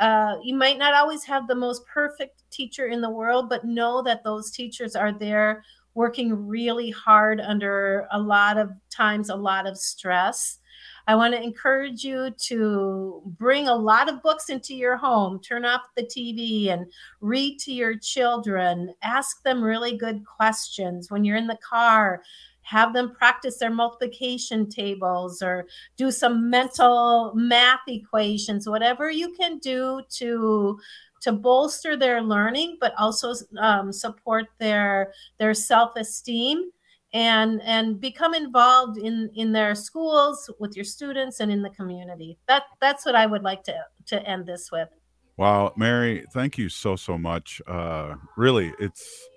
uh, 0.00 0.36
you 0.42 0.54
might 0.54 0.78
not 0.78 0.94
always 0.94 1.22
have 1.22 1.46
the 1.46 1.54
most 1.54 1.84
perfect 1.86 2.42
teacher 2.50 2.86
in 2.86 3.02
the 3.02 3.10
world 3.10 3.50
but 3.50 3.66
know 3.66 4.00
that 4.00 4.24
those 4.24 4.50
teachers 4.50 4.96
are 4.96 5.12
there 5.12 5.62
working 5.94 6.46
really 6.46 6.90
hard 6.90 7.40
under 7.40 8.06
a 8.12 8.18
lot 8.18 8.58
of 8.58 8.70
times 8.90 9.28
a 9.28 9.36
lot 9.36 9.66
of 9.66 9.76
stress. 9.76 10.58
I 11.06 11.16
want 11.16 11.34
to 11.34 11.42
encourage 11.42 12.04
you 12.04 12.30
to 12.46 13.22
bring 13.38 13.66
a 13.66 13.74
lot 13.74 14.08
of 14.08 14.22
books 14.22 14.50
into 14.50 14.74
your 14.74 14.96
home, 14.96 15.40
turn 15.40 15.64
off 15.64 15.82
the 15.96 16.04
TV 16.04 16.68
and 16.68 16.86
read 17.20 17.58
to 17.60 17.72
your 17.72 17.98
children. 17.98 18.94
Ask 19.02 19.42
them 19.42 19.62
really 19.62 19.96
good 19.96 20.24
questions 20.24 21.10
when 21.10 21.24
you're 21.24 21.36
in 21.36 21.48
the 21.48 21.58
car. 21.68 22.22
Have 22.62 22.92
them 22.92 23.12
practice 23.12 23.58
their 23.58 23.72
multiplication 23.72 24.68
tables 24.68 25.42
or 25.42 25.66
do 25.96 26.12
some 26.12 26.48
mental 26.48 27.32
math 27.34 27.80
equations, 27.88 28.68
whatever 28.68 29.10
you 29.10 29.34
can 29.34 29.58
do 29.58 30.02
to 30.10 30.78
to 31.22 31.32
bolster 31.32 31.96
their 31.96 32.20
learning, 32.20 32.76
but 32.80 32.94
also 32.98 33.34
um, 33.58 33.92
support 33.92 34.46
their 34.58 35.12
their 35.38 35.54
self 35.54 35.96
esteem 35.96 36.70
and 37.14 37.60
and 37.62 38.00
become 38.00 38.34
involved 38.34 38.98
in 38.98 39.30
in 39.34 39.52
their 39.52 39.74
schools 39.74 40.50
with 40.58 40.76
your 40.76 40.84
students 40.84 41.40
and 41.40 41.50
in 41.50 41.62
the 41.62 41.70
community. 41.70 42.38
That 42.48 42.64
that's 42.80 43.06
what 43.06 43.14
I 43.14 43.26
would 43.26 43.42
like 43.42 43.62
to 43.64 43.74
to 44.06 44.22
end 44.28 44.46
this 44.46 44.70
with. 44.70 44.88
Wow, 45.36 45.72
Mary, 45.76 46.24
thank 46.32 46.58
you 46.58 46.68
so 46.68 46.96
so 46.96 47.16
much. 47.16 47.62
Uh, 47.66 48.14
really, 48.36 48.72
it's 48.78 49.28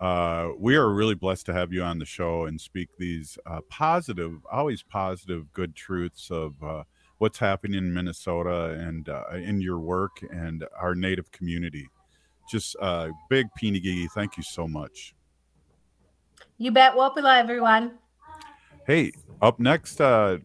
uh, 0.00 0.48
we 0.58 0.74
are 0.74 0.92
really 0.92 1.14
blessed 1.14 1.46
to 1.46 1.52
have 1.52 1.72
you 1.72 1.82
on 1.82 1.98
the 1.98 2.04
show 2.04 2.46
and 2.46 2.60
speak 2.60 2.88
these 2.98 3.38
uh, 3.46 3.60
positive, 3.68 4.32
always 4.50 4.82
positive, 4.82 5.52
good 5.52 5.76
truths 5.76 6.28
of 6.30 6.60
uh, 6.62 6.82
what's 7.22 7.38
happening 7.38 7.78
in 7.78 7.94
Minnesota 7.94 8.76
and 8.80 9.08
uh, 9.08 9.22
in 9.36 9.60
your 9.60 9.78
work 9.78 10.24
and 10.32 10.66
our 10.76 10.92
native 10.96 11.30
community. 11.30 11.88
Just 12.50 12.74
uh, 12.80 13.10
big 13.30 13.46
Peeny 13.56 14.08
thank 14.12 14.36
you 14.36 14.42
so 14.42 14.66
much. 14.66 15.14
You 16.58 16.72
bet. 16.72 16.94
Wopila, 16.94 17.38
everyone. 17.38 17.92
Hey, 18.88 19.12
up 19.40 19.60
next, 19.60 20.00
uh, 20.00 20.38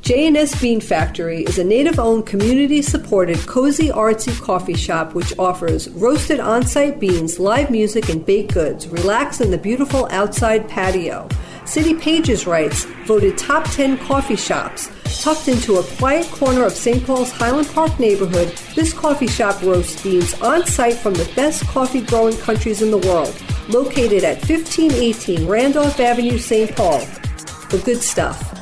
J&S 0.00 0.60
Bean 0.60 0.80
Factory 0.80 1.44
is 1.44 1.58
a 1.58 1.64
native-owned, 1.64 2.26
community-supported, 2.26 3.38
cozy, 3.46 3.88
artsy 3.90 4.38
coffee 4.42 4.74
shop 4.74 5.14
which 5.14 5.32
offers 5.38 5.88
roasted 5.90 6.40
on-site 6.40 6.98
beans, 6.98 7.38
live 7.38 7.70
music, 7.70 8.08
and 8.08 8.26
baked 8.26 8.52
goods. 8.52 8.88
Relax 8.88 9.40
in 9.40 9.52
the 9.52 9.56
beautiful 9.56 10.08
outside 10.10 10.68
patio. 10.68 11.28
City 11.64 11.94
Pages 11.94 12.44
writes, 12.44 12.86
voted 13.06 13.38
top 13.38 13.64
10 13.70 13.98
coffee 13.98 14.36
shops. 14.36 14.90
Tucked 15.20 15.48
into 15.48 15.76
a 15.76 15.82
quiet 15.82 16.26
corner 16.30 16.64
of 16.64 16.72
St. 16.72 17.04
Paul's 17.06 17.30
Highland 17.30 17.68
Park 17.68 17.98
neighborhood, 17.98 18.48
this 18.74 18.92
coffee 18.92 19.26
shop 19.26 19.62
roasts 19.62 20.02
beans 20.02 20.38
on 20.40 20.66
site 20.66 20.96
from 20.96 21.14
the 21.14 21.30
best 21.34 21.66
coffee 21.66 22.02
growing 22.02 22.36
countries 22.36 22.82
in 22.82 22.90
the 22.90 22.98
world. 22.98 23.34
Located 23.68 24.24
at 24.24 24.38
1518 24.48 25.46
Randolph 25.46 25.98
Avenue, 25.98 26.38
St. 26.38 26.74
Paul. 26.76 27.00
The 27.70 27.80
good 27.84 28.02
stuff. 28.02 28.53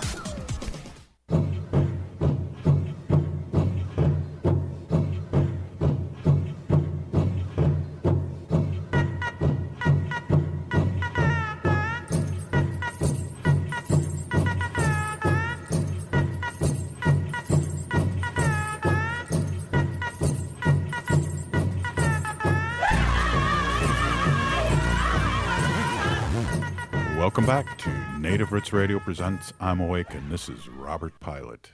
Welcome 27.32 27.46
back 27.46 27.78
to 27.78 28.18
Native 28.18 28.52
Roots 28.52 28.74
Radio 28.74 28.98
presents 28.98 29.54
I'm 29.58 29.80
Awake, 29.80 30.12
and 30.12 30.30
this 30.30 30.50
is 30.50 30.68
Robert 30.68 31.18
Pilot. 31.18 31.72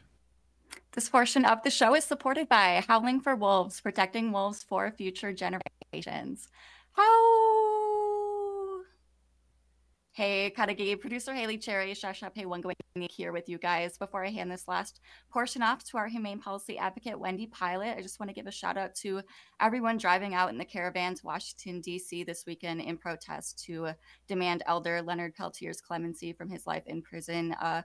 This 0.93 1.09
portion 1.09 1.45
of 1.45 1.65
the 1.65 1.71
show 1.71 1.97
is 1.97 2.05
supported 2.05 2.49
by 2.49 2.85
Howling 2.87 3.23
for 3.23 3.35
Wolves, 3.35 3.81
protecting 3.81 4.31
wolves 4.31 4.63
for 4.63 4.93
future 4.93 5.33
generations. 5.33 6.47
How 6.93 7.03
Hey, 10.19 10.51
Kadagi, 10.51 11.01
producer 11.01 11.33
Haley 11.33 11.59
Cherry, 11.59 11.93
Shashape 11.93 12.45
Wangaway 12.45 12.73
here 13.09 13.31
with 13.31 13.49
you 13.49 13.57
guys. 13.57 13.97
Before 13.97 14.25
I 14.25 14.31
hand 14.31 14.51
this 14.51 14.67
last 14.67 14.99
portion 15.31 15.63
off 15.63 15.85
to 15.85 15.97
our 15.97 16.09
humane 16.09 16.41
policy 16.41 16.77
advocate, 16.77 17.21
Wendy 17.21 17.47
Pilot, 17.47 17.97
I 17.97 18.03
just 18.03 18.19
want 18.19 18.29
to 18.29 18.35
give 18.35 18.49
a 18.49 18.51
shout 18.51 18.77
out 18.77 18.97
to 18.97 19.23
everyone 19.61 19.97
driving 19.97 20.35
out 20.35 20.51
in 20.51 20.59
the 20.59 20.65
caravan 20.65 21.15
to 21.15 21.25
Washington, 21.25 21.81
D.C. 21.81 22.25
this 22.25 22.47
weekend 22.49 22.81
in 22.81 22.99
protest 22.99 23.63
to 23.67 23.91
demand 24.27 24.65
Elder 24.67 25.01
Leonard 25.03 25.37
Peltier's 25.37 25.81
clemency 25.81 26.33
from 26.33 26.51
his 26.51 26.67
life 26.67 26.83
in 26.87 27.01
prison. 27.01 27.53
Uh, 27.53 27.83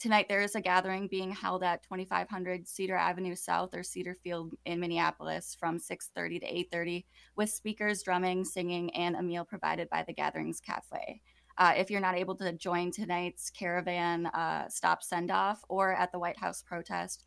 tonight 0.00 0.26
there 0.28 0.42
is 0.42 0.56
a 0.56 0.60
gathering 0.60 1.06
being 1.06 1.30
held 1.30 1.62
at 1.62 1.84
2500 1.84 2.66
cedar 2.66 2.96
avenue 2.96 3.36
south 3.36 3.72
or 3.74 3.84
cedar 3.84 4.16
field 4.24 4.52
in 4.64 4.80
minneapolis 4.80 5.56
from 5.56 5.78
6.30 5.78 6.40
to 6.40 6.76
8.30 6.76 7.04
with 7.36 7.48
speakers 7.48 8.02
drumming 8.02 8.44
singing 8.44 8.92
and 8.96 9.14
a 9.14 9.22
meal 9.22 9.44
provided 9.44 9.88
by 9.88 10.02
the 10.02 10.12
gatherings 10.12 10.58
cafe 10.58 11.20
uh, 11.58 11.72
if 11.76 11.90
you're 11.90 12.00
not 12.00 12.16
able 12.16 12.34
to 12.36 12.52
join 12.52 12.90
tonight's 12.90 13.50
caravan 13.50 14.26
uh, 14.26 14.68
stop 14.68 15.02
send 15.02 15.30
off 15.30 15.64
or 15.68 15.94
at 15.94 16.12
the 16.12 16.18
White 16.18 16.38
House 16.38 16.62
protest, 16.62 17.24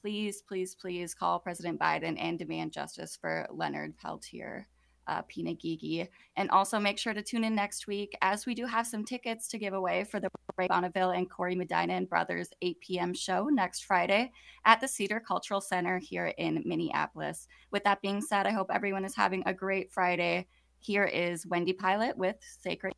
please, 0.00 0.42
please, 0.42 0.74
please 0.74 1.14
call 1.14 1.38
President 1.38 1.78
Biden 1.78 2.16
and 2.18 2.38
demand 2.38 2.72
justice 2.72 3.16
for 3.20 3.46
Leonard 3.50 3.96
Peltier. 3.98 4.66
Uh, 5.08 5.20
Pina 5.22 5.52
Gigi. 5.52 6.08
And 6.36 6.48
also 6.50 6.78
make 6.78 6.96
sure 6.96 7.12
to 7.12 7.22
tune 7.22 7.42
in 7.42 7.56
next 7.56 7.88
week 7.88 8.16
as 8.22 8.46
we 8.46 8.54
do 8.54 8.66
have 8.66 8.86
some 8.86 9.04
tickets 9.04 9.48
to 9.48 9.58
give 9.58 9.74
away 9.74 10.04
for 10.04 10.20
the 10.20 10.28
Ray 10.56 10.68
Bonneville 10.68 11.10
and 11.10 11.28
Corey 11.28 11.56
Medina 11.56 11.94
and 11.94 12.08
Brothers 12.08 12.50
8 12.62 12.80
p.m. 12.80 13.12
show 13.12 13.46
next 13.46 13.84
Friday 13.84 14.30
at 14.64 14.80
the 14.80 14.86
Cedar 14.86 15.18
Cultural 15.18 15.60
Center 15.60 15.98
here 15.98 16.32
in 16.38 16.62
Minneapolis. 16.64 17.48
With 17.72 17.82
that 17.82 18.00
being 18.00 18.20
said, 18.20 18.46
I 18.46 18.50
hope 18.50 18.70
everyone 18.72 19.04
is 19.04 19.16
having 19.16 19.42
a 19.44 19.52
great 19.52 19.90
Friday. 19.90 20.46
Here 20.78 21.04
is 21.04 21.46
Wendy 21.48 21.72
Pilot 21.72 22.16
with 22.16 22.36
Sacred 22.60 22.94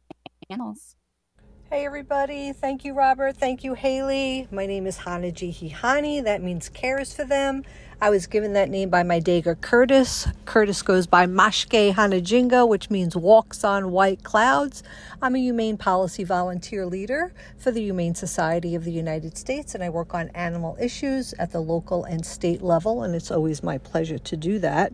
Hey 1.70 1.86
everybody, 1.86 2.53
thank 2.53 2.84
you 2.84 2.92
Robert, 2.92 3.36
thank 3.36 3.64
you 3.64 3.74
Haley. 3.74 4.47
My 4.51 4.66
name 4.66 4.86
is 4.86 4.99
Hanaji 4.99 5.53
Hihani, 5.72 6.22
that 6.24 6.42
means 6.42 6.68
cares 6.68 7.14
for 7.14 7.24
them. 7.24 7.62
I 8.01 8.11
was 8.11 8.26
given 8.26 8.55
that 8.55 8.70
name 8.70 8.90
by 8.90 9.05
my 9.05 9.20
Daga 9.20 9.59
Curtis. 9.61 10.26
Curtis 10.47 10.82
goes 10.82 11.07
by 11.07 11.26
Mashke 11.26 11.95
Hanajinga, 11.95 12.66
which 12.68 12.90
means 12.90 13.16
walks 13.16 13.62
on 13.62 13.92
white 13.92 14.24
clouds. 14.24 14.82
I'm 15.22 15.36
a 15.36 15.38
humane 15.38 15.76
policy 15.76 16.24
volunteer 16.24 16.86
leader 16.86 17.32
for 17.57 17.70
the 17.70 17.80
Humane 17.80 18.16
Society 18.16 18.74
of 18.74 18.84
the 18.84 18.90
United 18.90 19.38
States, 19.38 19.74
and 19.74 19.82
I 19.82 19.90
work 19.90 20.12
on 20.12 20.28
animal 20.30 20.76
issues 20.80 21.34
at 21.34 21.53
the 21.53 21.61
local 21.61 22.05
and 22.05 22.26
state 22.26 22.62
level, 22.62 23.05
and 23.05 23.14
it's 23.14 23.30
always 23.30 23.62
my 23.62 23.78
pleasure 23.78 24.18
to 24.18 24.36
do 24.36 24.59
that. 24.59 24.92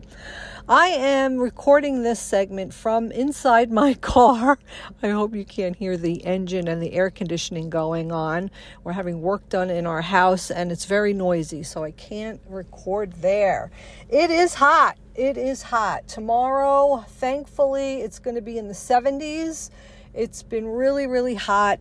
I 0.69 0.89
am 0.89 1.37
recording 1.37 2.03
this 2.03 2.19
segment 2.19 2.71
from 2.73 3.11
inside 3.11 3.71
my 3.71 3.93
car. 4.01 4.59
I 5.01 5.09
hope 5.09 5.33
you 5.35 5.43
can't 5.43 5.75
hear 5.75 5.97
the 5.97 6.23
engine 6.23 6.67
and 6.67 6.81
the 6.81 6.93
air 6.93 7.09
conditioning 7.09 7.69
going 7.69 8.11
on. 8.11 8.51
We're 8.83 8.93
having 8.93 9.21
work 9.21 9.49
done 9.49 9.71
in 9.71 9.87
our 9.87 10.01
house, 10.01 10.51
and 10.51 10.71
it's 10.71 10.85
very 10.85 11.13
noisy, 11.13 11.63
so 11.63 11.83
I 11.83 11.91
can't 11.91 12.39
record 12.47 12.90
there. 13.21 13.71
It 14.09 14.29
is 14.29 14.53
hot. 14.55 14.97
It 15.15 15.37
is 15.37 15.63
hot. 15.63 16.07
Tomorrow, 16.07 17.05
thankfully, 17.07 18.01
it's 18.01 18.19
going 18.19 18.35
to 18.35 18.41
be 18.41 18.57
in 18.57 18.67
the 18.67 18.73
70s. 18.73 19.69
It's 20.13 20.43
been 20.43 20.67
really, 20.67 21.07
really 21.07 21.35
hot. 21.35 21.79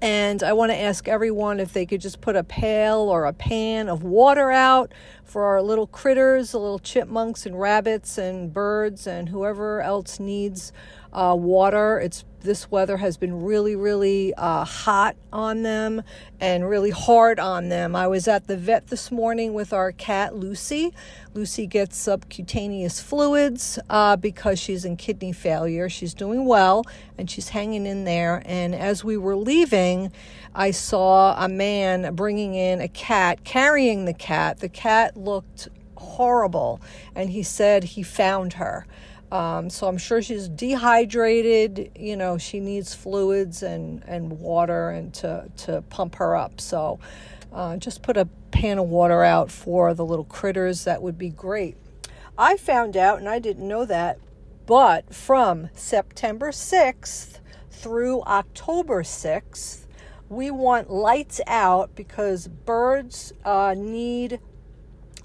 And 0.00 0.42
I 0.42 0.52
want 0.52 0.70
to 0.70 0.76
ask 0.76 1.08
everyone 1.08 1.60
if 1.60 1.72
they 1.72 1.86
could 1.86 2.00
just 2.00 2.20
put 2.20 2.36
a 2.36 2.44
pail 2.44 3.08
or 3.08 3.24
a 3.24 3.32
pan 3.32 3.88
of 3.88 4.02
water 4.02 4.50
out 4.50 4.92
for 5.24 5.44
our 5.44 5.62
little 5.62 5.86
critters, 5.86 6.52
the 6.52 6.58
little 6.58 6.78
chipmunks 6.78 7.46
and 7.46 7.58
rabbits 7.58 8.18
and 8.18 8.52
birds 8.52 9.06
and 9.06 9.30
whoever 9.30 9.80
else 9.80 10.20
needs 10.20 10.72
uh, 11.14 11.34
water. 11.38 11.98
It's 11.98 12.24
this 12.40 12.70
weather 12.70 12.98
has 12.98 13.16
been 13.16 13.42
really, 13.42 13.74
really 13.74 14.34
uh, 14.34 14.66
hot 14.66 15.16
on 15.32 15.62
them 15.62 16.02
and 16.40 16.68
really 16.68 16.90
hard 16.90 17.40
on 17.40 17.70
them. 17.70 17.96
I 17.96 18.06
was 18.06 18.28
at 18.28 18.46
the 18.46 18.56
vet 18.56 18.88
this 18.88 19.10
morning 19.10 19.54
with 19.54 19.72
our 19.72 19.92
cat 19.92 20.36
Lucy. 20.36 20.92
Lucy 21.32 21.66
gets 21.66 21.96
subcutaneous 21.96 23.00
fluids 23.00 23.78
uh, 23.88 24.16
because 24.16 24.58
she's 24.58 24.84
in 24.84 24.98
kidney 24.98 25.32
failure. 25.32 25.88
She's 25.88 26.12
doing 26.12 26.44
well 26.44 26.84
and 27.16 27.30
she's 27.30 27.48
hanging 27.48 27.86
in 27.86 28.04
there. 28.04 28.42
And 28.44 28.74
as 28.74 29.02
we 29.02 29.16
were 29.16 29.36
leaving, 29.36 30.12
I 30.54 30.70
saw 30.70 31.42
a 31.42 31.48
man 31.48 32.14
bringing 32.14 32.54
in 32.54 32.82
a 32.82 32.88
cat, 32.88 33.42
carrying 33.44 34.04
the 34.04 34.12
cat. 34.12 34.58
The 34.58 34.68
cat 34.68 35.16
looked 35.16 35.68
horrible, 35.96 36.80
and 37.14 37.30
he 37.30 37.42
said 37.42 37.84
he 37.84 38.02
found 38.02 38.54
her. 38.54 38.86
Um, 39.34 39.68
so 39.68 39.88
I'm 39.88 39.98
sure 39.98 40.22
she's 40.22 40.48
dehydrated. 40.48 41.90
You 41.98 42.16
know, 42.16 42.38
she 42.38 42.60
needs 42.60 42.94
fluids 42.94 43.64
and, 43.64 44.04
and 44.06 44.38
water 44.38 44.90
and 44.90 45.12
to, 45.14 45.50
to 45.56 45.82
pump 45.90 46.14
her 46.14 46.36
up. 46.36 46.60
So 46.60 47.00
uh, 47.52 47.76
just 47.78 48.00
put 48.00 48.16
a 48.16 48.26
pan 48.52 48.78
of 48.78 48.88
water 48.88 49.24
out 49.24 49.50
for 49.50 49.92
the 49.92 50.04
little 50.04 50.24
critters. 50.24 50.84
That 50.84 51.02
would 51.02 51.18
be 51.18 51.30
great. 51.30 51.76
I 52.38 52.56
found 52.56 52.96
out, 52.96 53.18
and 53.18 53.28
I 53.28 53.40
didn't 53.40 53.66
know 53.66 53.84
that, 53.84 54.20
but 54.66 55.12
from 55.12 55.68
September 55.74 56.52
6th 56.52 57.40
through 57.72 58.22
October 58.22 59.02
6th, 59.02 59.86
we 60.28 60.52
want 60.52 60.90
lights 60.90 61.40
out 61.48 61.96
because 61.96 62.46
birds 62.46 63.32
uh, 63.44 63.74
need 63.76 64.38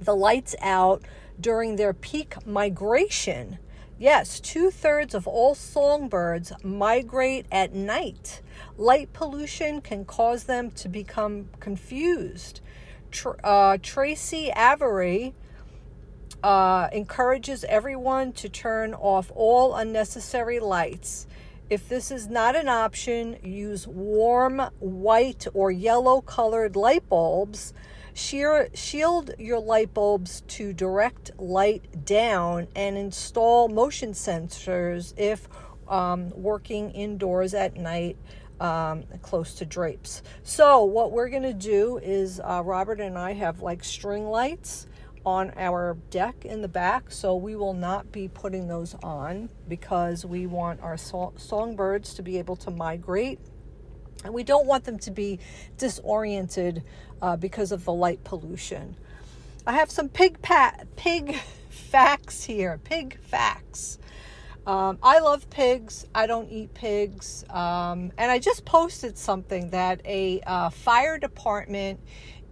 the 0.01 0.15
lights 0.15 0.55
out 0.61 1.03
during 1.39 1.75
their 1.75 1.93
peak 1.93 2.43
migration. 2.47 3.59
Yes, 3.99 4.39
two 4.39 4.71
thirds 4.71 5.13
of 5.13 5.27
all 5.27 5.55
songbirds 5.55 6.53
migrate 6.63 7.45
at 7.51 7.73
night. 7.73 8.41
Light 8.77 9.11
pollution 9.11 9.81
can 9.81 10.05
cause 10.05 10.45
them 10.45 10.71
to 10.71 10.87
become 10.87 11.49
confused. 11.59 12.61
Tr- 13.11 13.31
uh, 13.43 13.77
Tracy 13.81 14.53
Aviary 14.55 15.33
uh, 16.41 16.87
encourages 16.93 17.65
everyone 17.65 18.31
to 18.33 18.47
turn 18.47 18.93
off 18.93 19.33
all 19.35 19.75
unnecessary 19.75 20.61
lights. 20.61 21.27
If 21.69 21.89
this 21.89 22.09
is 22.09 22.29
not 22.29 22.55
an 22.55 22.69
option, 22.69 23.37
use 23.43 23.85
warm 23.85 24.61
white 24.79 25.45
or 25.53 25.71
yellow 25.71 26.21
colored 26.21 26.77
light 26.77 27.09
bulbs 27.09 27.73
shield 28.19 29.31
your 29.39 29.59
light 29.59 29.93
bulbs 29.93 30.41
to 30.47 30.73
direct 30.73 31.31
light 31.39 32.05
down 32.05 32.67
and 32.75 32.97
install 32.97 33.69
motion 33.69 34.11
sensors 34.11 35.13
if 35.17 35.47
um, 35.87 36.29
working 36.31 36.91
indoors 36.91 37.53
at 37.53 37.75
night 37.77 38.17
um, 38.59 39.05
close 39.21 39.55
to 39.55 39.65
drapes. 39.65 40.21
So, 40.43 40.83
what 40.83 41.11
we're 41.11 41.29
going 41.29 41.43
to 41.43 41.53
do 41.53 41.97
is 41.97 42.41
uh, 42.41 42.61
Robert 42.65 42.99
and 42.99 43.17
I 43.17 43.33
have 43.33 43.61
like 43.61 43.83
string 43.83 44.27
lights 44.27 44.87
on 45.25 45.53
our 45.55 45.97
deck 46.09 46.43
in 46.43 46.61
the 46.61 46.67
back, 46.67 47.11
so 47.11 47.35
we 47.35 47.55
will 47.55 47.73
not 47.73 48.11
be 48.11 48.27
putting 48.27 48.67
those 48.67 48.95
on 49.01 49.49
because 49.67 50.25
we 50.25 50.45
want 50.45 50.81
our 50.81 50.97
so- 50.97 51.33
songbirds 51.37 52.13
to 52.15 52.21
be 52.21 52.37
able 52.37 52.57
to 52.57 52.71
migrate 52.71 53.39
and 54.23 54.33
we 54.33 54.43
don't 54.43 54.65
want 54.65 54.83
them 54.83 54.99
to 54.99 55.11
be 55.11 55.39
disoriented 55.77 56.83
uh, 57.21 57.35
because 57.35 57.71
of 57.71 57.85
the 57.85 57.93
light 57.93 58.23
pollution. 58.23 58.95
I 59.67 59.73
have 59.73 59.91
some 59.91 60.09
pig 60.09 60.41
pat 60.41 60.87
pig 60.95 61.35
facts 61.69 62.43
here. 62.43 62.79
Pig 62.83 63.19
facts. 63.19 63.99
Um, 64.65 64.99
I 65.01 65.19
love 65.19 65.49
pigs. 65.49 66.05
I 66.13 66.27
don't 66.27 66.49
eat 66.49 66.73
pigs. 66.73 67.43
Um, 67.49 68.11
and 68.17 68.31
I 68.31 68.39
just 68.39 68.65
posted 68.65 69.17
something 69.17 69.69
that 69.71 70.01
a 70.05 70.41
uh, 70.41 70.69
fire 70.69 71.17
department 71.17 71.99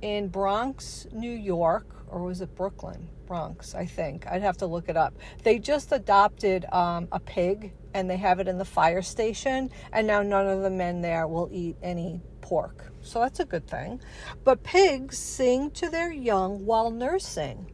in 0.01 0.27
Bronx, 0.27 1.07
New 1.11 1.31
York, 1.31 1.85
or 2.07 2.23
was 2.23 2.41
it 2.41 2.55
Brooklyn? 2.55 3.07
Bronx, 3.27 3.75
I 3.75 3.85
think. 3.85 4.25
I'd 4.25 4.41
have 4.41 4.57
to 4.57 4.65
look 4.65 4.89
it 4.89 4.97
up. 4.97 5.13
They 5.43 5.59
just 5.59 5.91
adopted 5.91 6.65
um, 6.71 7.07
a 7.11 7.19
pig 7.19 7.73
and 7.93 8.09
they 8.09 8.17
have 8.17 8.39
it 8.39 8.47
in 8.47 8.57
the 8.57 8.65
fire 8.65 9.01
station, 9.01 9.69
and 9.91 10.07
now 10.07 10.21
none 10.21 10.47
of 10.47 10.61
the 10.61 10.69
men 10.69 11.01
there 11.01 11.27
will 11.27 11.49
eat 11.51 11.75
any 11.81 12.21
pork. 12.41 12.91
So 13.01 13.19
that's 13.19 13.39
a 13.39 13.45
good 13.45 13.67
thing. 13.67 13.99
But 14.43 14.63
pigs 14.63 15.17
sing 15.17 15.71
to 15.71 15.89
their 15.89 16.11
young 16.11 16.65
while 16.65 16.91
nursing. 16.91 17.71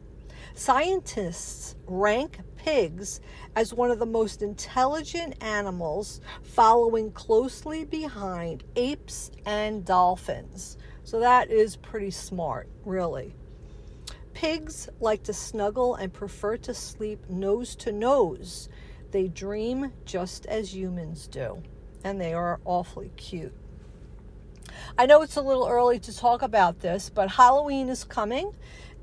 Scientists 0.54 1.74
rank 1.86 2.38
pigs 2.56 3.20
as 3.56 3.74
one 3.74 3.90
of 3.90 3.98
the 3.98 4.06
most 4.06 4.40
intelligent 4.40 5.34
animals, 5.42 6.20
following 6.42 7.10
closely 7.12 7.84
behind 7.84 8.64
apes 8.76 9.30
and 9.44 9.84
dolphins. 9.84 10.78
So 11.02 11.20
that 11.20 11.50
is 11.50 11.76
pretty 11.76 12.10
smart, 12.10 12.68
really. 12.84 13.34
Pigs 14.34 14.88
like 15.00 15.22
to 15.22 15.32
snuggle 15.32 15.94
and 15.94 16.12
prefer 16.12 16.56
to 16.58 16.74
sleep 16.74 17.30
nose 17.30 17.74
to 17.76 17.92
nose. 17.92 18.68
They 19.12 19.28
dream 19.28 19.92
just 20.04 20.44
as 20.46 20.74
humans 20.74 21.28
do, 21.28 21.62
and 22.02 22.20
they 22.20 22.34
are 22.34 22.60
awfully 22.64 23.12
cute. 23.16 23.54
I 24.98 25.06
know 25.06 25.22
it's 25.22 25.36
a 25.36 25.42
little 25.42 25.68
early 25.68 26.00
to 26.00 26.16
talk 26.16 26.42
about 26.42 26.80
this, 26.80 27.10
but 27.10 27.30
Halloween 27.30 27.88
is 27.88 28.04
coming 28.04 28.52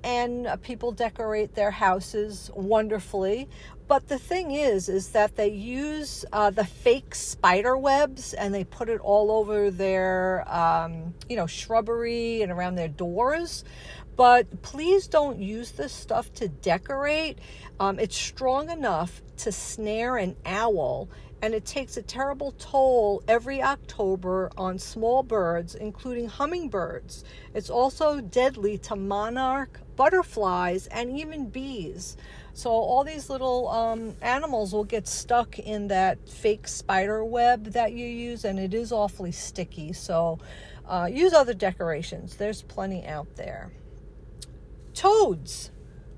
and 0.04 0.48
uh, 0.48 0.56
people 0.58 0.92
decorate 0.92 1.54
their 1.54 1.72
houses 1.72 2.50
wonderfully. 2.54 3.48
But 3.88 4.08
the 4.08 4.18
thing 4.18 4.52
is, 4.52 4.88
is 4.88 5.10
that 5.10 5.36
they 5.36 5.50
use 5.50 6.24
uh, 6.32 6.50
the 6.50 6.64
fake 6.64 7.14
spider 7.14 7.78
webs 7.78 8.34
and 8.34 8.54
they 8.54 8.64
put 8.64 8.88
it 8.88 9.02
all 9.02 9.32
over 9.32 9.70
their, 9.70 10.50
um, 10.50 11.14
you 11.28 11.36
know, 11.36 11.46
shrubbery 11.46 12.42
and 12.42 12.52
around 12.52 12.76
their 12.76 12.88
doors. 12.88 13.66
But 14.16 14.62
please 14.62 15.08
don't 15.08 15.40
use 15.40 15.72
this 15.72 15.92
stuff 15.92 16.34
to 16.36 16.48
decorate. 16.48 17.40
Um, 17.80 17.98
it's 18.00 18.16
strong 18.16 18.70
enough 18.70 19.22
to 19.38 19.52
snare 19.52 20.18
an 20.18 20.36
owl, 20.46 21.10
and 21.42 21.54
it 21.56 21.66
takes 21.66 21.98
a 21.98 22.02
terrible 22.04 22.54
toll 22.60 23.24
every 23.28 23.64
October 23.64 24.52
on 24.58 24.78
small 24.78 25.24
birds, 25.24 25.74
including 25.74 26.28
hummingbirds. 26.28 27.24
It's 27.56 27.70
also 27.70 28.22
deadly 28.22 28.78
to 28.80 28.96
monarch 28.96 29.80
butterflies 29.96 30.88
and 30.88 31.18
even 31.18 31.50
bees. 31.50 32.18
So 32.54 32.70
all 32.70 33.04
these 33.04 33.30
little 33.30 33.70
um, 33.70 34.16
animals 34.22 34.74
will 34.74 34.84
get 34.84 35.08
stuck 35.08 35.58
in 35.58 35.88
that 35.88 36.30
fake 36.30 36.68
spider 36.68 37.24
web 37.24 37.66
that 37.72 37.94
you 37.94 38.06
use, 38.06 38.46
and 38.46 38.60
it 38.60 38.74
is 38.74 38.92
awfully 38.92 39.32
sticky. 39.32 39.94
So 39.94 40.38
uh, 40.86 41.08
use 41.12 41.34
other 41.34 41.54
decorations. 41.54 42.36
There's 42.36 42.62
plenty 42.62 43.06
out 43.08 43.36
there. 43.36 43.72
Toads. 44.94 45.72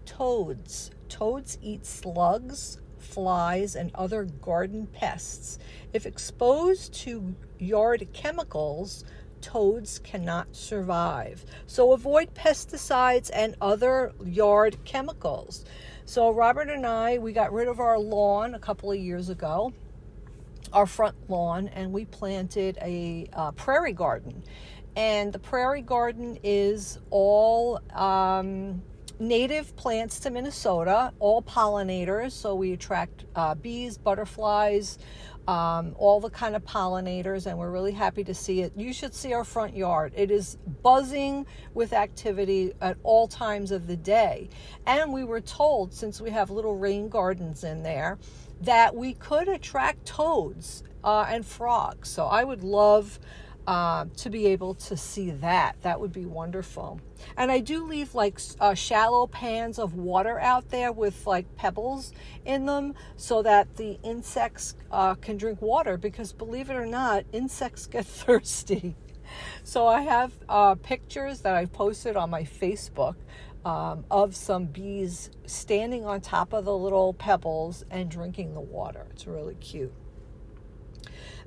Toads. 0.06 0.92
Toads 1.08 1.58
eat 1.62 1.86
slugs, 1.86 2.82
flies, 2.98 3.76
and 3.76 3.92
other 3.94 4.24
garden 4.24 4.88
pests. 4.88 5.60
If 5.94 6.06
exposed 6.06 6.94
to 7.02 7.36
yard 7.60 8.08
chemicals, 8.14 9.04
toads 9.42 10.00
cannot 10.00 10.56
survive. 10.56 11.46
So 11.68 11.92
avoid 11.92 12.34
pesticides 12.34 13.30
and 13.34 13.56
other 13.62 14.14
yard 14.26 14.78
chemicals. 14.86 15.66
So 16.06 16.32
Robert 16.32 16.70
and 16.70 16.86
I, 16.86 17.20
we 17.20 17.32
got 17.32 17.54
rid 17.54 17.68
of 17.68 17.80
our 17.80 18.00
lawn 18.00 18.56
a 18.56 18.60
couple 18.60 18.92
of 18.92 18.98
years 18.98 19.30
ago, 19.30 19.72
our 20.72 20.88
front 20.88 21.16
lawn, 21.30 21.68
and 21.68 21.94
we 21.94 22.06
planted 22.06 22.78
a 22.82 23.28
uh, 23.34 23.52
prairie 23.52 23.94
garden 23.94 24.44
and 24.96 25.34
the 25.34 25.40
prairie 25.40 25.82
garden 25.82 26.38
is 26.44 27.00
all 27.10 27.80
um, 27.94 28.82
native 29.20 29.76
plants 29.76 30.20
to 30.20 30.30
Minnesota, 30.30 31.14
all 31.20 31.42
pollinators. 31.42 32.32
So 32.32 32.56
we 32.56 32.74
attract 32.74 33.26
uh, 33.36 33.56
bees, 33.56 33.98
butterflies, 33.98 35.00
um, 35.48 35.94
all 35.98 36.20
the 36.20 36.30
kind 36.30 36.56
of 36.56 36.64
pollinators, 36.64 37.48
and 37.48 37.58
we're 37.58 37.72
really 37.72 37.92
happy 37.92 38.24
to 38.24 38.34
see 38.34 38.62
it. 38.62 38.72
You 38.78 38.94
should 38.94 39.14
see 39.14 39.34
our 39.34 39.44
front 39.44 39.76
yard. 39.76 40.14
It 40.16 40.32
is 40.32 40.58
buzzing 40.82 41.46
with 41.74 41.92
activity 41.92 42.74
at 42.82 42.98
all 43.04 43.28
times 43.28 43.72
of 43.72 43.88
the 43.88 43.98
day. 43.98 44.50
And 44.86 45.12
we 45.12 45.24
were 45.24 45.42
told, 45.42 45.94
since 45.94 46.22
we 46.22 46.30
have 46.30 46.50
little 46.50 46.78
rain 46.78 47.10
gardens 47.10 47.64
in 47.64 47.84
there, 47.84 48.20
that 48.62 48.96
we 48.96 49.16
could 49.16 49.50
attract 49.50 50.06
toads 50.06 50.84
uh, 51.04 51.26
and 51.28 51.46
frogs. 51.46 52.08
So 52.08 52.26
I 52.26 52.46
would 52.46 52.64
love 52.64 53.20
uh, 53.68 54.06
to 54.18 54.30
be 54.30 54.48
able 54.48 54.74
to 54.76 54.98
see 54.98 55.32
that. 55.32 55.76
That 55.82 56.00
would 56.00 56.12
be 56.12 56.26
wonderful. 56.26 57.00
And 57.38 57.52
I 57.52 57.60
do 57.60 57.86
leave 57.86 58.14
like 58.14 58.40
uh, 58.60 58.74
shallow 58.74 59.28
pans 59.28 59.80
of 59.80 59.94
water 59.96 60.40
out 60.40 60.70
there 60.70 60.92
with 60.92 61.26
like 61.26 61.56
pebbles 61.56 62.12
in 62.46 62.66
them 62.66 62.96
so 63.16 63.42
that 63.44 63.76
the 63.78 64.00
insects 64.04 64.76
uh, 64.92 65.16
can 65.16 65.38
drink 65.38 65.62
water 65.62 65.98
because 65.98 66.34
believe 66.34 66.70
it 66.70 66.76
or 66.76 66.86
not, 66.86 67.26
insects 67.32 67.86
get 67.88 68.06
thirsty. 68.06 68.96
So 69.64 69.88
I 69.88 70.02
have 70.02 70.34
uh, 70.50 70.76
pictures 70.76 71.42
that 71.42 71.56
I 71.56 71.66
posted 71.66 72.16
on 72.16 72.30
my 72.30 72.44
Facebook 72.44 73.16
um, 73.66 74.04
of 74.12 74.36
some 74.36 74.66
bees 74.66 75.32
standing 75.46 76.06
on 76.06 76.22
top 76.22 76.54
of 76.54 76.66
the 76.66 76.76
little 76.78 77.14
pebbles 77.14 77.86
and 77.90 78.12
drinking 78.12 78.54
the 78.54 78.62
water. 78.62 79.08
It's 79.12 79.26
really 79.26 79.56
cute. 79.56 79.94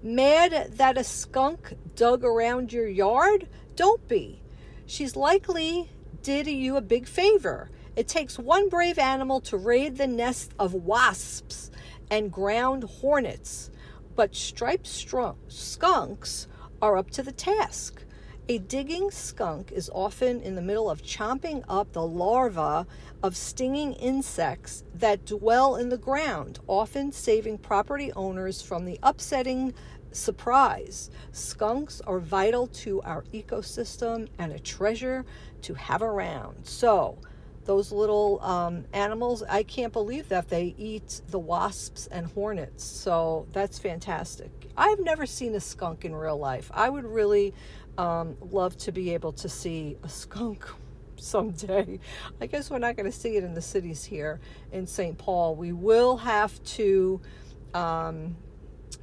Mad 0.02 0.72
that 0.76 0.98
a 0.98 1.04
skunk 1.04 1.74
dug 1.94 2.24
around 2.24 2.72
your 2.72 2.88
yard? 2.88 3.48
Don't 3.74 4.06
be. 4.08 4.42
She's 4.86 5.16
likely 5.16 5.90
did 6.22 6.46
you 6.46 6.76
a 6.76 6.80
big 6.80 7.06
favor. 7.06 7.70
It 7.94 8.08
takes 8.08 8.38
one 8.38 8.68
brave 8.68 8.98
animal 8.98 9.40
to 9.42 9.56
raid 9.56 9.96
the 9.96 10.06
nest 10.06 10.52
of 10.58 10.74
wasps 10.74 11.70
and 12.10 12.32
ground 12.32 12.82
hornets, 12.82 13.70
but 14.14 14.34
striped 14.34 14.86
strunk, 14.86 15.36
skunks 15.48 16.48
are 16.82 16.96
up 16.96 17.10
to 17.12 17.22
the 17.22 17.32
task. 17.32 18.02
A 18.48 18.58
digging 18.58 19.10
skunk 19.10 19.72
is 19.72 19.90
often 19.92 20.40
in 20.40 20.54
the 20.54 20.62
middle 20.62 20.88
of 20.88 21.02
chomping 21.02 21.64
up 21.68 21.92
the 21.92 22.06
larvae 22.06 22.88
of 23.20 23.36
stinging 23.36 23.94
insects 23.94 24.84
that 24.94 25.26
dwell 25.26 25.74
in 25.74 25.88
the 25.88 25.98
ground, 25.98 26.60
often 26.68 27.10
saving 27.10 27.58
property 27.58 28.12
owners 28.12 28.62
from 28.62 28.84
the 28.84 29.00
upsetting 29.02 29.74
surprise. 30.12 31.10
Skunks 31.32 32.00
are 32.02 32.20
vital 32.20 32.68
to 32.68 33.02
our 33.02 33.24
ecosystem 33.34 34.28
and 34.38 34.52
a 34.52 34.60
treasure 34.60 35.26
to 35.62 35.74
have 35.74 36.02
around. 36.02 36.68
So, 36.68 37.18
those 37.64 37.90
little 37.90 38.40
um, 38.42 38.84
animals, 38.92 39.42
I 39.42 39.64
can't 39.64 39.92
believe 39.92 40.28
that 40.28 40.48
they 40.48 40.76
eat 40.78 41.20
the 41.30 41.40
wasps 41.40 42.06
and 42.12 42.28
hornets. 42.28 42.84
So, 42.84 43.48
that's 43.52 43.76
fantastic. 43.80 44.52
I've 44.76 45.00
never 45.00 45.26
seen 45.26 45.52
a 45.56 45.60
skunk 45.60 46.04
in 46.04 46.14
real 46.14 46.38
life. 46.38 46.70
I 46.72 46.88
would 46.88 47.04
really 47.04 47.54
um, 47.98 48.36
love 48.50 48.76
to 48.78 48.92
be 48.92 49.14
able 49.14 49.32
to 49.32 49.48
see 49.48 49.96
a 50.02 50.08
skunk 50.08 50.64
someday. 51.16 51.98
I 52.40 52.46
guess 52.46 52.70
we're 52.70 52.78
not 52.78 52.96
going 52.96 53.10
to 53.10 53.16
see 53.16 53.36
it 53.36 53.44
in 53.44 53.54
the 53.54 53.62
cities 53.62 54.04
here 54.04 54.40
in 54.72 54.86
St. 54.86 55.16
Paul. 55.16 55.56
We 55.56 55.72
will 55.72 56.16
have 56.18 56.62
to 56.64 57.20
um, 57.74 58.36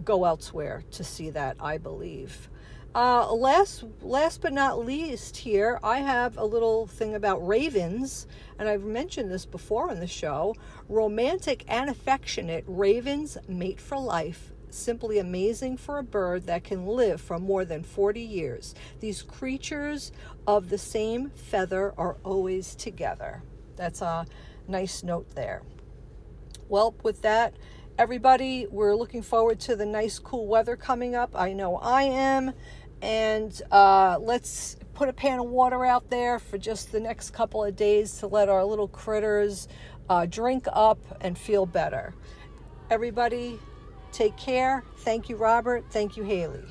go 0.03 0.25
elsewhere 0.25 0.83
to 0.91 1.03
see 1.03 1.29
that, 1.31 1.57
I 1.59 1.77
believe. 1.77 2.49
Uh, 2.95 3.33
last, 3.33 3.83
last 4.03 4.41
but 4.41 4.53
not 4.53 4.85
least, 4.85 5.35
here 5.37 5.79
I 5.83 5.99
have 5.99 6.37
a 6.37 6.45
little 6.45 6.85
thing 6.85 7.15
about 7.15 7.45
ravens, 7.45 8.27
and 8.59 8.69
I've 8.69 8.83
mentioned 8.83 9.31
this 9.31 9.47
before 9.47 9.89
on 9.89 9.99
the 9.99 10.07
show. 10.07 10.53
Romantic 10.87 11.63
and 11.67 11.89
affectionate 11.89 12.63
ravens 12.67 13.35
mate 13.47 13.79
for 13.79 13.97
life. 13.97 14.52
Simply 14.73 15.19
amazing 15.19 15.77
for 15.77 15.99
a 15.99 16.03
bird 16.03 16.47
that 16.47 16.63
can 16.63 16.87
live 16.87 17.21
for 17.21 17.37
more 17.37 17.63
than 17.63 17.83
40 17.83 18.19
years. 18.19 18.73
These 19.01 19.21
creatures 19.21 20.11
of 20.47 20.69
the 20.69 20.79
same 20.79 21.29
feather 21.29 21.93
are 21.95 22.17
always 22.23 22.73
together. 22.73 23.43
That's 23.75 24.01
a 24.01 24.25
nice 24.67 25.03
note 25.03 25.29
there. 25.35 25.61
Well, 26.69 26.95
with 27.03 27.21
that, 27.21 27.53
everybody, 27.99 28.65
we're 28.65 28.95
looking 28.95 29.21
forward 29.21 29.59
to 29.61 29.75
the 29.75 29.85
nice, 29.85 30.17
cool 30.17 30.47
weather 30.47 30.75
coming 30.75 31.13
up. 31.13 31.35
I 31.35 31.53
know 31.53 31.77
I 31.77 32.03
am. 32.03 32.53
And 33.03 33.61
uh, 33.71 34.17
let's 34.19 34.77
put 34.95 35.07
a 35.07 35.13
pan 35.13 35.37
of 35.37 35.45
water 35.45 35.85
out 35.85 36.09
there 36.09 36.39
for 36.39 36.57
just 36.57 36.91
the 36.91 36.99
next 36.99 37.29
couple 37.29 37.63
of 37.63 37.75
days 37.75 38.17
to 38.19 38.27
let 38.27 38.49
our 38.49 38.65
little 38.65 38.87
critters 38.87 39.67
uh, 40.09 40.25
drink 40.25 40.65
up 40.73 40.99
and 41.21 41.37
feel 41.37 41.67
better. 41.67 42.15
Everybody, 42.89 43.59
take 44.13 44.37
care. 44.37 44.83
Thank 44.97 45.29
you, 45.29 45.35
Robert. 45.35 45.83
Thank 45.91 46.15
you, 46.17 46.23
Haley. 46.23 46.63